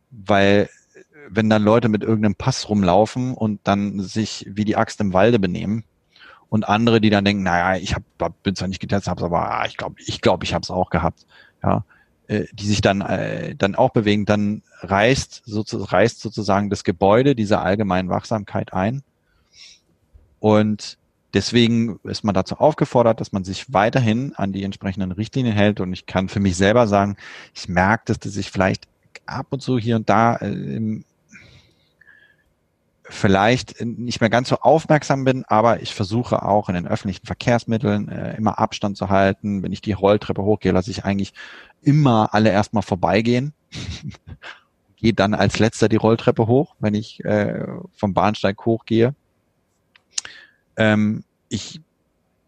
weil 0.10 0.70
wenn 1.30 1.50
dann 1.50 1.64
Leute 1.64 1.90
mit 1.90 2.04
irgendeinem 2.04 2.36
Pass 2.36 2.70
rumlaufen 2.70 3.34
und 3.34 3.60
dann 3.64 4.00
sich 4.00 4.46
wie 4.50 4.66
die 4.66 4.76
Axt 4.76 5.02
im 5.02 5.14
Walde 5.14 5.40
benehmen 5.40 5.84
und 6.50 6.68
andere, 6.68 7.02
die 7.02 7.10
dann 7.10 7.26
denken, 7.26 7.44
naja, 7.44 7.80
ich 7.82 7.96
hab, 7.96 8.04
bin 8.44 8.56
zwar 8.56 8.68
nicht 8.68 8.80
getestet, 8.80 9.10
hab's 9.10 9.24
aber 9.24 9.52
ah, 9.52 9.66
ich 9.66 9.78
glaube, 9.78 9.96
ich 10.00 10.22
glaube, 10.22 10.46
ich 10.46 10.54
habe 10.54 10.64
es 10.64 10.72
auch 10.72 10.90
gehabt. 10.90 11.26
Ja, 11.64 11.84
die 12.28 12.66
sich 12.66 12.82
dann, 12.82 13.02
äh, 13.02 13.56
dann 13.56 13.76
auch 13.76 13.92
bewegen, 13.92 14.26
dann 14.26 14.64
reißt, 14.82 15.44
so, 15.46 15.64
reißt 15.68 16.20
sozusagen 16.20 16.70
das 16.70 16.84
Gebäude 16.84 17.36
dieser 17.36 17.62
allgemeinen 17.62 18.10
Wachsamkeit 18.10 18.74
ein. 18.74 19.04
Und 20.40 20.98
deswegen 21.34 22.00
ist 22.04 22.24
man 22.24 22.34
dazu 22.34 22.58
aufgefordert, 22.58 23.22
dass 23.22 23.32
man 23.32 23.44
sich 23.44 23.74
weiterhin 23.74 24.34
an 24.36 24.54
die 24.54 24.64
entsprechenden 24.64 25.12
Richtlinien 25.12 25.56
hält. 25.56 25.80
Und 25.80 25.94
ich 25.94 26.06
kann 26.06 26.30
für 26.30 26.40
mich 26.40 26.58
selber 26.58 26.88
sagen, 26.88 27.18
ich 27.54 27.70
merke, 27.70 28.04
dass 28.08 28.20
das 28.20 28.34
sich 28.34 28.52
vielleicht 28.52 28.88
ab 29.26 29.48
und 29.50 29.62
zu 29.62 29.78
hier 29.78 29.96
und 29.96 30.10
da 30.10 30.36
äh, 30.38 31.04
vielleicht 33.08 33.82
nicht 33.82 34.20
mehr 34.20 34.30
ganz 34.30 34.50
so 34.50 34.58
aufmerksam 34.58 35.26
bin, 35.26 35.46
aber 35.46 35.82
ich 35.82 35.94
versuche 35.94 36.44
auch 36.44 36.70
in 36.70 36.76
den 36.76 36.88
öffentlichen 36.88 37.26
Verkehrsmitteln 37.26 38.10
äh, 38.10 38.36
immer 38.36 38.58
Abstand 38.58 38.98
zu 38.98 39.10
halten. 39.10 39.62
Wenn 39.62 39.72
ich 39.72 39.82
die 39.82 39.92
Rolltreppe 39.92 40.44
hochgehe, 40.44 40.72
lasse 40.72 40.92
ich 40.92 41.06
eigentlich 41.06 41.34
immer 41.82 42.34
alle 42.34 42.50
erstmal 42.50 42.84
vorbeigehen. 42.84 43.54
Gehe 44.98 45.14
dann 45.14 45.34
als 45.34 45.60
letzter 45.60 45.88
die 45.88 45.98
Rolltreppe 45.98 46.48
hoch, 46.48 46.76
wenn 46.80 46.96
ich 46.96 47.24
äh, 47.24 47.66
vom 47.96 48.14
Bahnsteig 48.14 48.66
hochgehe. 48.66 49.14
Ähm, 50.78 51.24
ich 51.50 51.82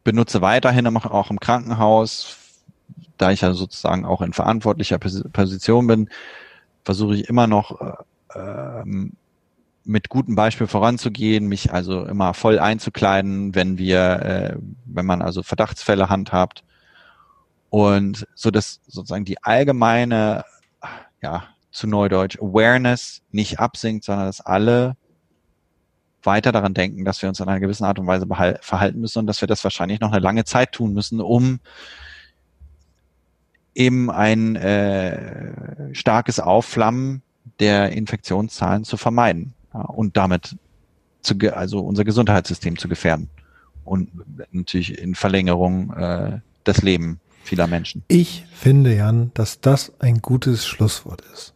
benutze 0.03 0.41
weiterhin 0.41 0.87
auch 0.87 1.29
im 1.29 1.39
Krankenhaus, 1.39 2.37
da 3.17 3.31
ich 3.31 3.41
ja 3.41 3.53
sozusagen 3.53 4.05
auch 4.05 4.21
in 4.21 4.33
verantwortlicher 4.33 4.97
Position 4.97 5.85
bin, 5.85 6.09
versuche 6.83 7.15
ich 7.15 7.29
immer 7.29 7.45
noch 7.45 7.79
äh, 7.81 7.93
ähm, 8.35 9.13
mit 9.87 10.09
gutem 10.09 10.35
Beispiel 10.35 10.67
voranzugehen, 10.67 11.47
mich 11.47 11.71
also 11.71 12.05
immer 12.05 12.33
voll 12.33 12.59
einzukleiden, 12.59 13.55
wenn 13.55 13.77
wir, 13.77 13.99
äh, 13.99 14.57
wenn 14.85 15.05
man 15.05 15.21
also 15.21 15.43
Verdachtsfälle 15.43 16.09
handhabt. 16.09 16.63
Und 17.69 18.27
so 18.35 18.51
dass 18.51 18.81
sozusagen 18.87 19.25
die 19.25 19.43
allgemeine, 19.43 20.43
ja, 21.21 21.45
zu 21.71 21.87
Neudeutsch 21.87 22.37
Awareness 22.39 23.21
nicht 23.31 23.59
absinkt, 23.59 24.03
sondern 24.03 24.27
dass 24.27 24.41
alle 24.41 24.95
weiter 26.23 26.51
daran 26.51 26.73
denken, 26.73 27.05
dass 27.05 27.21
wir 27.21 27.29
uns 27.29 27.39
in 27.39 27.47
einer 27.47 27.59
gewissen 27.59 27.85
Art 27.85 27.99
und 27.99 28.07
Weise 28.07 28.25
verhalten 28.61 28.99
müssen 28.99 29.19
und 29.19 29.27
dass 29.27 29.41
wir 29.41 29.47
das 29.47 29.63
wahrscheinlich 29.63 29.99
noch 29.99 30.11
eine 30.11 30.19
lange 30.19 30.43
Zeit 30.43 30.71
tun 30.71 30.93
müssen, 30.93 31.21
um 31.21 31.59
eben 33.75 34.09
ein 34.09 34.55
äh, 34.55 35.93
starkes 35.93 36.39
Aufflammen 36.39 37.21
der 37.59 37.91
Infektionszahlen 37.91 38.83
zu 38.83 38.97
vermeiden 38.97 39.53
ja, 39.73 39.81
und 39.81 40.17
damit 40.17 40.55
zu, 41.21 41.35
also 41.53 41.79
unser 41.79 42.03
Gesundheitssystem 42.03 42.77
zu 42.77 42.87
gefährden 42.87 43.29
und 43.83 44.09
natürlich 44.51 44.97
in 44.97 45.15
Verlängerung 45.15 45.93
äh, 45.93 46.39
das 46.63 46.81
Leben 46.81 47.19
vieler 47.43 47.67
Menschen. 47.67 48.03
Ich 48.07 48.45
finde, 48.53 48.95
Jan, 48.95 49.31
dass 49.33 49.61
das 49.61 49.93
ein 49.99 50.21
gutes 50.21 50.67
Schlusswort 50.67 51.21
ist. 51.33 51.53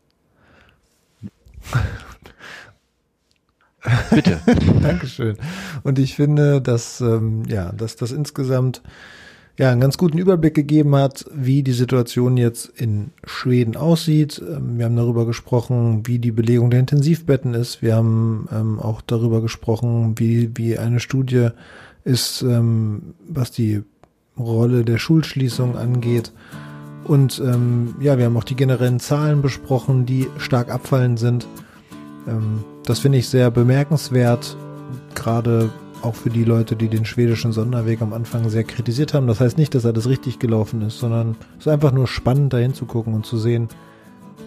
Bitte. 4.10 4.40
Dankeschön. 4.82 5.38
Und 5.84 6.00
ich 6.00 6.16
finde, 6.16 6.62
dass, 6.62 7.02
ähm, 7.02 7.44
ja, 7.48 7.72
dass 7.72 7.96
das 7.96 8.12
insgesamt 8.12 8.82
ja, 9.62 9.70
einen 9.70 9.80
ganz 9.80 10.00
guten 10.00 10.18
Überblick 10.18 10.56
gegeben 10.56 10.96
hat, 10.96 11.26
wie 11.32 11.62
die 11.62 11.72
Situation 11.72 12.36
jetzt 12.36 12.66
in 12.66 13.12
Schweden 13.24 13.78
aussieht. 13.78 14.42
Ähm, 14.42 14.80
wir 14.80 14.86
haben 14.86 14.96
darüber 14.96 15.28
gesprochen, 15.28 16.02
wie 16.08 16.18
die 16.18 16.32
Belegung 16.32 16.72
der 16.72 16.80
Intensivbetten 16.80 17.54
ist. 17.54 17.84
Wir 17.84 17.96
haben 17.96 18.50
ähm, 18.52 18.80
auch 18.80 19.02
darüber 19.02 19.40
gesprochen, 19.40 20.16
wie, 20.18 20.50
wie 20.56 20.80
eine 20.80 21.00
Studie 21.00 21.50
ist, 22.04 22.42
ähm, 22.42 23.14
was 23.30 23.52
die 23.52 23.84
Rolle 24.36 24.84
der 24.84 24.98
Schulschließung 24.98 25.78
angeht. 25.78 26.32
Und 27.04 27.40
ähm, 27.46 27.94
ja, 28.00 28.18
wir 28.18 28.26
haben 28.26 28.38
auch 28.38 28.44
die 28.44 28.56
generellen 28.56 29.00
Zahlen 29.00 29.44
besprochen, 29.44 30.08
die 30.08 30.26
stark 30.40 30.72
abfallend 30.72 31.20
sind. 31.20 31.46
Ähm, 32.28 32.64
das 32.86 32.98
finde 32.98 33.20
ich 33.20 33.30
sehr 33.30 33.52
bemerkenswert, 33.52 34.58
gerade 35.14 35.70
auch 36.02 36.16
für 36.16 36.30
die 36.30 36.44
Leute, 36.44 36.76
die 36.76 36.88
den 36.88 37.06
schwedischen 37.06 37.52
Sonderweg 37.52 38.02
am 38.02 38.14
Anfang 38.14 38.50
sehr 38.50 38.64
kritisiert 38.64 39.14
haben. 39.14 39.28
Das 39.28 39.40
heißt 39.40 39.58
nicht, 39.58 39.76
dass 39.76 39.86
alles 39.86 40.08
richtig 40.08 40.40
gelaufen 40.40 40.82
ist, 40.82 41.00
sondern 41.00 41.36
es 41.58 41.66
ist 41.66 41.72
einfach 41.72 41.92
nur 41.92 42.08
spannend, 42.08 42.54
dahin 42.54 42.74
zu 42.74 42.86
gucken 42.86 43.14
und 43.14 43.26
zu 43.26 43.38
sehen, 43.38 43.70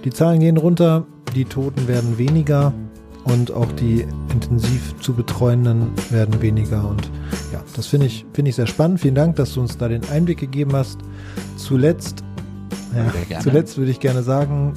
die 0.05 0.11
Zahlen 0.11 0.41
gehen 0.41 0.57
runter, 0.57 1.07
die 1.35 1.45
Toten 1.45 1.89
werden 1.89 2.19
weniger 2.19 2.73
und 3.25 3.53
auch 3.53 3.71
die 3.73 4.07
intensiv 4.33 4.95
zu 5.01 5.15
betreuenden 5.15 5.93
werden 6.11 6.43
weniger. 6.43 6.89
Und 6.89 7.11
ja, 7.53 7.63
das 7.75 7.87
finde 7.87 8.07
ich, 8.07 8.27
finde 8.33 8.51
ich 8.51 8.57
sehr 8.57 8.67
spannend. 8.67 9.01
Vielen 9.01 9.15
Dank, 9.15 9.37
dass 9.37 9.55
du 9.55 9.61
uns 9.61 9.79
da 9.79 9.89
den 9.89 10.07
Einblick 10.11 10.39
gegeben 10.39 10.73
hast. 10.75 10.99
Zuletzt, 11.57 12.23
ja, 13.31 13.41
zuletzt 13.41 13.79
würde 13.79 13.91
ich 13.91 14.01
gerne 14.01 14.23
sagen, 14.23 14.75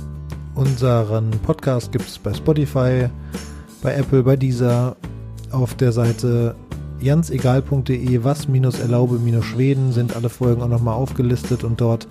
unseren 0.55 1.31
Podcast 1.45 1.91
gibt 1.91 2.07
es 2.07 2.17
bei 2.17 2.33
Spotify, 2.33 3.09
bei 3.81 3.95
Apple, 3.95 4.23
bei 4.23 4.35
dieser 4.35 4.95
auf 5.51 5.75
der 5.75 5.91
Seite 5.91 6.55
jansegal.de 6.99 8.23
was 8.23 8.47
minus 8.47 8.79
erlaube 8.79 9.19
minus 9.19 9.45
Schweden 9.45 9.91
sind 9.91 10.15
alle 10.15 10.29
Folgen 10.29 10.61
auch 10.61 10.67
nochmal 10.67 10.95
aufgelistet 10.95 11.63
und 11.63 11.81
dort 11.81 12.07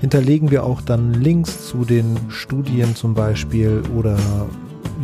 hinterlegen 0.00 0.50
wir 0.50 0.64
auch 0.64 0.80
dann 0.80 1.14
Links 1.14 1.68
zu 1.68 1.84
den 1.84 2.16
Studien 2.28 2.96
zum 2.96 3.14
Beispiel 3.14 3.82
oder 3.96 4.18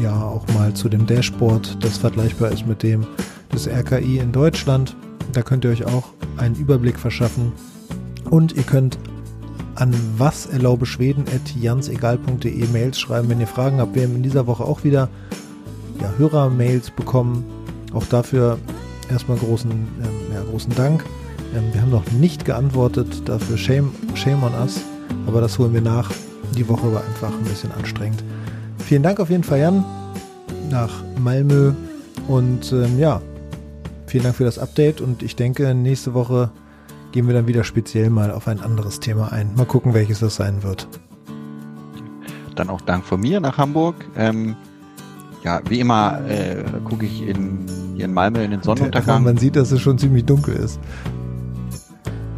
ja 0.01 0.23
auch 0.23 0.47
mal 0.55 0.73
zu 0.75 0.89
dem 0.89 1.07
Dashboard, 1.07 1.85
das 1.85 1.99
vergleichbar 1.99 2.51
ist 2.51 2.67
mit 2.67 2.83
dem 2.83 3.07
des 3.53 3.69
RKI 3.69 4.19
in 4.19 4.33
Deutschland. 4.33 4.97
Da 5.33 5.43
könnt 5.43 5.65
ihr 5.65 5.71
euch 5.71 5.85
auch 5.85 6.09
einen 6.37 6.57
Überblick 6.57 6.99
verschaffen. 6.99 7.53
Und 8.31 8.57
ihr 8.57 8.63
könnt 8.63 8.99
an 9.75 9.95
waserlaubeschweden.jansegal.de 10.19 12.69
Mails 12.69 12.99
schreiben, 12.99 13.29
wenn 13.29 13.41
ihr 13.41 13.47
Fragen 13.47 13.79
habt. 13.79 13.95
Wir 13.95 14.03
haben 14.03 14.17
in 14.17 14.23
dieser 14.23 14.47
Woche 14.47 14.65
auch 14.65 14.85
wieder 14.85 15.09
ja, 16.01 16.13
Hörermails 16.19 16.91
bekommen. 16.91 17.45
Auch 17.93 18.07
dafür 18.07 18.59
erstmal 19.11 19.39
großen, 19.39 19.71
ähm, 19.71 20.33
ja, 20.33 20.43
großen 20.43 20.75
Dank. 20.75 21.05
Ähm, 21.55 21.65
wir 21.73 21.83
haben 21.83 21.91
noch 21.91 22.11
nicht 22.13 22.45
geantwortet, 22.45 23.29
dafür 23.29 23.57
shame, 23.57 23.91
shame 24.15 24.43
on 24.43 24.53
us. 24.55 24.81
Aber 25.27 25.41
das 25.41 25.59
holen 25.59 25.73
wir 25.73 25.83
nach. 25.83 26.11
Die 26.57 26.69
Woche 26.69 26.93
war 26.93 27.03
einfach 27.05 27.33
ein 27.33 27.45
bisschen 27.45 27.71
anstrengend. 27.73 28.23
Vielen 28.79 29.03
Dank 29.03 29.21
auf 29.21 29.31
jeden 29.31 29.45
Fall, 29.45 29.61
Jan, 29.61 29.85
nach 30.71 30.91
Malmö. 31.21 31.73
Und 32.27 32.73
ähm, 32.73 32.99
ja, 32.99 33.21
vielen 34.07 34.25
Dank 34.25 34.37
für 34.37 34.45
das 34.45 34.59
Update. 34.59 35.01
Und 35.01 35.23
ich 35.23 35.37
denke, 35.37 35.75
nächste 35.75 36.15
Woche 36.15 36.51
gehen 37.13 37.27
wir 37.27 37.35
dann 37.35 37.47
wieder 37.47 37.65
speziell 37.65 38.11
mal 38.11 38.31
auf 38.31 38.49
ein 38.49 38.61
anderes 38.61 39.01
Thema 39.01 39.33
ein. 39.33 39.55
Mal 39.55 39.67
gucken, 39.67 39.95
welches 39.95 40.21
das 40.21 40.37
sein 40.37 40.63
wird. 40.63 40.89
Dann 42.55 42.71
auch 42.71 42.81
Dank 42.81 43.05
von 43.05 43.21
mir 43.21 43.41
nach 43.41 43.57
Hamburg. 43.57 43.97
Ähm, 44.17 44.57
ja, 45.45 45.61
wie 45.69 45.81
immer 45.81 46.21
äh, 46.29 46.65
gucke 46.85 47.07
ich 47.07 47.23
in, 47.23 47.67
hier 47.99 48.05
in 48.05 48.15
Malmö 48.15 48.45
in 48.45 48.53
den 48.53 48.63
Sonnenuntergang. 48.63 49.25
Man 49.25 49.37
sieht, 49.39 49.57
dass 49.57 49.73
es 49.73 49.81
schon 49.81 49.99
ziemlich 49.99 50.25
dunkel 50.25 50.55
ist. 50.55 50.79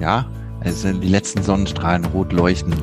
Ja, 0.00 0.26
es 0.62 0.80
sind 0.80 1.04
die 1.04 1.08
letzten 1.08 1.42
Sonnenstrahlen 1.42 2.06
rot 2.06 2.32
leuchtend. 2.32 2.80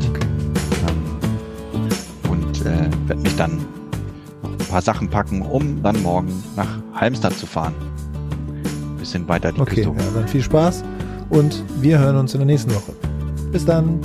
Ähm, 0.87 2.29
und 2.29 2.61
äh, 2.61 2.87
werde 3.07 3.21
mich 3.23 3.35
dann 3.35 3.57
noch 4.43 4.51
ein 4.51 4.57
paar 4.69 4.81
Sachen 4.83 5.09
packen, 5.09 5.41
um 5.41 5.81
dann 5.81 6.03
morgen 6.03 6.31
nach 6.55 6.67
Halmstad 6.93 7.33
zu 7.33 7.47
fahren. 7.47 7.73
Ein 8.53 8.97
bisschen 8.99 9.27
weiter 9.27 9.51
die 9.51 9.59
okay, 9.59 9.75
Küste. 9.77 9.89
Okay, 9.89 9.99
ja, 9.99 10.11
dann 10.13 10.27
viel 10.27 10.43
Spaß 10.43 10.83
und 11.31 11.63
wir 11.81 11.97
hören 11.97 12.17
uns 12.17 12.35
in 12.35 12.41
der 12.41 12.45
nächsten 12.45 12.69
Woche. 12.75 12.93
Bis 13.51 13.65
dann. 13.65 13.99